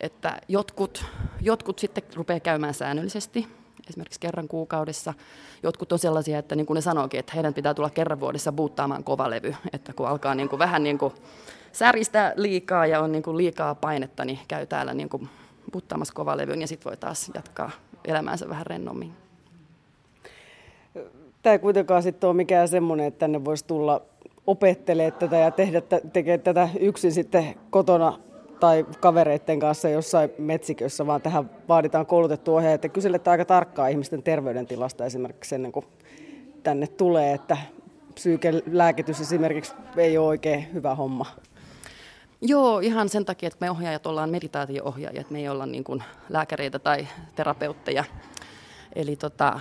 että 0.00 0.40
jotkut, 0.48 1.04
jotkut 1.40 1.78
sitten 1.78 2.04
rupeaa 2.14 2.40
käymään 2.40 2.74
säännöllisesti, 2.74 3.46
esimerkiksi 3.88 4.20
kerran 4.20 4.48
kuukaudessa. 4.48 5.14
Jotkut 5.62 5.92
on 5.92 5.98
sellaisia, 5.98 6.38
että 6.38 6.56
niin 6.56 6.66
kuin 6.66 6.74
ne 6.74 6.80
sanookin, 6.80 7.20
että 7.20 7.32
heidän 7.34 7.54
pitää 7.54 7.74
tulla 7.74 7.90
kerran 7.90 8.20
vuodessa 8.20 8.52
buuttaamaan 8.52 9.04
kovalevy, 9.04 9.54
että 9.72 9.92
kun 9.92 10.08
alkaa 10.08 10.34
niin 10.34 10.48
kuin 10.48 10.58
vähän 10.58 10.82
niin 10.82 10.98
kuin 10.98 11.14
säristää 11.72 12.32
liikaa 12.36 12.86
ja 12.86 13.00
on 13.00 13.12
niin 13.12 13.22
kuin 13.22 13.36
liikaa 13.36 13.74
painetta, 13.74 14.24
niin 14.24 14.38
käy 14.48 14.66
täällä 14.66 14.94
niin 14.94 15.08
kuin 15.08 15.28
buuttaamassa 15.72 16.14
kovalevyn 16.14 16.60
ja 16.60 16.66
sitten 16.66 16.90
voi 16.90 16.96
taas 16.96 17.30
jatkaa 17.34 17.70
elämäänsä 18.04 18.48
vähän 18.48 18.66
rennommin. 18.66 19.12
Tämä 21.42 21.52
ei 21.52 21.58
kuitenkaan 21.58 22.02
sitten 22.02 22.28
ole 22.28 22.36
mikään 22.36 22.68
semmoinen, 22.68 23.06
että 23.06 23.18
tänne 23.18 23.44
voisi 23.44 23.66
tulla 23.66 24.02
opettelee 24.46 25.10
tätä 25.10 25.36
ja 25.36 25.50
tehdä, 25.50 25.82
tekee 26.12 26.38
tätä 26.38 26.68
yksin 26.80 27.12
sitten 27.12 27.54
kotona 27.70 28.18
tai 28.60 28.86
kavereiden 29.00 29.60
kanssa 29.60 29.88
jossain 29.88 30.30
metsikössä, 30.38 31.06
vaan 31.06 31.22
tähän 31.22 31.50
vaaditaan 31.68 32.06
koulutettu 32.06 32.54
ohjaaja, 32.54 32.74
että 32.74 32.88
kyselette 32.88 33.30
aika 33.30 33.44
tarkkaa 33.44 33.88
ihmisten 33.88 34.22
terveydentilasta 34.22 35.04
esimerkiksi 35.04 35.54
ennen 35.54 35.72
kuin 35.72 35.86
tänne 36.62 36.86
tulee, 36.86 37.34
että 37.34 37.56
psyykelääkitys 38.14 39.20
esimerkiksi 39.20 39.74
ei 39.96 40.18
ole 40.18 40.26
oikein 40.26 40.66
hyvä 40.74 40.94
homma? 40.94 41.26
Joo, 42.40 42.80
ihan 42.80 43.08
sen 43.08 43.24
takia, 43.24 43.46
että 43.46 43.56
me 43.60 43.70
ohjaajat 43.70 44.06
ollaan 44.06 44.30
meditaatio-ohjaajat, 44.30 45.30
me 45.30 45.38
ei 45.38 45.48
olla 45.48 45.66
niin 45.66 45.84
kuin 45.84 46.02
lääkäreitä 46.28 46.78
tai 46.78 47.06
terapeutteja. 47.34 48.04
Eli 48.94 49.16
tota, 49.16 49.60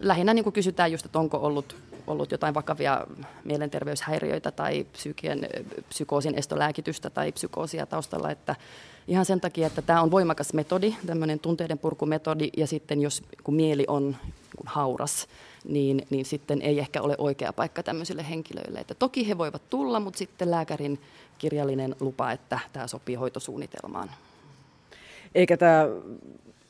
lähinnä 0.00 0.34
niin 0.34 0.44
kuin 0.44 0.52
kysytään 0.54 0.92
just, 0.92 1.06
että 1.06 1.18
onko 1.18 1.38
ollut, 1.38 1.76
ollut 2.06 2.30
jotain 2.32 2.54
vakavia 2.54 3.06
mielenterveyshäiriöitä 3.44 4.50
tai 4.50 4.86
psyykien, 4.92 5.48
psykoosin 5.88 6.38
estolääkitystä 6.38 7.10
tai 7.10 7.32
psykoosia 7.32 7.86
taustalla, 7.86 8.30
että 8.30 8.56
ihan 9.08 9.24
sen 9.24 9.40
takia, 9.40 9.66
että 9.66 9.82
tämä 9.82 10.02
on 10.02 10.10
voimakas 10.10 10.54
metodi, 10.54 10.94
tämmöinen 11.06 11.38
tunteiden 11.38 11.78
purkumetodi, 11.78 12.50
ja 12.56 12.66
sitten 12.66 13.02
jos 13.02 13.22
kun 13.44 13.54
mieli 13.54 13.84
on 13.88 14.16
niin 14.58 14.66
hauras, 14.66 15.28
niin, 15.64 16.06
niin 16.10 16.24
sitten 16.24 16.62
ei 16.62 16.78
ehkä 16.78 17.02
ole 17.02 17.14
oikea 17.18 17.52
paikka 17.52 17.82
tämmöisille 17.82 18.28
henkilöille. 18.28 18.78
Että 18.80 18.94
toki 18.94 19.28
he 19.28 19.38
voivat 19.38 19.70
tulla, 19.70 20.00
mutta 20.00 20.18
sitten 20.18 20.50
lääkärin 20.50 21.00
kirjallinen 21.38 21.96
lupa, 22.00 22.32
että 22.32 22.58
tämä 22.72 22.86
sopii 22.86 23.14
hoitosuunnitelmaan. 23.14 24.10
Eikä 25.34 25.56
tämä 25.56 25.86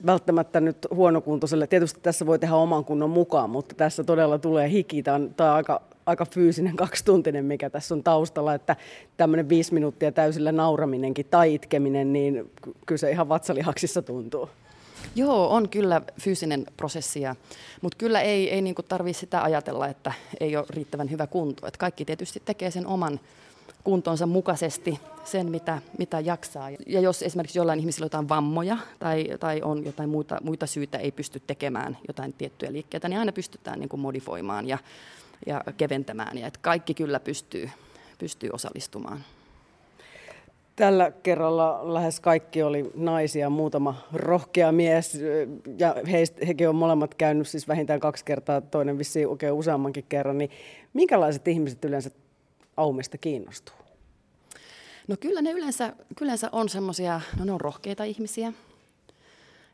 välttämättä 0.07 0.61
nyt 0.61 0.86
huonokuntoiselle, 0.94 1.66
tietysti 1.66 2.00
tässä 2.03 2.26
voi 2.26 2.38
tehdä 2.38 2.55
oman 2.55 2.84
kunnon 2.84 3.11
mukaan, 3.11 3.50
mutta 3.50 3.74
tässä 3.74 4.05
todella 4.05 4.38
tulee 4.38 4.70
hiki, 4.70 5.03
tämä 5.03 5.14
on, 5.14 5.34
tämä 5.34 5.50
on 5.50 5.57
aika, 5.57 5.82
aika 6.07 6.24
fyysinen 6.24 6.76
kaksituntinen, 6.86 7.44
mikä 7.44 7.70
tässä 7.70 7.94
on 7.94 8.03
taustalla, 8.03 8.55
että 8.55 8.76
tämmöinen 9.16 9.48
viisi 9.48 9.74
minuuttia 9.74 10.12
täysillä 10.12 10.53
nauraminenkin 10.53 11.26
tai 11.30 11.55
itkeminen, 11.55 12.12
niin 12.12 12.50
kyllä 12.86 12.98
se 12.98 13.11
ihan 13.11 13.28
vatsalihaksissa 13.28 14.03
tuntuu. 14.03 14.48
Joo, 15.14 15.48
on 15.48 15.68
kyllä 15.68 16.03
fyysinen 16.20 16.66
prosessi, 16.76 17.20
mutta 17.80 17.98
kyllä 17.98 18.20
ei, 18.20 18.50
ei 18.50 18.62
niin 18.62 18.74
tarvitse 18.88 19.20
sitä 19.20 19.42
ajatella, 19.42 19.88
että 19.88 20.12
ei 20.40 20.57
ole 20.57 20.66
riittävän 20.70 21.11
hyvä 21.11 21.26
kunto. 21.26 21.66
Et 21.66 21.76
kaikki 21.76 22.05
tietysti 22.05 22.42
tekee 22.44 22.70
sen 22.70 22.86
oman 22.86 23.20
kuntonsa 23.85 24.26
mukaisesti 24.26 25.01
sen, 25.24 25.51
mitä, 25.51 25.78
mitä 25.99 26.20
jaksaa. 26.20 26.70
Ja 26.87 27.01
jos 27.01 27.22
esimerkiksi 27.22 27.59
jollain 27.59 27.80
ihmisillä 27.80 28.05
on 28.05 28.07
jotain 28.07 28.28
vammoja 28.28 28.78
tai, 28.99 29.28
tai 29.41 29.62
on 29.62 29.85
jotain 29.85 30.09
muita, 30.09 30.39
muita 30.43 30.66
syitä, 30.66 30.99
ei 30.99 31.12
pysty 31.12 31.43
tekemään 31.47 31.99
jotain 32.09 32.33
tiettyjä 32.33 32.72
liikkeitä, 32.72 33.09
niin 33.09 33.18
aina 33.18 33.33
pystytään 33.33 33.80
niin 33.80 33.89
kuin 33.89 34.01
modifoimaan 34.01 34.68
ja, 34.68 34.78
ja 35.47 35.64
keventämään. 35.76 36.39
Ja 36.39 36.47
että 36.47 36.59
kaikki 36.62 36.95
kyllä 36.95 37.20
pystyy, 37.20 37.70
pystyy 38.18 38.51
osallistumaan. 38.53 39.20
Tällä 40.76 41.12
kerralla 41.22 41.95
lähes 41.95 42.20
kaikki 42.20 42.62
oli 42.62 42.91
naisia, 42.95 43.51
muutama 43.51 43.95
rohkea 44.12 44.72
mies, 44.72 45.18
ja 45.78 45.97
heistä, 46.11 46.47
hekin 46.47 46.68
on 46.68 46.74
molemmat 46.74 47.14
käynyt 47.14 47.49
siis 47.49 47.68
vähintään 47.68 48.01
kaksi 48.01 48.24
kertaa, 48.24 48.61
toinen 48.61 48.99
vissiin 48.99 49.28
oikein 49.28 49.53
useammankin 49.53 50.05
kerran, 50.09 50.39
niin 50.39 50.51
minkälaiset 50.95 51.49
ihmiset 51.49 51.85
yleensä 51.85 52.11
Aumista 52.76 53.18
kiinnostuu? 53.18 53.74
No 55.08 55.16
kyllä 55.20 55.42
ne 55.42 55.50
yleensä, 55.50 55.92
yleensä 56.20 56.48
on 56.52 56.68
semmoisia, 56.68 57.20
no 57.38 57.44
ne 57.44 57.52
on 57.52 57.60
rohkeita 57.60 58.04
ihmisiä, 58.04 58.52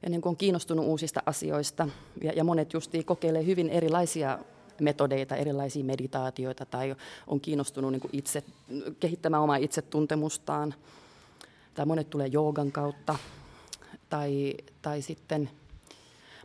ja 0.03 0.11
niin 0.11 0.21
kuin 0.21 0.31
on 0.31 0.37
kiinnostunut 0.37 0.87
uusista 0.87 1.23
asioista, 1.27 1.89
ja, 2.23 2.33
ja 2.33 2.45
monet 2.45 2.73
justiin 2.73 3.05
kokeilee 3.05 3.47
hyvin 3.47 3.69
erilaisia 3.69 4.39
metodeita, 4.81 5.37
erilaisia 5.37 5.85
meditaatioita 5.85 6.67
tai 6.67 6.97
on 7.27 7.41
kiinnostunut 7.41 7.93
niin 7.93 8.01
kuin 8.01 8.11
itse, 8.13 8.43
kehittämään 9.01 9.43
omaa 9.43 9.57
itsetuntemustaan. 9.57 10.75
Tai 11.75 11.87
monet 11.87 12.11
tulee 12.11 12.27
joogan 12.27 12.73
kautta. 12.73 13.17
Tai, 14.11 14.55
tai 14.83 15.03
sitten, 15.03 15.51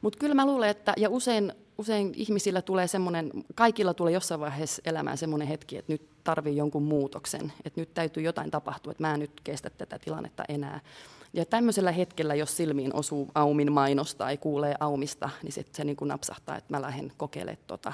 mutta 0.02 0.20
kyllä 0.20 0.36
mä 0.36 0.46
luulen, 0.46 0.70
että 0.70 0.94
ja 0.98 1.10
usein, 1.10 1.54
usein 1.78 2.14
ihmisillä 2.16 2.62
tulee 2.62 2.88
semmoinen, 2.88 3.32
kaikilla 3.56 3.94
tulee 3.94 4.14
jossain 4.14 4.42
vaiheessa 4.42 4.82
elämään 4.86 5.18
semmoinen 5.18 5.48
hetki, 5.48 5.78
että 5.78 5.94
nyt 5.94 6.13
tarvii 6.24 6.58
jonkun 6.58 6.84
muutoksen, 6.84 7.54
että 7.66 7.82
nyt 7.82 7.94
täytyy 7.94 8.24
jotain 8.24 8.52
tapahtua, 8.52 8.92
että 8.92 9.04
mä 9.04 9.14
en 9.14 9.20
nyt 9.20 9.42
kestä 9.44 9.70
tätä 9.70 10.00
tilannetta 10.00 10.44
enää. 10.50 10.80
Ja 11.34 11.46
tämmöisellä 11.46 11.92
hetkellä, 11.92 12.36
jos 12.36 12.58
silmiin 12.58 12.96
osuu 12.96 13.32
Aumin 13.36 13.72
mainosta 13.72 14.18
tai 14.18 14.38
kuulee 14.38 14.76
Aumista, 14.80 15.30
niin 15.44 15.52
sit 15.52 15.76
se 15.76 15.84
niin 15.84 15.96
kuin 15.96 16.08
napsahtaa, 16.08 16.58
että 16.58 16.74
mä 16.74 16.82
lähden 16.82 17.12
kokeilemaan 17.18 17.64
tota. 17.68 17.94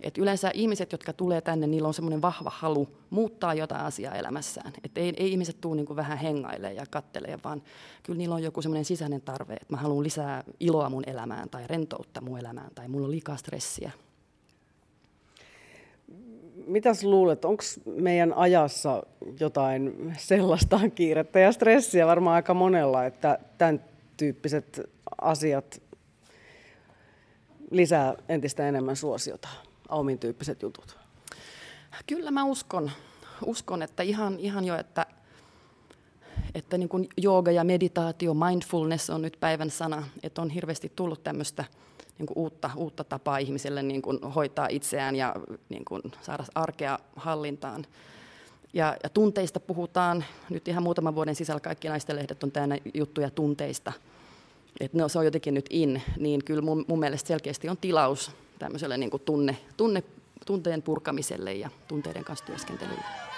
Et 0.00 0.18
yleensä 0.18 0.50
ihmiset, 0.54 0.92
jotka 0.92 1.12
tulee 1.12 1.40
tänne, 1.40 1.66
niillä 1.66 1.88
on 1.88 1.94
semmoinen 1.94 2.22
vahva 2.22 2.52
halu 2.54 2.88
muuttaa 3.10 3.54
jotain 3.54 3.84
asiaa 3.84 4.14
elämässään. 4.14 4.72
Et 4.84 4.98
ei, 4.98 5.12
ei 5.16 5.30
ihmiset 5.30 5.60
tule 5.60 5.76
niin 5.76 5.96
vähän 5.96 6.18
hengailemaan 6.18 6.76
ja 6.76 6.86
kattelemaan, 6.90 7.40
vaan 7.44 7.62
kyllä 8.02 8.16
niillä 8.18 8.34
on 8.34 8.42
joku 8.42 8.62
semmoinen 8.62 8.84
sisäinen 8.84 9.20
tarve, 9.20 9.52
että 9.52 9.66
mä 9.68 9.76
haluan 9.76 10.04
lisää 10.04 10.44
iloa 10.60 10.90
mun 10.90 11.04
elämään 11.06 11.50
tai 11.50 11.66
rentoutta 11.66 12.20
mun 12.20 12.38
elämään 12.38 12.70
tai 12.74 12.88
mulla 12.88 13.04
on 13.04 13.10
liikaa 13.10 13.36
stressiä. 13.36 13.90
Mitäs 16.66 17.04
luulet, 17.04 17.44
onko 17.44 17.62
meidän 17.86 18.34
ajassa 18.34 19.02
jotain 19.40 20.12
sellaista 20.18 20.80
kiirettä 20.94 21.38
ja 21.38 21.52
stressiä 21.52 22.06
varmaan 22.06 22.34
aika 22.34 22.54
monella, 22.54 23.04
että 23.04 23.38
tämän 23.58 23.84
tyyppiset 24.16 24.80
asiat 25.20 25.82
lisää 27.70 28.14
entistä 28.28 28.68
enemmän 28.68 28.96
suosiota? 28.96 29.48
Aumin 29.88 30.18
tyyppiset 30.18 30.62
jutut? 30.62 30.96
Kyllä 32.06 32.30
mä 32.30 32.44
uskon, 32.44 32.90
uskon 33.46 33.82
että 33.82 34.02
ihan, 34.02 34.38
ihan 34.38 34.64
jo, 34.64 34.76
että, 34.76 35.06
että 36.54 36.78
niin 36.78 36.88
kuin 36.88 37.08
jooga 37.16 37.50
ja 37.50 37.64
meditaatio, 37.64 38.34
mindfulness 38.34 39.10
on 39.10 39.22
nyt 39.22 39.36
päivän 39.40 39.70
sana, 39.70 40.08
että 40.22 40.42
on 40.42 40.50
hirveästi 40.50 40.92
tullut 40.96 41.24
tämmöistä 41.24 41.64
niin 42.22 42.34
kuin 42.34 42.38
uutta, 42.38 42.70
uutta 42.76 43.04
tapaa 43.04 43.38
ihmiselle 43.38 43.82
niin 43.82 44.02
kuin 44.02 44.18
hoitaa 44.22 44.66
itseään 44.70 45.16
ja 45.16 45.34
niin 45.68 45.84
kuin 45.84 46.02
saada 46.20 46.44
arkea 46.54 46.98
hallintaan. 47.16 47.86
Ja, 48.74 48.96
ja 49.02 49.08
tunteista 49.08 49.60
puhutaan, 49.60 50.24
nyt 50.50 50.68
ihan 50.68 50.82
muutaman 50.82 51.14
vuoden 51.14 51.34
sisällä 51.34 51.60
kaikki 51.60 51.88
lehdet 51.88 52.42
on 52.42 52.52
täynnä 52.52 52.78
juttuja 52.94 53.30
tunteista. 53.30 53.92
Et 54.80 54.94
no, 54.94 55.08
se 55.08 55.18
on 55.18 55.24
jotenkin 55.24 55.54
nyt 55.54 55.66
in, 55.70 56.02
niin 56.18 56.44
kyllä 56.44 56.62
mun, 56.62 56.84
mun 56.88 57.00
mielestä 57.00 57.28
selkeästi 57.28 57.68
on 57.68 57.76
tilaus 57.76 58.30
tämmöiselle 58.58 58.96
niin 58.96 59.10
kuin 59.10 59.22
tunne, 59.22 59.56
tunne, 59.76 60.02
tunteen 60.46 60.82
purkamiselle 60.82 61.52
ja 61.52 61.70
tunteiden 61.88 62.24
kanssa 62.24 62.44
työskentelylle. 62.44 63.31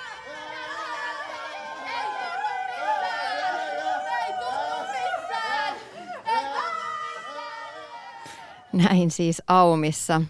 Näin 8.75 9.11
siis 9.11 9.43
Aumissa. 9.47 10.23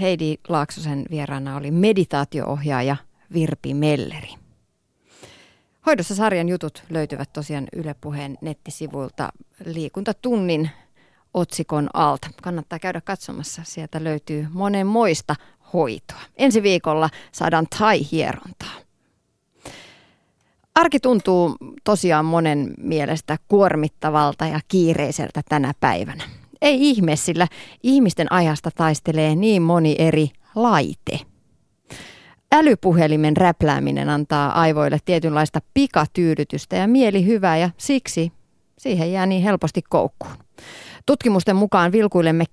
Heidi 0.00 0.34
Laaksosen 0.48 1.04
vieraana 1.10 1.56
oli 1.56 1.70
meditaatioohjaaja 1.70 2.96
Virpi 3.32 3.74
Melleri. 3.74 4.34
Hoidossa 5.86 6.14
sarjan 6.14 6.48
jutut 6.48 6.82
löytyvät 6.90 7.32
tosiaan 7.32 7.66
Yle 7.72 7.94
Puheen 8.00 8.38
nettisivuilta 8.40 9.32
liikuntatunnin 9.64 10.70
otsikon 11.34 11.88
alta. 11.94 12.28
Kannattaa 12.42 12.78
käydä 12.78 13.00
katsomassa, 13.00 13.62
sieltä 13.64 14.04
löytyy 14.04 14.46
monenmoista 14.50 15.36
hoitoa. 15.72 16.20
Ensi 16.36 16.62
viikolla 16.62 17.10
saadaan 17.32 17.66
tai-hierontaa. 17.78 18.74
Arki 20.74 21.00
tuntuu 21.00 21.56
tosiaan 21.84 22.24
monen 22.24 22.74
mielestä 22.76 23.38
kuormittavalta 23.48 24.46
ja 24.46 24.60
kiireiseltä 24.68 25.42
tänä 25.48 25.72
päivänä. 25.80 26.24
Ei 26.62 26.88
ihme, 26.88 27.16
sillä 27.16 27.46
ihmisten 27.82 28.32
ajasta 28.32 28.70
taistelee 28.74 29.36
niin 29.36 29.62
moni 29.62 29.94
eri 29.98 30.30
laite. 30.54 31.20
Älypuhelimen 32.52 33.36
räplääminen 33.36 34.08
antaa 34.08 34.60
aivoille 34.60 34.98
tietynlaista 35.04 35.60
pikatyydytystä 35.74 36.76
ja 36.76 36.88
mieli 36.88 37.26
hyvää 37.26 37.56
ja 37.56 37.70
siksi 37.76 38.32
siihen 38.78 39.12
jää 39.12 39.26
niin 39.26 39.42
helposti 39.42 39.82
koukkuun. 39.88 40.34
Tutkimusten 41.06 41.56
mukaan 41.56 41.92
vilkuilemme 41.92 42.44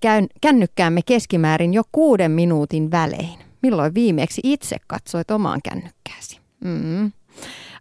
kännykkäämme 0.42 1.02
keskimäärin 1.06 1.74
jo 1.74 1.84
kuuden 1.92 2.32
minuutin 2.32 2.92
välein. 2.92 3.40
Milloin 3.62 3.94
viimeksi 3.94 4.42
itse 4.44 4.78
katsoit 4.88 5.32
omaan 5.32 5.60
kännykkääsi? 5.64 6.40
Mm. 6.64 7.12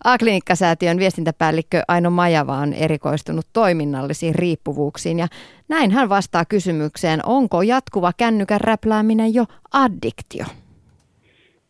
A-klinikkasäätiön 0.04 0.98
viestintäpäällikkö 0.98 1.82
Aino 1.88 2.10
Majava 2.10 2.56
on 2.56 2.72
erikoistunut 2.72 3.46
toiminnallisiin 3.52 4.34
riippuvuuksiin 4.34 5.18
ja 5.18 5.26
näin 5.68 5.90
hän 5.90 6.08
vastaa 6.08 6.44
kysymykseen, 6.44 7.20
onko 7.26 7.62
jatkuva 7.62 8.12
kännykän 8.16 8.60
räplääminen 8.60 9.34
jo 9.34 9.44
addiktio? 9.72 10.44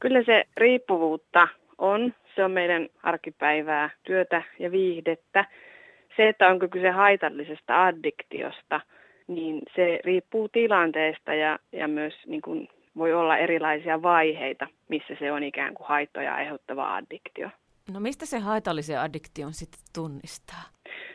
Kyllä 0.01 0.23
se 0.23 0.45
riippuvuutta 0.57 1.49
on. 1.79 2.15
Se 2.35 2.45
on 2.45 2.51
meidän 2.51 2.89
arkipäivää, 3.03 3.91
työtä 4.03 4.43
ja 4.59 4.71
viihdettä. 4.71 5.45
Se, 6.17 6.29
että 6.29 6.49
onko 6.49 6.69
kyse 6.69 6.91
haitallisesta 6.91 7.85
addiktiosta, 7.85 8.81
niin 9.29 9.63
se 9.77 10.01
riippuu 10.05 10.49
tilanteesta 10.49 11.35
ja, 11.35 11.59
ja 11.73 11.89
myös 11.89 12.15
niin 12.27 12.43
kuin 12.43 12.69
voi 12.97 13.13
olla 13.15 13.37
erilaisia 13.37 14.03
vaiheita, 14.03 14.67
missä 14.89 15.15
se 15.19 15.33
on 15.33 15.43
ikään 15.43 15.75
kuin 15.75 15.89
haittoja 15.89 16.35
aiheuttava 16.35 16.97
addiktio. 16.97 17.49
No 17.93 18.01
mistä 18.01 18.27
se 18.27 18.39
haitallisen 18.39 19.01
addiktion 19.01 19.53
sitten 19.53 19.81
tunnistaa? 19.95 20.63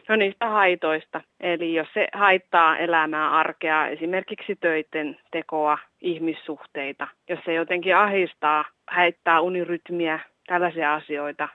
No 0.09 0.15
niistä 0.15 0.49
haitoista. 0.49 1.21
Eli 1.39 1.73
jos 1.73 1.87
se 1.93 2.07
haittaa 2.13 2.77
elämää, 2.77 3.31
arkea, 3.31 3.87
esimerkiksi 3.87 4.55
töiden 4.55 5.19
tekoa, 5.31 5.77
ihmissuhteita, 6.01 7.07
jos 7.29 7.39
se 7.45 7.53
jotenkin 7.53 7.95
ahistaa, 7.95 8.65
häittää 8.89 9.41
unirytmiä, 9.41 10.19
tällaisia 10.47 10.93
asioita, 10.93 11.49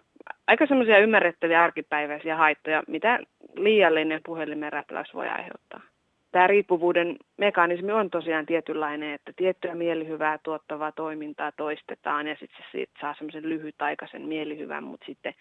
aika 0.46 0.66
semmoisia 0.66 0.98
ymmärrettäviä 0.98 1.62
arkipäiväisiä 1.62 2.36
haittoja, 2.36 2.82
mitä 2.88 3.18
liiallinen 3.56 4.20
puhelimen 4.26 4.72
räpläys 4.72 5.14
voi 5.14 5.28
aiheuttaa. 5.28 5.80
Tämä 6.34 6.46
riippuvuuden 6.46 7.16
mekanismi 7.36 7.92
on 7.92 8.10
tosiaan 8.10 8.46
tietynlainen, 8.46 9.14
että 9.14 9.32
tiettyä 9.36 9.74
mielihyvää 9.74 10.38
tuottavaa 10.42 10.92
toimintaa 10.92 11.52
toistetaan 11.52 12.26
ja 12.26 12.36
sitten 12.40 12.58
se 12.58 12.64
siitä 12.72 12.92
saa 13.00 13.14
semmoisen 13.14 13.48
lyhytaikaisen 13.48 14.22
mielihyvän, 14.22 14.84
mutta 14.84 15.06
sitten 15.06 15.34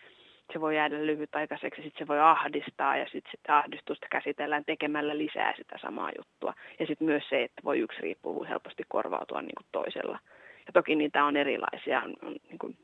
se 0.54 0.62
voi 0.62 0.76
jäädä 0.76 1.06
lyhytaikaiseksi 1.06 1.82
sitten 1.82 2.00
se 2.00 2.08
voi 2.08 2.20
ahdistaa 2.20 2.98
ja 2.98 3.06
sitten 3.06 3.32
sit 3.32 3.50
ahdistusta 3.50 4.08
käsitellään 4.12 4.66
tekemällä 4.66 5.18
lisää 5.18 5.54
sitä 5.58 5.78
samaa 5.82 6.12
juttua. 6.18 6.54
Ja 6.80 6.86
sitten 6.86 7.06
myös 7.06 7.24
se, 7.30 7.44
että 7.44 7.62
voi 7.64 7.80
yksi 7.80 8.02
riippuvuus 8.02 8.50
helposti 8.50 8.84
korvautua 8.88 9.42
niin 9.42 9.56
kuin 9.58 9.68
toisella. 9.72 10.20
Ja 10.66 10.74
toki 10.74 10.96
niitä 10.96 11.26
on 11.26 11.38
erilaisia, 11.38 12.02
on, 12.02 12.14
on 12.24 12.36
niin 12.50 12.60
kuin 12.60 12.78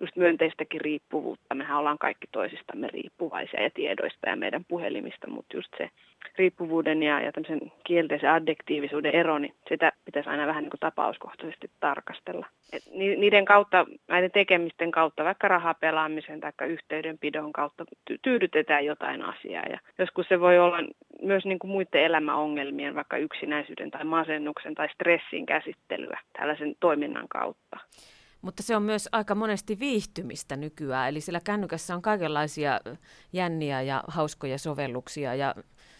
just 0.00 0.16
myönteistäkin 0.16 0.80
riippuvuutta. 0.80 1.54
Mehän 1.54 1.78
ollaan 1.78 1.98
kaikki 1.98 2.26
toisistamme 2.32 2.88
riippuvaisia 2.88 3.62
ja 3.62 3.70
tiedoista 3.70 4.28
ja 4.28 4.36
meidän 4.36 4.64
puhelimista, 4.68 5.30
mutta 5.30 5.56
just 5.56 5.68
se 5.78 5.90
riippuvuuden 6.38 7.02
ja, 7.02 7.20
ja 7.20 7.32
tämmöisen 7.32 7.72
kielteisen 7.84 8.30
addektiivisuuden 8.30 9.14
ero, 9.14 9.38
niin 9.38 9.54
sitä 9.68 9.92
pitäisi 10.04 10.28
aina 10.30 10.46
vähän 10.46 10.62
niin 10.62 10.70
kuin 10.70 10.80
tapauskohtaisesti 10.80 11.70
tarkastella. 11.80 12.46
Et 12.72 12.82
niiden 12.94 13.44
kautta, 13.44 13.86
näiden 14.08 14.30
tekemisten 14.30 14.90
kautta, 14.90 15.24
vaikka 15.24 15.48
rahapelaamisen 15.48 16.40
tai 16.40 16.68
yhteydenpidon 16.68 17.52
kautta 17.52 17.84
tyydytetään 18.22 18.84
jotain 18.84 19.22
asiaa. 19.22 19.64
Ja 19.70 19.78
joskus 19.98 20.26
se 20.28 20.40
voi 20.40 20.58
olla 20.58 20.78
myös 21.22 21.44
niin 21.44 21.58
kuin 21.58 21.70
muiden 21.70 22.02
elämäongelmien, 22.02 22.94
vaikka 22.94 23.16
yksinäisyyden 23.16 23.90
tai 23.90 24.04
masennuksen 24.04 24.74
tai 24.74 24.88
stressin 24.88 25.46
käsittelyä 25.46 26.20
tällaisen 26.32 26.74
toiminnan 26.80 27.28
kautta. 27.28 27.78
Mutta 28.42 28.62
se 28.62 28.76
on 28.76 28.82
myös 28.82 29.08
aika 29.12 29.34
monesti 29.34 29.78
viihtymistä 29.78 30.56
nykyään, 30.56 31.08
eli 31.08 31.20
sillä 31.20 31.40
kännykässä 31.44 31.94
on 31.94 32.02
kaikenlaisia 32.02 32.80
jänniä 33.32 33.82
ja 33.82 34.04
hauskoja 34.08 34.58
sovelluksia 34.58 35.34
ja 35.34 35.54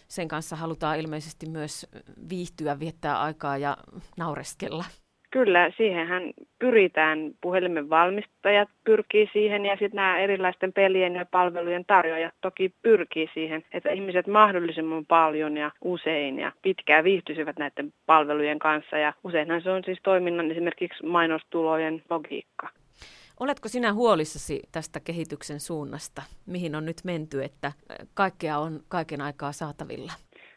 sen 0.08 0.28
kanssa 0.28 0.56
halutaan 0.56 0.98
ilmeisesti 0.98 1.46
myös 1.46 1.86
viihtyä, 2.28 2.78
viettää 2.78 3.20
aikaa 3.20 3.58
ja 3.58 3.76
naureskella. 4.16 4.84
Kyllä, 5.30 5.72
siihenhän 5.76 6.22
pyritään. 6.58 7.30
Puhelimen 7.40 7.90
valmistajat 7.90 8.68
pyrkii 8.84 9.30
siihen 9.32 9.66
ja 9.66 9.72
sitten 9.72 9.96
nämä 9.96 10.18
erilaisten 10.18 10.72
pelien 10.72 11.14
ja 11.14 11.26
palvelujen 11.30 11.84
tarjoajat 11.84 12.34
toki 12.40 12.72
pyrkii 12.82 13.28
siihen, 13.34 13.64
että 13.72 13.90
ihmiset 13.90 14.26
mahdollisimman 14.26 15.06
paljon 15.06 15.56
ja 15.56 15.70
usein 15.84 16.38
ja 16.38 16.52
pitkään 16.62 17.04
viihtyisivät 17.04 17.58
näiden 17.58 17.92
palvelujen 18.06 18.58
kanssa. 18.58 18.98
Ja 18.98 19.12
useinhan 19.24 19.62
se 19.62 19.70
on 19.70 19.82
siis 19.84 19.98
toiminnan 20.02 20.50
esimerkiksi 20.50 21.06
mainostulojen 21.06 22.02
logiikka. 22.10 22.68
Oletko 23.40 23.68
sinä 23.68 23.92
huolissasi 23.92 24.62
tästä 24.72 25.00
kehityksen 25.00 25.60
suunnasta, 25.60 26.22
mihin 26.46 26.74
on 26.74 26.84
nyt 26.84 26.96
menty, 27.04 27.44
että 27.44 27.72
kaikkea 28.14 28.58
on 28.58 28.80
kaiken 28.88 29.20
aikaa 29.20 29.52
saatavilla? 29.52 30.12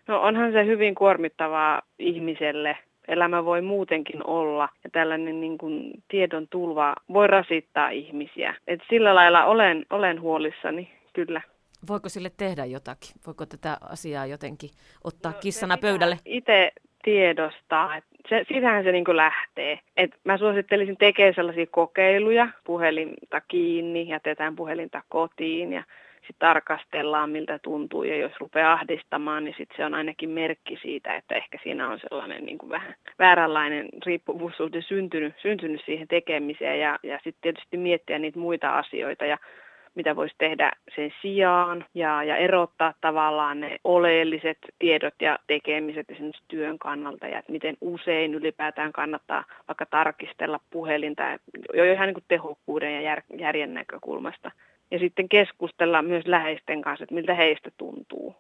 No 0.07 0.21
onhan 0.21 0.51
se 0.51 0.65
hyvin 0.65 0.95
kuormittavaa 0.95 1.81
ihmiselle 1.99 2.77
elämä 3.07 3.45
voi 3.45 3.61
muutenkin 3.61 4.27
olla 4.27 4.69
ja 4.83 4.89
tällainen 4.89 5.41
niin 5.41 5.57
kuin 5.57 6.03
tiedon 6.07 6.47
tulva 6.47 6.95
voi 7.13 7.27
rasittaa 7.27 7.89
ihmisiä. 7.89 8.55
Et 8.67 8.79
sillä 8.89 9.15
lailla 9.15 9.45
olen, 9.45 9.85
olen 9.89 10.21
huolissani, 10.21 10.91
kyllä. 11.13 11.41
Voiko 11.87 12.09
sille 12.09 12.31
tehdä 12.37 12.65
jotakin? 12.65 13.11
Voiko 13.27 13.45
tätä 13.45 13.77
asiaa 13.81 14.25
jotenkin 14.25 14.69
ottaa 15.03 15.31
no, 15.31 15.37
kissana 15.41 15.77
pöydälle? 15.77 16.17
Itse 16.25 16.71
tiedostaa, 17.03 17.95
että 17.95 18.09
se, 18.29 18.43
siitähän 18.47 18.83
se 18.83 18.91
niin 18.91 19.05
lähtee. 19.07 19.79
Et 19.97 20.11
mä 20.23 20.37
suosittelisin 20.37 20.97
tekemään 20.97 21.33
sellaisia 21.35 21.65
kokeiluja, 21.71 22.47
puhelinta 22.63 23.41
kiinni, 23.47 24.07
jätetään 24.07 24.55
puhelinta 24.55 25.01
kotiin 25.09 25.73
ja 25.73 25.83
sitten 26.27 26.47
tarkastellaan, 26.47 27.29
miltä 27.29 27.59
tuntuu, 27.59 28.03
ja 28.03 28.17
jos 28.17 28.31
rupeaa 28.39 28.73
ahdistamaan, 28.73 29.43
niin 29.43 29.55
sitten 29.57 29.77
se 29.77 29.85
on 29.85 29.93
ainakin 29.93 30.29
merkki 30.29 30.77
siitä, 30.81 31.15
että 31.15 31.35
ehkä 31.35 31.57
siinä 31.63 31.89
on 31.89 31.99
sellainen 31.99 32.45
niin 32.45 32.57
kuin 32.57 32.69
vähän 32.69 32.95
vääränlainen 33.19 33.89
riippuvuussuhde 34.05 34.81
syntynyt, 34.81 35.33
syntynyt 35.41 35.81
siihen 35.85 36.07
tekemiseen, 36.07 36.79
ja, 36.79 36.99
ja 37.03 37.15
sitten 37.23 37.41
tietysti 37.41 37.77
miettiä 37.77 38.19
niitä 38.19 38.39
muita 38.39 38.69
asioita, 38.69 39.25
ja 39.25 39.37
mitä 39.95 40.15
voisi 40.15 40.35
tehdä 40.37 40.71
sen 40.95 41.13
sijaan 41.21 41.85
ja, 41.93 42.23
ja 42.23 42.37
erottaa 42.37 42.93
tavallaan 43.01 43.59
ne 43.59 43.77
oleelliset 43.83 44.57
tiedot 44.79 45.13
ja 45.21 45.39
tekemiset 45.47 46.09
esimerkiksi 46.09 46.43
työn 46.47 46.79
kannalta 46.79 47.27
ja 47.27 47.39
että 47.39 47.51
miten 47.51 47.77
usein 47.81 48.33
ylipäätään 48.33 48.91
kannattaa 48.91 49.43
vaikka 49.67 49.85
tarkistella 49.85 50.59
puhelinta 50.69 51.23
jo 51.73 51.93
ihan 51.93 52.07
niin 52.07 52.13
kuin 52.13 52.25
tehokkuuden 52.27 52.93
ja 52.93 53.01
jär, 53.01 53.21
järjen 53.37 53.73
näkökulmasta 53.73 54.51
ja 54.93 54.99
sitten 54.99 55.29
keskustella 55.29 56.01
myös 56.01 56.25
läheisten 56.27 56.81
kanssa, 56.81 57.03
että 57.03 57.15
miltä 57.15 57.33
heistä 57.33 57.71
tuntuu, 57.77 58.35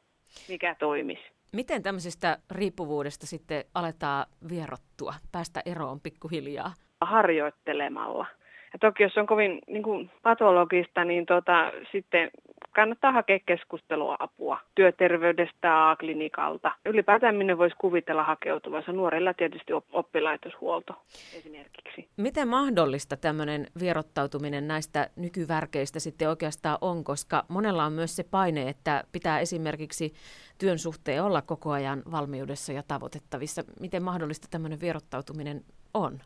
mikä 0.49 0.75
toimisi. 0.79 1.23
Miten 1.53 1.83
tämmöisestä 1.83 2.37
riippuvuudesta 2.51 3.25
sitten 3.25 3.63
aletaan 3.75 4.25
vierottua, 4.49 5.13
päästä 5.31 5.61
eroon 5.65 6.01
pikkuhiljaa? 6.01 6.73
Harjoittelemalla. 7.01 8.25
Ja 8.73 8.79
toki 8.79 9.03
jos 9.03 9.17
on 9.17 9.25
kovin 9.25 9.59
niin 9.67 9.83
kuin 9.83 10.11
patologista, 10.23 11.05
niin 11.05 11.25
tota, 11.25 11.71
sitten 11.91 12.31
kannattaa 12.73 13.11
hakea 13.11 13.39
keskustelua 13.45 14.15
apua 14.19 14.59
työterveydestä 14.75 15.89
A-klinikalta. 15.89 16.71
Ylipäätään 16.85 17.35
minne 17.35 17.57
voisi 17.57 17.75
kuvitella 17.79 18.23
hakeutuvansa. 18.23 18.91
Nuorilla 18.91 19.33
tietysti 19.33 19.73
oppilaitoshuolto 19.91 20.93
esimerkiksi. 21.37 22.09
Miten 22.17 22.47
mahdollista 22.47 23.17
tämmöinen 23.17 23.67
vierottautuminen 23.79 24.67
näistä 24.67 25.09
nykyvärkeistä 25.15 25.99
sitten 25.99 26.29
oikeastaan 26.29 26.77
on, 26.81 27.03
koska 27.03 27.45
monella 27.47 27.85
on 27.85 27.93
myös 27.93 28.15
se 28.15 28.23
paine, 28.23 28.69
että 28.69 29.03
pitää 29.11 29.39
esimerkiksi 29.39 30.13
työn 30.57 30.79
suhteen 30.79 31.23
olla 31.23 31.41
koko 31.41 31.71
ajan 31.71 32.03
valmiudessa 32.11 32.73
ja 32.73 32.83
tavoitettavissa. 32.87 33.63
Miten 33.79 34.03
mahdollista 34.03 34.47
tämmöinen 34.51 34.79
vierottautuminen 34.79 35.61
on? 35.93 36.19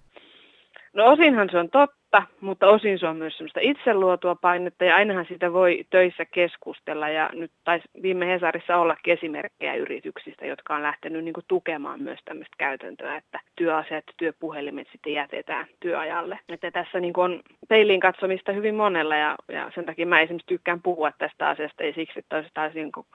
No 0.98 1.06
osinhan 1.06 1.50
se 1.52 1.58
on 1.58 1.70
totta, 1.70 2.24
mutta 2.42 2.68
osin 2.68 3.00
se 3.00 3.08
on 3.08 3.18
myös 3.18 3.38
semmoista 3.38 3.60
itseluotua 3.64 4.36
painetta 4.36 4.86
ja 4.86 4.96
ainahan 4.96 5.26
sitä 5.30 5.54
voi 5.54 5.86
töissä 5.90 6.26
keskustella 6.26 7.10
ja 7.10 7.30
nyt 7.34 7.52
taisi 7.64 7.88
viime 8.02 8.28
Hesarissa 8.28 8.78
ollakin 8.78 9.14
esimerkkejä 9.14 9.76
yrityksistä, 9.76 10.46
jotka 10.46 10.76
on 10.76 10.84
lähtenyt 10.84 11.24
niin 11.24 11.34
tukemaan 11.48 12.02
myös 12.02 12.20
tämmöistä 12.26 12.56
käytäntöä, 12.58 13.16
että 13.16 13.40
työaseet 13.56 14.04
ja 14.08 14.14
työpuhelimet 14.18 14.88
sitten 14.92 15.14
jätetään 15.14 15.68
työajalle. 15.80 16.40
Että 16.50 16.72
tässä 16.72 17.00
niin 17.00 17.14
on 17.18 17.42
peiliin 17.70 18.00
katsomista 18.00 18.52
hyvin 18.52 18.76
monella 18.76 19.16
ja, 19.16 19.36
ja 19.48 19.72
sen 19.76 19.86
takia 19.86 20.06
mä 20.06 20.22
esimerkiksi 20.22 20.48
tykkään 20.48 20.82
puhua 20.82 21.12
tästä 21.18 21.50
asiasta, 21.50 21.84
ei 21.84 21.94
siksi, 21.94 22.20
että 22.20 22.36
olisi 22.36 22.80
niin 22.80 22.92
kuin 22.92 23.08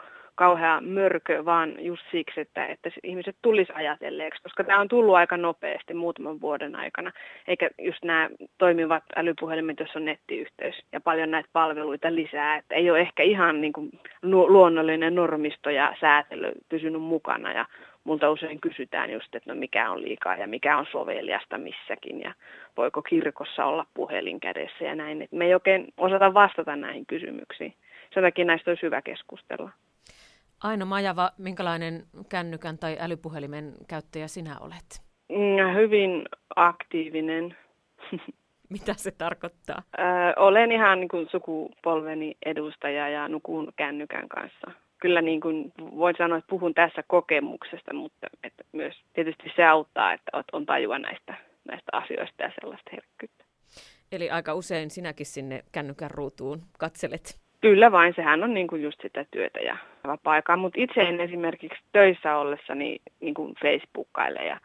kauhea 0.42 0.80
mörkö, 0.80 1.44
vaan 1.44 1.74
just 1.78 2.02
siksi, 2.10 2.40
että, 2.40 2.66
että 2.66 2.90
ihmiset 3.02 3.36
tulisi 3.42 3.72
ajatelleeksi, 3.74 4.42
koska 4.42 4.64
tämä 4.64 4.80
on 4.80 4.88
tullut 4.88 5.14
aika 5.14 5.36
nopeasti 5.36 5.94
muutaman 5.94 6.40
vuoden 6.40 6.76
aikana, 6.76 7.12
eikä 7.48 7.70
just 7.78 8.04
nämä 8.04 8.28
toimivat 8.58 9.04
älypuhelimet, 9.16 9.80
jos 9.80 9.96
on 9.96 10.04
nettiyhteys 10.04 10.74
ja 10.92 11.00
paljon 11.00 11.30
näitä 11.30 11.48
palveluita 11.52 12.14
lisää, 12.14 12.56
että 12.56 12.74
ei 12.74 12.90
ole 12.90 13.00
ehkä 13.00 13.22
ihan 13.22 13.60
niin 13.60 13.72
kuin 13.72 13.90
luonnollinen 14.22 15.14
normisto 15.14 15.70
ja 15.70 15.94
säätely 16.00 16.52
pysynyt 16.68 17.02
mukana 17.02 17.52
ja 17.52 17.66
multa 18.04 18.30
usein 18.30 18.60
kysytään 18.60 19.10
just, 19.10 19.34
että 19.34 19.54
no 19.54 19.60
mikä 19.60 19.90
on 19.90 20.02
liikaa 20.02 20.36
ja 20.36 20.46
mikä 20.46 20.78
on 20.78 20.86
soveliasta 20.92 21.58
missäkin 21.58 22.20
ja 22.20 22.34
voiko 22.76 23.02
kirkossa 23.02 23.64
olla 23.64 23.86
puhelin 23.94 24.40
kädessä 24.40 24.84
ja 24.84 24.94
näin. 24.94 25.22
Et 25.22 25.32
me 25.32 25.44
ei 25.44 25.54
oikein 25.54 25.86
osata 25.96 26.34
vastata 26.34 26.76
näihin 26.76 27.06
kysymyksiin. 27.06 27.74
Sen 28.14 28.22
takia 28.22 28.44
näistä 28.44 28.70
olisi 28.70 28.82
hyvä 28.82 29.02
keskustella. 29.02 29.70
Aino 30.62 30.86
Majava, 30.86 31.30
minkälainen 31.38 32.02
kännykän 32.28 32.78
tai 32.78 32.96
älypuhelimen 33.00 33.72
käyttäjä 33.88 34.28
sinä 34.28 34.58
olet? 34.60 35.02
Mm, 35.28 35.74
hyvin 35.74 36.24
aktiivinen. 36.56 37.56
Mitä 38.68 38.94
se 38.94 39.10
tarkoittaa? 39.10 39.82
Ö, 39.98 40.02
olen 40.36 40.72
ihan 40.72 41.00
niin 41.00 41.08
kuin 41.08 41.28
sukupolveni 41.30 42.36
edustaja 42.46 43.08
ja 43.08 43.28
nukun 43.28 43.72
kännykän 43.76 44.28
kanssa. 44.28 44.70
Kyllä 45.00 45.22
niin 45.22 45.40
kuin 45.40 45.72
voin 45.78 46.14
sanoa, 46.18 46.38
että 46.38 46.50
puhun 46.50 46.74
tässä 46.74 47.02
kokemuksesta, 47.06 47.94
mutta 47.94 48.26
että 48.44 48.64
myös 48.72 48.94
tietysti 49.12 49.52
se 49.56 49.64
auttaa, 49.64 50.12
että 50.12 50.30
on 50.52 50.66
tajua 50.66 50.98
näistä, 50.98 51.34
näistä 51.64 51.90
asioista 51.92 52.42
ja 52.42 52.52
sellaista 52.60 52.90
herkkyyttä. 52.92 53.44
Eli 54.12 54.30
aika 54.30 54.54
usein 54.54 54.90
sinäkin 54.90 55.26
sinne 55.26 55.64
kännykän 55.72 56.10
ruutuun 56.10 56.62
katselet 56.78 57.41
Kyllä 57.62 57.92
vain, 57.92 58.14
sehän 58.16 58.44
on 58.44 58.54
niin 58.54 58.66
kuin 58.66 58.82
just 58.82 59.02
sitä 59.02 59.24
työtä 59.30 59.60
ja 59.60 59.76
vapaa-aikaa, 60.06 60.56
mutta 60.56 60.80
itse 60.80 61.00
en 61.00 61.20
esimerkiksi 61.20 61.78
töissä 61.92 62.36
ollessa 62.36 62.74
niin, 62.74 63.00
kuin 63.34 63.54
Facebookkaile 63.62 64.44
ja 64.44 64.60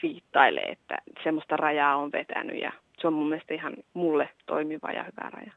twiittaile, 0.00 0.60
että 0.60 0.98
semmoista 1.24 1.56
rajaa 1.56 1.96
on 1.96 2.12
vetänyt 2.12 2.60
ja 2.60 2.72
se 2.98 3.06
on 3.06 3.12
mun 3.12 3.28
mielestä 3.28 3.54
ihan 3.54 3.74
mulle 3.94 4.28
toimiva 4.46 4.92
ja 4.92 5.02
hyvä 5.02 5.30
raja. 5.30 5.52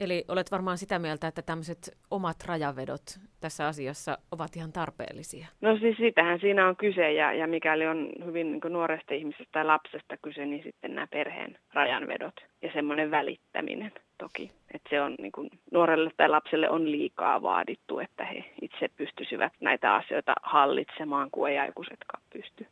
Eli 0.00 0.24
olet 0.28 0.50
varmaan 0.50 0.78
sitä 0.78 0.98
mieltä, 0.98 1.26
että 1.26 1.42
tämmöiset 1.42 1.98
omat 2.10 2.36
rajavedot 2.46 3.02
tässä 3.40 3.66
asiassa 3.66 4.18
ovat 4.30 4.56
ihan 4.56 4.72
tarpeellisia. 4.72 5.46
No 5.60 5.78
siis 5.78 5.96
sitähän 5.96 6.40
siinä 6.40 6.68
on 6.68 6.76
kyse 6.76 7.12
ja, 7.12 7.32
ja 7.32 7.46
mikäli 7.46 7.86
on 7.86 8.08
hyvin 8.24 8.52
niin 8.52 8.72
nuoresta 8.72 9.14
ihmisestä 9.14 9.52
tai 9.52 9.64
lapsesta 9.64 10.16
kyse, 10.16 10.46
niin 10.46 10.62
sitten 10.62 10.94
nämä 10.94 11.06
perheen 11.06 11.58
rajanvedot 11.72 12.34
ja 12.62 12.70
semmoinen 12.72 13.10
välittäminen 13.10 13.92
toki. 14.18 14.50
Että 14.84 14.96
se 14.96 15.02
on 15.02 15.14
niin 15.18 15.32
kuin, 15.32 15.50
nuorelle 15.72 16.10
tai 16.16 16.28
lapselle 16.28 16.70
on 16.70 16.90
liikaa 16.90 17.42
vaadittu, 17.42 17.98
että 17.98 18.24
he 18.24 18.44
itse 18.62 18.88
pystyisivät 18.96 19.52
näitä 19.60 19.94
asioita 19.94 20.32
hallitsemaan, 20.42 21.30
kun 21.30 21.48
ei 21.48 21.58
aikuisetkaan 21.58 22.22
pysty. 22.32 22.66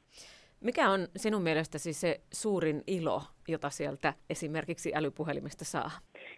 Mikä 0.61 0.91
on 0.91 1.01
sinun 1.17 1.43
mielestäsi 1.43 1.93
se 1.93 2.21
suurin 2.33 2.83
ilo, 2.87 3.23
jota 3.49 3.71
sieltä 3.71 4.13
esimerkiksi 4.31 4.93
älypuhelimesta 4.95 5.65
saa? 5.65 5.91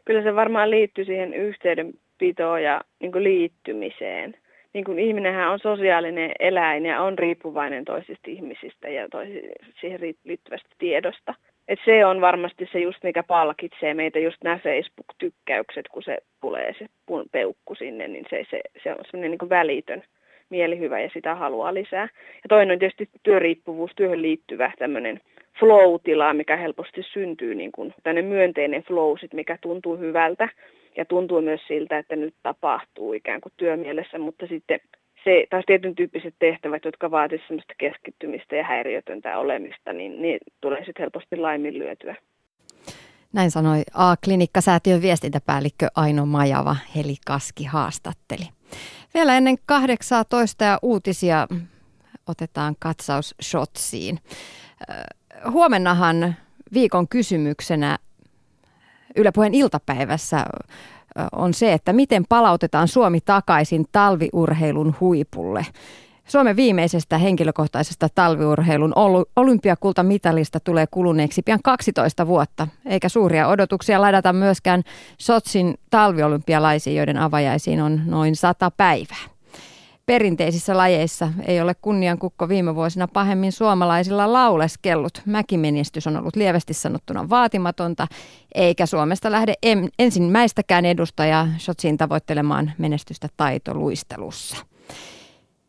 Kyllä 0.04 0.22
se 0.22 0.34
varmaan 0.34 0.70
liittyy 0.70 1.04
siihen 1.04 1.34
yhteydenpitoon 1.34 2.62
ja 2.62 2.80
niin 3.00 3.12
kuin 3.12 3.24
liittymiseen. 3.24 4.34
Niin 4.74 4.84
kuin 4.84 4.98
ihminenhän 4.98 5.50
on 5.50 5.58
sosiaalinen 5.58 6.32
eläin 6.38 6.86
ja 6.86 7.02
on 7.02 7.18
riippuvainen 7.18 7.84
toisista 7.84 8.30
ihmisistä 8.30 8.88
ja 8.88 9.08
toisi, 9.08 9.42
siihen 9.80 10.00
liittyvästä 10.24 10.68
tiedosta. 10.78 11.34
Et 11.68 11.78
se 11.84 12.06
on 12.06 12.20
varmasti 12.20 12.68
se 12.72 12.78
just, 12.78 13.02
mikä 13.02 13.22
palkitsee 13.22 13.94
meitä, 13.94 14.18
just 14.18 14.36
nämä 14.44 14.58
Facebook-tykkäykset, 14.58 15.88
kun 15.88 16.02
se 16.02 16.18
tulee 16.40 16.74
se 16.78 16.86
peukku 17.32 17.74
sinne, 17.74 18.08
niin 18.08 18.26
se, 18.30 18.44
se, 18.50 18.60
se 18.82 18.90
on 18.90 19.04
semmoinen 19.10 19.38
niin 19.40 19.50
välitön 19.50 20.02
mielihyvä 20.50 21.00
ja 21.00 21.10
sitä 21.12 21.34
haluaa 21.34 21.74
lisää. 21.74 22.08
Ja 22.34 22.48
toinen 22.48 22.74
on 22.74 22.78
tietysti 22.78 23.08
työriippuvuus, 23.22 23.90
työhön 23.96 24.22
liittyvä 24.22 24.72
tämmöinen 24.78 25.20
flow-tila, 25.58 26.34
mikä 26.34 26.56
helposti 26.56 27.02
syntyy, 27.12 27.54
niin 27.54 27.72
kuin 27.72 27.94
myönteinen 28.22 28.82
flow, 28.82 29.18
sit, 29.20 29.32
mikä 29.32 29.58
tuntuu 29.60 29.96
hyvältä 29.96 30.48
ja 30.96 31.04
tuntuu 31.04 31.40
myös 31.40 31.60
siltä, 31.66 31.98
että 31.98 32.16
nyt 32.16 32.34
tapahtuu 32.42 33.12
ikään 33.12 33.40
kuin 33.40 33.52
työmielessä, 33.56 34.18
mutta 34.18 34.46
sitten 34.46 34.80
se, 35.24 35.46
taas 35.50 35.64
tietyn 35.66 35.94
tyyppiset 35.94 36.34
tehtävät, 36.38 36.84
jotka 36.84 37.10
vaatisivat 37.10 37.48
sellaista 37.48 37.74
keskittymistä 37.78 38.56
ja 38.56 38.64
häiriötöntä 38.64 39.38
olemista, 39.38 39.92
niin, 39.92 40.22
niin 40.22 40.38
tulee 40.60 40.84
sitten 40.84 41.02
helposti 41.02 41.36
laiminlyötyä. 41.36 42.16
Näin 43.32 43.50
sanoi 43.50 43.82
A-klinikkasäätiön 43.94 45.02
viestintäpäällikkö 45.02 45.86
Aino 45.96 46.26
Majava 46.26 46.76
Heli 46.96 47.14
Kaski 47.26 47.64
haastatteli. 47.64 48.44
Vielä 49.14 49.36
ennen 49.36 49.56
18 49.66 50.64
ja 50.64 50.78
uutisia 50.82 51.46
otetaan 52.26 52.76
katsaus 52.78 53.34
Shotsiin. 53.42 54.18
Huomennahan 55.50 56.34
viikon 56.74 57.08
kysymyksenä 57.08 57.98
Yle 59.16 59.32
Puheen 59.32 59.54
iltapäivässä 59.54 60.44
on 61.32 61.54
se, 61.54 61.72
että 61.72 61.92
miten 61.92 62.24
palautetaan 62.28 62.88
Suomi 62.88 63.20
takaisin 63.20 63.84
talviurheilun 63.92 64.94
huipulle. 65.00 65.66
Suomen 66.24 66.56
viimeisestä 66.56 67.18
henkilökohtaisesta 67.18 68.08
talviurheilun 68.14 68.92
olympiakultamitalista 69.36 70.60
tulee 70.60 70.86
kuluneeksi 70.90 71.42
pian 71.42 71.60
12 71.64 72.26
vuotta, 72.26 72.68
eikä 72.86 73.08
suuria 73.08 73.48
odotuksia 73.48 74.00
ladata 74.00 74.32
myöskään 74.32 74.82
Sotsin 75.18 75.74
talviolympialaisiin, 75.90 76.96
joiden 76.96 77.16
avajaisiin 77.16 77.80
on 77.80 78.00
noin 78.06 78.36
100 78.36 78.70
päivää. 78.70 79.33
Perinteisissä 80.06 80.76
lajeissa 80.76 81.32
ei 81.46 81.60
ole 81.60 81.74
kunniankukko 81.82 82.48
viime 82.48 82.74
vuosina 82.74 83.08
pahemmin 83.08 83.52
suomalaisilla 83.52 84.32
lauleskellut. 84.32 85.22
Mäkimenestys 85.26 86.06
on 86.06 86.16
ollut 86.16 86.36
lievästi 86.36 86.74
sanottuna 86.74 87.30
vaatimatonta, 87.30 88.06
eikä 88.54 88.86
Suomesta 88.86 89.30
lähde 89.32 89.54
ensimmäistäkään 89.98 90.84
edustajaa 90.84 91.48
Sotsiin 91.58 91.96
tavoittelemaan 91.96 92.72
menestystä 92.78 93.28
taitoluistelussa. 93.36 94.56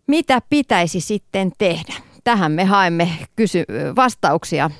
Mitä 0.07 0.41
pitäisi 0.49 1.01
sitten 1.01 1.51
tehdä? 1.57 1.93
Tähän 2.23 2.51
me 2.51 2.63
haemme 2.65 3.09
kysy- 3.35 3.65
vastauksia 3.95 4.71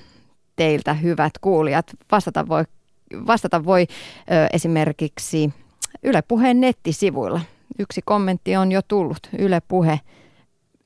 teiltä, 0.55 0.93
hyvät 0.93 1.33
kuulijat. 1.41 1.91
Vastata 2.11 2.47
voi, 2.47 2.63
vastata 3.27 3.65
voi 3.65 3.87
ö, 3.89 4.47
esimerkiksi 4.53 5.53
Yle 6.03 6.21
Puheen 6.21 6.61
nettisivuilla. 6.61 7.41
Yksi 7.79 8.01
kommentti 8.05 8.55
on 8.55 8.71
jo 8.71 8.81
tullut. 8.81 9.29
Yle 9.37 9.61
Puhe, 9.67 9.99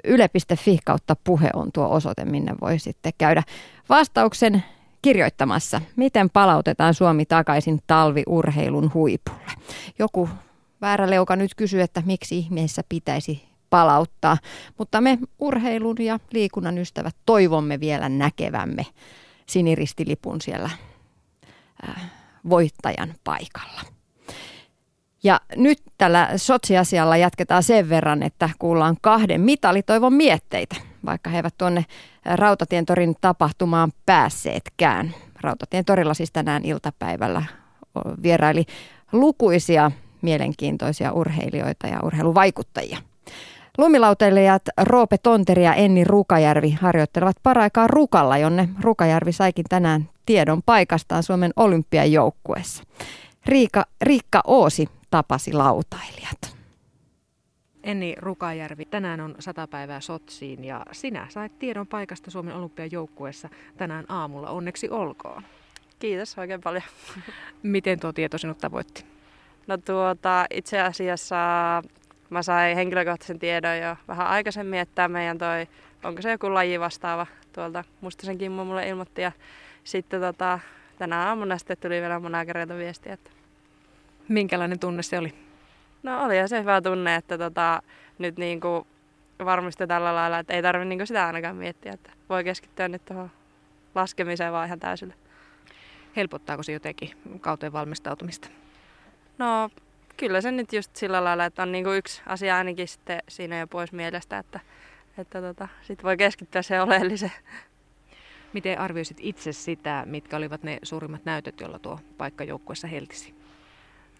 yle.fi 0.03 0.79
kautta 0.85 1.15
puhe 1.23 1.49
on 1.53 1.71
tuo 1.71 1.89
osoite, 1.89 2.25
minne 2.25 2.55
voi 2.61 2.79
sitten 2.79 3.13
käydä 3.17 3.43
vastauksen 3.89 4.63
kirjoittamassa. 5.01 5.81
Miten 5.95 6.29
palautetaan 6.29 6.93
Suomi 6.93 7.25
takaisin 7.25 7.79
talviurheilun 7.87 8.91
huipulle? 8.93 9.51
Joku 9.99 10.29
väärä 10.81 11.09
leuka 11.09 11.35
nyt 11.35 11.55
kysyy, 11.55 11.81
että 11.81 12.03
miksi 12.05 12.37
ihmeessä 12.37 12.81
pitäisi 12.89 13.49
palauttaa. 13.69 14.37
Mutta 14.77 15.01
me 15.01 15.17
urheilun 15.39 15.95
ja 15.99 16.19
liikunnan 16.31 16.77
ystävät 16.77 17.15
toivomme 17.25 17.79
vielä 17.79 18.09
näkevämme 18.09 18.85
siniristilipun 19.45 20.41
siellä 20.41 20.69
äh, 21.89 22.11
voittajan 22.49 23.13
paikalla. 23.23 23.98
Ja 25.23 25.39
nyt 25.55 25.79
tällä 25.97 26.29
sotsiasialla 26.35 27.17
jatketaan 27.17 27.63
sen 27.63 27.89
verran, 27.89 28.23
että 28.23 28.49
kuullaan 28.59 28.97
kahden 29.01 29.41
mitalitoivon 29.41 30.13
mietteitä, 30.13 30.75
vaikka 31.05 31.29
he 31.29 31.37
eivät 31.37 31.53
tuonne 31.57 31.85
Rautatien 32.25 32.85
torin 32.85 33.15
tapahtumaan 33.21 33.91
päässeetkään. 34.05 35.13
Rautatien 35.41 35.85
torilla 35.85 36.13
siis 36.13 36.31
tänään 36.31 36.65
iltapäivällä 36.65 37.43
vieraili 38.23 38.65
lukuisia 39.11 39.91
mielenkiintoisia 40.21 41.11
urheilijoita 41.11 41.87
ja 41.87 41.99
urheiluvaikuttajia. 42.03 42.97
Lumilauteilijat 43.77 44.61
Roope 44.81 45.17
Tonteri 45.17 45.63
ja 45.63 45.73
Enni 45.73 46.03
Rukajärvi 46.03 46.77
harjoittelevat 46.81 47.37
paraikaa 47.43 47.87
Rukalla, 47.87 48.37
jonne 48.37 48.69
Rukajärvi 48.81 49.31
saikin 49.31 49.65
tänään 49.69 50.09
tiedon 50.25 50.63
paikastaan 50.65 51.23
Suomen 51.23 51.51
olympiajoukkueessa. 51.55 52.83
Riika, 53.45 53.85
Riikka 54.01 54.41
Oosi 54.47 54.87
tapasi 55.09 55.53
lautailijat. 55.53 56.59
Enni 57.83 58.15
Rukajärvi, 58.17 58.85
tänään 58.85 59.21
on 59.21 59.35
sata 59.39 59.67
päivää 59.67 60.01
Sotsiin 60.01 60.63
ja 60.63 60.85
sinä 60.91 61.27
sait 61.29 61.59
tiedon 61.59 61.87
paikasta 61.87 62.31
Suomen 62.31 62.55
olympiajoukkueessa 62.55 63.49
tänään 63.77 64.05
aamulla. 64.09 64.49
Onneksi 64.49 64.89
olkoon. 64.89 65.43
Kiitos 65.99 66.37
oikein 66.37 66.61
paljon. 66.61 66.83
Miten 67.63 67.99
tuo 67.99 68.13
tieto 68.13 68.37
sinut 68.37 68.57
tavoitti? 68.57 69.05
No 69.67 69.77
tuota, 69.77 70.45
itse 70.53 70.79
asiassa 70.81 71.35
mä 72.29 72.41
sain 72.43 72.75
henkilökohtaisen 72.75 73.39
tiedon 73.39 73.77
jo 73.77 73.95
vähän 74.07 74.27
aikaisemmin, 74.27 74.79
että 74.79 75.07
meidän 75.07 75.37
toi, 75.37 75.67
onko 76.03 76.21
se 76.21 76.31
joku 76.31 76.53
laji 76.53 76.79
vastaava 76.79 77.27
tuolta 77.53 77.83
Mustasen 78.01 78.37
Kimmo 78.37 78.65
mulle 78.65 78.87
ilmoitti 78.89 79.21
ja 79.21 79.31
sitten 79.83 80.21
tota, 80.21 80.59
tänä 80.97 81.27
aamuna 81.27 81.57
sitten 81.57 81.77
tuli 81.77 82.01
vielä 82.01 82.19
monakereita 82.19 82.75
viestiä. 82.75 83.13
Että... 83.13 83.38
Minkälainen 84.29 84.79
tunne 84.79 85.03
se 85.03 85.17
oli? 85.17 85.33
No 86.03 86.25
oli 86.25 86.47
se 86.47 86.61
hyvä 86.61 86.81
tunne, 86.81 87.15
että 87.15 87.37
tota, 87.37 87.81
nyt 88.17 88.37
niin 88.37 88.61
kuin 88.61 88.87
varmasti 89.45 89.87
tällä 89.87 90.15
lailla, 90.15 90.39
että 90.39 90.53
ei 90.53 90.61
tarvitse 90.61 90.95
niin 90.95 91.07
sitä 91.07 91.27
ainakaan 91.27 91.55
miettiä, 91.55 91.93
että 91.93 92.11
voi 92.29 92.43
keskittyä 92.43 92.87
nyt 92.87 93.05
tuohon 93.05 93.31
laskemiseen 93.95 94.53
vaan 94.53 94.67
ihan 94.67 94.79
täysillä. 94.79 95.13
Helpottaako 96.15 96.63
se 96.63 96.71
jotenkin 96.71 97.09
kauteen 97.41 97.73
valmistautumista? 97.73 98.49
No 99.37 99.69
kyllä 100.17 100.41
se 100.41 100.51
nyt 100.51 100.73
just 100.73 100.95
sillä 100.95 101.23
lailla, 101.23 101.45
että 101.45 101.63
on 101.63 101.71
niinku 101.71 101.91
yksi 101.91 102.21
asia 102.25 102.57
ainakin 102.57 102.87
sitten 102.87 103.23
siinä 103.27 103.59
jo 103.59 103.67
pois 103.67 103.91
mielestä, 103.91 104.37
että, 104.37 104.59
että 105.17 105.41
tota, 105.41 105.67
sit 105.81 106.03
voi 106.03 106.17
keskittyä 106.17 106.61
se 106.61 106.81
oleelliseen. 106.81 107.31
Miten 108.53 108.79
arvioisit 108.79 109.17
itse 109.19 109.51
sitä, 109.51 110.03
mitkä 110.05 110.37
olivat 110.37 110.63
ne 110.63 110.79
suurimmat 110.83 111.25
näytöt, 111.25 111.59
joilla 111.61 111.79
tuo 111.79 111.99
paikka 112.17 112.43
joukkueessa 112.43 112.87
heltisi? 112.87 113.38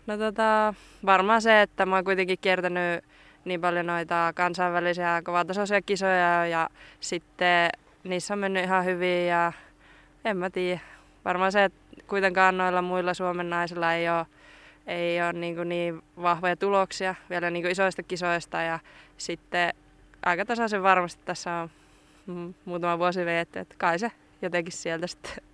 No 0.10 0.18
tota, 0.18 0.74
varmaan 1.06 1.42
se, 1.42 1.62
että 1.62 1.86
mä 1.86 1.96
oon 1.96 2.04
kuitenkin 2.04 2.38
kiertänyt 2.42 3.04
niin 3.46 3.62
paljon 3.62 3.86
noita 3.86 4.32
kansainvälisiä 4.36 5.22
kovatasoisia 5.26 5.82
kisoja 5.82 6.46
ja 6.46 6.70
sitten 7.00 7.70
niissä 8.04 8.34
on 8.34 8.40
mennyt 8.40 8.64
ihan 8.64 8.86
hyvin 8.86 9.28
ja 9.28 9.54
en 10.26 10.38
mä 10.38 10.50
tiedä. 10.50 10.80
Varmaan 11.26 11.52
se, 11.52 11.64
että 11.64 11.80
kuitenkaan 12.08 12.58
noilla 12.58 12.82
muilla 12.82 13.14
Suomen 13.14 13.50
naisilla 13.50 13.94
ei 13.94 14.10
ole 14.10 14.26
ei 14.88 15.22
ole 15.22 15.34
niin, 15.34 15.70
niin 15.70 16.02
vahvoja 16.22 16.56
tuloksia 16.56 17.16
vielä 17.30 17.50
niin 17.50 17.68
isoista 17.68 18.04
kisoista 18.04 18.62
ja 18.62 18.80
sitten 19.18 19.74
aika 20.26 20.46
tasaisen 20.46 20.84
varmasti 20.84 21.22
tässä 21.26 21.52
on 21.54 21.70
muutama 22.66 23.00
vuosi 23.00 23.26
veetty, 23.26 23.60
että 23.60 23.76
kai 23.78 24.00
se 24.00 24.12
jotenkin 24.42 24.74
sieltä 24.74 25.08
sitten. 25.08 25.49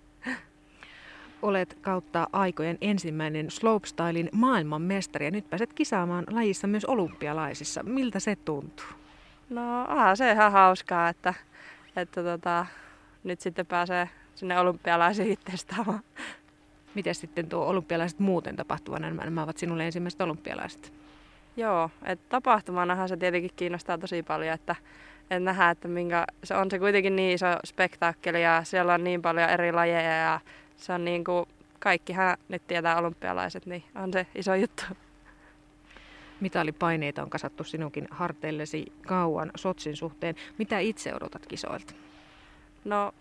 Olet 1.46 1.78
kautta 1.80 2.26
aikojen 2.32 2.78
ensimmäinen 2.80 3.50
slopestylein 3.50 4.28
maailmanmestari 4.32 5.24
ja 5.24 5.30
nyt 5.30 5.50
pääset 5.50 5.72
kisaamaan 5.72 6.24
lajissa 6.30 6.66
myös 6.66 6.84
olympialaisissa. 6.84 7.82
Miltä 7.82 8.20
se 8.20 8.36
tuntuu? 8.36 8.86
No 9.50 9.84
aha, 9.88 10.16
se 10.16 10.32
ihan 10.32 10.52
hauskaa, 10.52 11.08
että, 11.08 11.34
että 11.96 12.22
tota, 12.22 12.66
nyt 13.24 13.40
sitten 13.40 13.66
pääsee 13.66 14.08
sinne 14.34 14.58
olympialaisiin 14.58 15.38
testaamaan. 15.50 16.00
Miten 16.94 17.14
sitten 17.14 17.48
tuo 17.48 17.66
olympialaiset 17.66 18.18
muuten 18.18 18.56
tapahtuvana? 18.56 19.08
Nämä, 19.08 19.24
nämä 19.24 19.42
ovat 19.42 19.58
sinulle 19.58 19.86
ensimmäiset 19.86 20.20
olympialaiset. 20.20 20.92
Joo, 21.56 21.90
että 22.04 22.24
tapahtumanahan 22.28 23.08
se 23.08 23.16
tietenkin 23.16 23.50
kiinnostaa 23.56 23.98
tosi 23.98 24.22
paljon, 24.22 24.54
että, 24.54 24.76
että 25.22 25.40
nähdään, 25.40 25.72
että 25.72 25.88
minkä, 25.88 26.24
se 26.44 26.54
on 26.54 26.70
se 26.70 26.78
kuitenkin 26.78 27.16
niin 27.16 27.34
iso 27.34 27.46
spektaakkeli 27.64 28.42
ja 28.42 28.64
siellä 28.64 28.94
on 28.94 29.04
niin 29.04 29.22
paljon 29.22 29.50
eri 29.50 29.72
lajeja 29.72 30.16
ja 30.16 30.40
se 30.76 30.92
on 30.92 31.04
niin 31.04 31.24
kuin, 31.24 31.46
kaikkihan 31.78 32.36
nyt 32.48 32.66
tietää 32.66 32.98
olympialaiset, 32.98 33.66
niin 33.66 33.84
on 33.94 34.12
se 34.12 34.26
iso 34.34 34.54
juttu. 34.54 34.82
Mitalipaineita 36.40 37.22
on 37.22 37.30
kasattu 37.30 37.64
sinunkin 37.64 38.08
harteillesi 38.10 38.92
kauan 39.06 39.50
Sotsin 39.56 39.96
suhteen. 39.96 40.34
Mitä 40.58 40.78
itse 40.78 41.14
odotat 41.14 41.46
kisoilta? 41.46 41.94
No, 42.84 43.12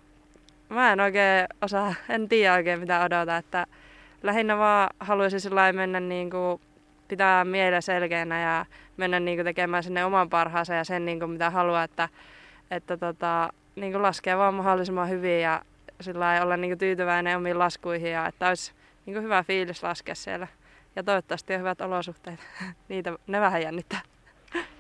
mä 0.70 0.94
en 0.94 1.00
oikein 1.00 1.48
osaa, 1.62 1.94
en 2.10 2.30
tiedä 2.30 2.54
oikein 2.54 2.80
mitä 2.80 3.04
odota, 3.04 3.38
että 3.38 3.66
lähinnä 4.24 4.58
vaan 4.58 4.90
haluaisin 5.00 5.42
sillä 5.42 5.74
mennä 5.74 6.00
niin 6.00 6.30
kuin 6.30 6.62
pitää 7.08 7.46
mielen 7.46 7.82
selkeänä 7.82 8.42
ja 8.42 8.66
mennä 8.98 9.20
niin 9.20 9.38
kuin 9.38 9.46
tekemään 9.46 9.84
sinne 9.84 10.06
oman 10.06 10.30
parhaansa 10.30 10.74
ja 10.74 10.84
sen 10.84 11.06
niin 11.06 11.20
kuin 11.20 11.32
mitä 11.32 11.50
haluaa, 11.50 11.84
että, 11.84 12.10
että 12.72 12.98
tota, 12.98 13.54
niin 13.76 13.92
kuin 13.92 14.02
laskee 14.02 14.38
vaan 14.38 14.54
mahdollisimman 14.54 15.10
hyvin 15.10 15.42
ja 15.42 15.62
sillä 16.02 16.42
olla 16.44 16.58
niin 16.58 16.78
tyytyväinen 16.78 17.38
omiin 17.38 17.60
laskuihin 17.60 18.12
ja 18.12 18.28
että 18.28 18.48
olisi 18.48 18.74
niin 19.06 19.24
hyvä 19.24 19.44
fiilis 19.44 19.84
laskea 19.84 20.16
siellä. 20.16 20.48
Ja 20.96 21.04
toivottavasti 21.04 21.54
on 21.54 21.60
hyvät 21.60 21.82
olosuhteet. 21.82 22.40
Niitä, 22.90 23.18
ne 23.28 23.42
vähän 23.42 23.62
jännittää. 23.62 24.02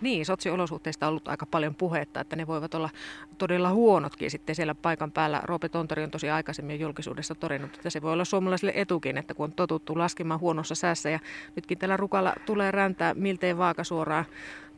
Niin, 0.02 0.26
sotsiolosuhteista 0.26 1.06
on 1.06 1.10
ollut 1.10 1.28
aika 1.28 1.46
paljon 1.46 1.76
puhetta, 1.76 2.22
että 2.22 2.36
ne 2.36 2.48
voivat 2.48 2.74
olla 2.74 2.90
todella 3.38 3.70
huonotkin 3.70 4.32
sitten 4.32 4.56
siellä 4.56 4.76
paikan 4.76 5.12
päällä. 5.12 5.42
Roope 5.44 5.70
Tontari 5.70 6.04
on 6.04 6.12
tosi 6.12 6.30
aikaisemmin 6.30 6.80
julkisuudessa 6.80 7.36
todennut, 7.36 7.76
että 7.76 7.90
se 7.90 8.02
voi 8.02 8.14
olla 8.14 8.26
suomalaisille 8.26 8.74
etukin, 8.76 9.18
että 9.18 9.34
kun 9.34 9.44
on 9.44 9.52
totuttu 9.52 9.98
laskemaan 9.98 10.40
huonossa 10.40 10.76
säässä 10.76 11.10
ja 11.10 11.20
nytkin 11.56 11.78
tällä 11.78 11.98
rukalla 11.98 12.34
tulee 12.46 12.72
räntää 12.72 13.14
miltei 13.14 13.58
vaakasuoraan 13.58 14.26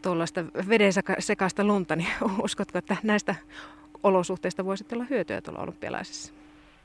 tuollaista 0.01 0.45
veden 0.69 0.93
sekaista 1.19 1.63
lunta, 1.63 1.95
niin 1.95 2.09
uskotko, 2.43 2.77
että 2.77 2.97
näistä 3.03 3.35
olosuhteista 4.03 4.65
voisi 4.65 4.85
olla 4.93 5.05
hyötyä 5.09 5.41
tuolla 5.41 5.59
olympialaisessa? 5.59 6.33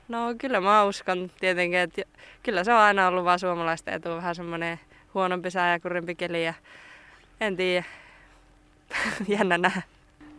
No 0.08 0.34
kyllä 0.38 0.60
mä 0.60 0.84
uskon 0.84 1.30
tietenkin, 1.40 1.78
että 1.78 2.02
kyllä 2.42 2.64
se 2.64 2.72
on 2.72 2.78
aina 2.78 3.08
ollut 3.08 3.24
vaan 3.24 3.38
suomalaisten 3.38 3.94
etu 3.94 4.08
vähän 4.08 4.34
semmoinen 4.34 4.80
huonompi 5.14 5.50
sää 5.50 5.72
ja 5.72 5.80
kurimpi 5.80 6.14
keli 6.14 6.44
ja 6.44 6.54
en 7.40 7.56
tiedä, 7.56 7.84
jännä 9.28 9.58
nähdä. 9.58 9.82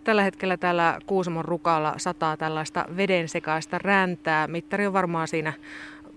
Tällä 0.03 0.23
hetkellä 0.23 0.57
täällä 0.57 0.99
Kuusamon 1.05 1.45
rukalla 1.45 1.93
sataa 1.97 2.37
tällaista 2.37 2.85
veden 2.97 3.29
sekaista 3.29 3.77
räntää. 3.77 4.47
Mittari 4.47 4.87
on 4.87 4.93
varmaan 4.93 5.27
siinä 5.27 5.53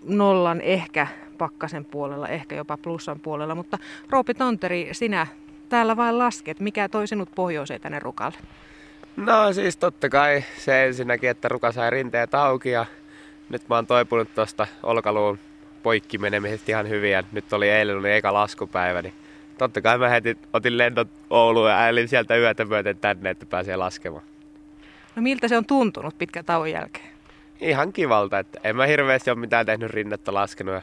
nollan 0.05 0.61
ehkä 0.61 1.07
pakkasen 1.39 1.85
puolella, 1.85 2.29
ehkä 2.29 2.55
jopa 2.55 2.77
plussan 2.77 3.21
puolella. 3.21 3.55
Mutta 3.55 3.79
Roopi 4.11 4.35
Tonteri, 4.35 4.89
sinä 4.93 5.27
täällä 5.69 5.97
vain 5.97 6.19
lasket. 6.19 6.61
Mikä 6.61 6.89
toi 6.89 7.07
sinut 7.07 7.29
pohjoiseen 7.35 7.81
tänne 7.81 7.99
rukalle? 7.99 8.39
No 9.17 9.53
siis 9.53 9.77
totta 9.77 10.09
kai 10.09 10.45
se 10.59 10.87
ensinnäkin, 10.87 11.31
että 11.31 11.49
ruka 11.49 11.73
sai 11.73 11.91
rinteet 11.91 12.35
auki 12.35 12.71
ja 12.71 12.87
nyt 13.49 13.69
mä 13.69 13.75
oon 13.75 13.87
toipunut 13.87 14.35
tuosta 14.35 14.67
olkaluun 14.83 15.39
poikki 15.83 16.19
menemisestä 16.19 16.73
ihan 16.73 16.89
hyvin 16.89 17.13
ja 17.13 17.23
nyt 17.33 17.53
oli 17.53 17.69
eilen 17.69 17.99
oli 17.99 18.13
eka 18.13 18.35
laskupäivä, 18.35 19.03
niin 19.03 19.15
totta 19.59 19.81
kai 19.81 19.99
mä 19.99 20.09
heti 20.09 20.39
otin 20.53 20.79
lennot 20.79 21.09
Ouluun 21.31 21.71
ja 21.71 21.77
äälin 21.77 22.09
sieltä 22.09 22.37
yötä 22.37 22.65
myöten 22.65 22.99
tänne, 22.99 23.31
että 23.31 23.47
pääsee 23.47 23.77
laskemaan. 23.77 24.23
No 25.17 25.23
miltä 25.23 25.49
se 25.49 25.57
on 25.57 25.67
tuntunut 25.67 26.19
pitkän 26.19 26.45
tauon 26.45 26.71
jälkeen? 26.71 27.11
Ihan 27.61 27.93
kivalta, 27.93 28.39
että 28.39 28.61
en 28.65 28.77
mä 28.77 28.87
hirveästi 28.87 29.31
ole 29.31 29.39
mitään 29.39 29.67
tehnyt 29.67 29.91
rinnettä 29.91 30.35
laskenut 30.35 30.75
ja 30.75 30.83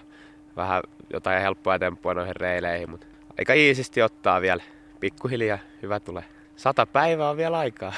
vähän 0.55 0.83
jotain 1.13 1.41
helppoa 1.41 1.79
temppua 1.79 2.13
noihin 2.13 2.35
reileihin, 2.35 2.89
mutta 2.89 3.07
aika 3.39 3.53
iisisti 3.53 4.01
ottaa 4.01 4.41
vielä. 4.41 4.63
Pikkuhiljaa 4.99 5.57
hyvä 5.81 5.99
tulee. 5.99 6.23
Sata 6.55 6.85
päivää 6.85 7.29
on 7.29 7.37
vielä 7.37 7.57
aikaa. 7.57 7.93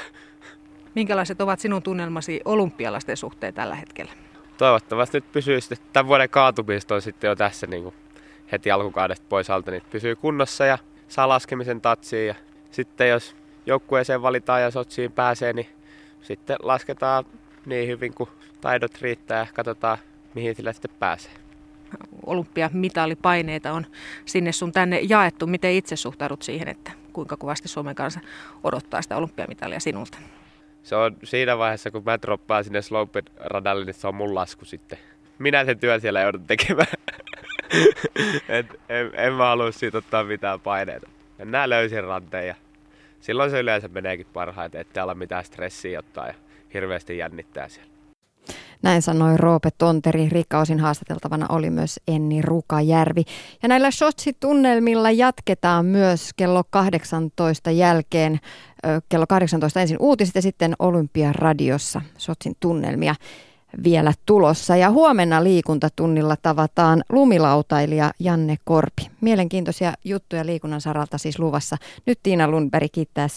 Minkälaiset 0.95 1.41
ovat 1.41 1.59
sinun 1.59 1.83
tunnelmasi 1.83 2.41
olympialaisten 2.45 3.17
suhteen 3.17 3.53
tällä 3.53 3.75
hetkellä? 3.75 4.11
Toivottavasti 4.57 5.17
nyt 5.17 5.31
pysyy 5.31 5.61
sitten, 5.61 5.77
tämän 5.93 6.07
vuoden 6.07 6.29
kaatumista 6.29 6.95
on 6.95 7.01
sitten 7.01 7.27
jo 7.27 7.35
tässä 7.35 7.67
niin 7.67 7.83
kuin 7.83 7.95
heti 8.51 8.71
alkukaudesta 8.71 9.25
pois 9.29 9.49
alta, 9.49 9.71
niin 9.71 9.83
pysyy 9.91 10.15
kunnossa 10.15 10.65
ja 10.65 10.77
saa 11.07 11.29
laskemisen 11.29 11.81
tatsiin. 11.81 12.27
Ja 12.27 12.35
sitten 12.71 13.09
jos 13.09 13.35
joukkueeseen 13.65 14.21
valitaan 14.21 14.61
ja 14.61 14.71
sotsiin 14.71 15.11
pääsee, 15.11 15.53
niin 15.53 15.67
sitten 16.21 16.57
lasketaan 16.63 17.25
niin 17.65 17.87
hyvin 17.87 18.13
kuin 18.13 18.29
taidot 18.61 19.01
riittää 19.01 19.39
ja 19.39 19.47
katsotaan 19.53 19.97
mihin 20.33 20.55
sillä 20.55 20.73
sitten 20.73 20.91
pääsee. 20.99 21.31
Olympiamitalipaineita 22.25 23.71
on 23.71 23.85
sinne 24.25 24.51
sun 24.51 24.71
tänne 24.71 24.99
jaettu. 24.99 25.47
Miten 25.47 25.71
itse 25.71 25.95
suhtaudut 25.95 26.41
siihen, 26.41 26.67
että 26.67 26.91
kuinka 27.15 27.37
kovasti 27.37 27.67
Suomen 27.67 27.95
kanssa 27.95 28.19
odottaa 28.63 29.01
sitä 29.01 29.17
olympiamitalia 29.17 29.79
sinulta? 29.79 30.17
Se 30.83 30.95
on 30.95 31.17
siinä 31.23 31.57
vaiheessa, 31.57 31.91
kun 31.91 32.03
mä 32.05 32.21
droppaan 32.21 32.63
sinne 32.63 32.81
slope 32.81 33.23
radalle, 33.39 33.85
niin 33.85 33.93
se 33.93 34.07
on 34.07 34.15
mun 34.15 34.35
lasku 34.35 34.65
sitten. 34.65 34.97
Minä 35.39 35.65
sen 35.65 35.79
työn 35.79 36.01
siellä 36.01 36.21
joudun 36.21 36.47
tekemään. 36.47 36.87
Et 38.49 38.79
en, 38.89 39.11
en 39.13 39.33
mä 39.33 39.45
halua 39.45 39.71
siitä 39.71 39.97
ottaa 39.97 40.23
mitään 40.23 40.59
paineita. 40.59 41.09
Mennään 41.37 41.69
löysin 41.69 42.03
ranteen 42.03 42.47
ja 42.47 42.55
silloin 43.21 43.51
se 43.51 43.59
yleensä 43.59 43.87
meneekin 43.87 44.27
parhaiten, 44.33 44.81
ettei 44.81 45.03
olla 45.03 45.15
mitään 45.15 45.45
stressiä 45.45 45.99
ottaa 45.99 46.27
ja 46.27 46.33
hirveästi 46.73 47.17
jännittää 47.17 47.69
siellä. 47.69 47.94
Näin 48.81 49.01
sanoi 49.01 49.37
Roope 49.37 49.69
Tonteri. 49.77 50.29
Rikkausin 50.29 50.79
haastateltavana 50.79 51.45
oli 51.49 51.69
myös 51.69 51.99
Enni 52.07 52.41
Rukajärvi. 52.41 53.23
Ja 53.63 53.69
näillä 53.69 53.91
Shotsi-tunnelmilla 53.91 55.11
jatketaan 55.11 55.85
myös 55.85 56.29
kello 56.35 56.63
18 56.69 57.71
jälkeen. 57.71 58.39
Kello 59.09 59.25
18 59.29 59.81
ensin 59.81 59.97
uutiset 59.99 60.35
ja 60.35 60.41
sitten 60.41 60.75
Olympiaradiossa 60.79 62.01
Shotsin 62.19 62.55
tunnelmia 62.59 63.15
vielä 63.83 64.13
tulossa. 64.25 64.75
Ja 64.75 64.91
huomenna 64.91 65.43
liikuntatunnilla 65.43 66.35
tavataan 66.41 67.03
lumilautailija 67.09 68.11
Janne 68.19 68.55
Korpi. 68.63 69.09
Mielenkiintoisia 69.21 69.93
juttuja 70.03 70.45
liikunnan 70.45 70.81
saralta 70.81 71.17
siis 71.17 71.39
luvassa. 71.39 71.77
Nyt 72.05 72.19
Tiina 72.23 72.47
Lundberg 72.47 72.91
kiittää 72.91 73.27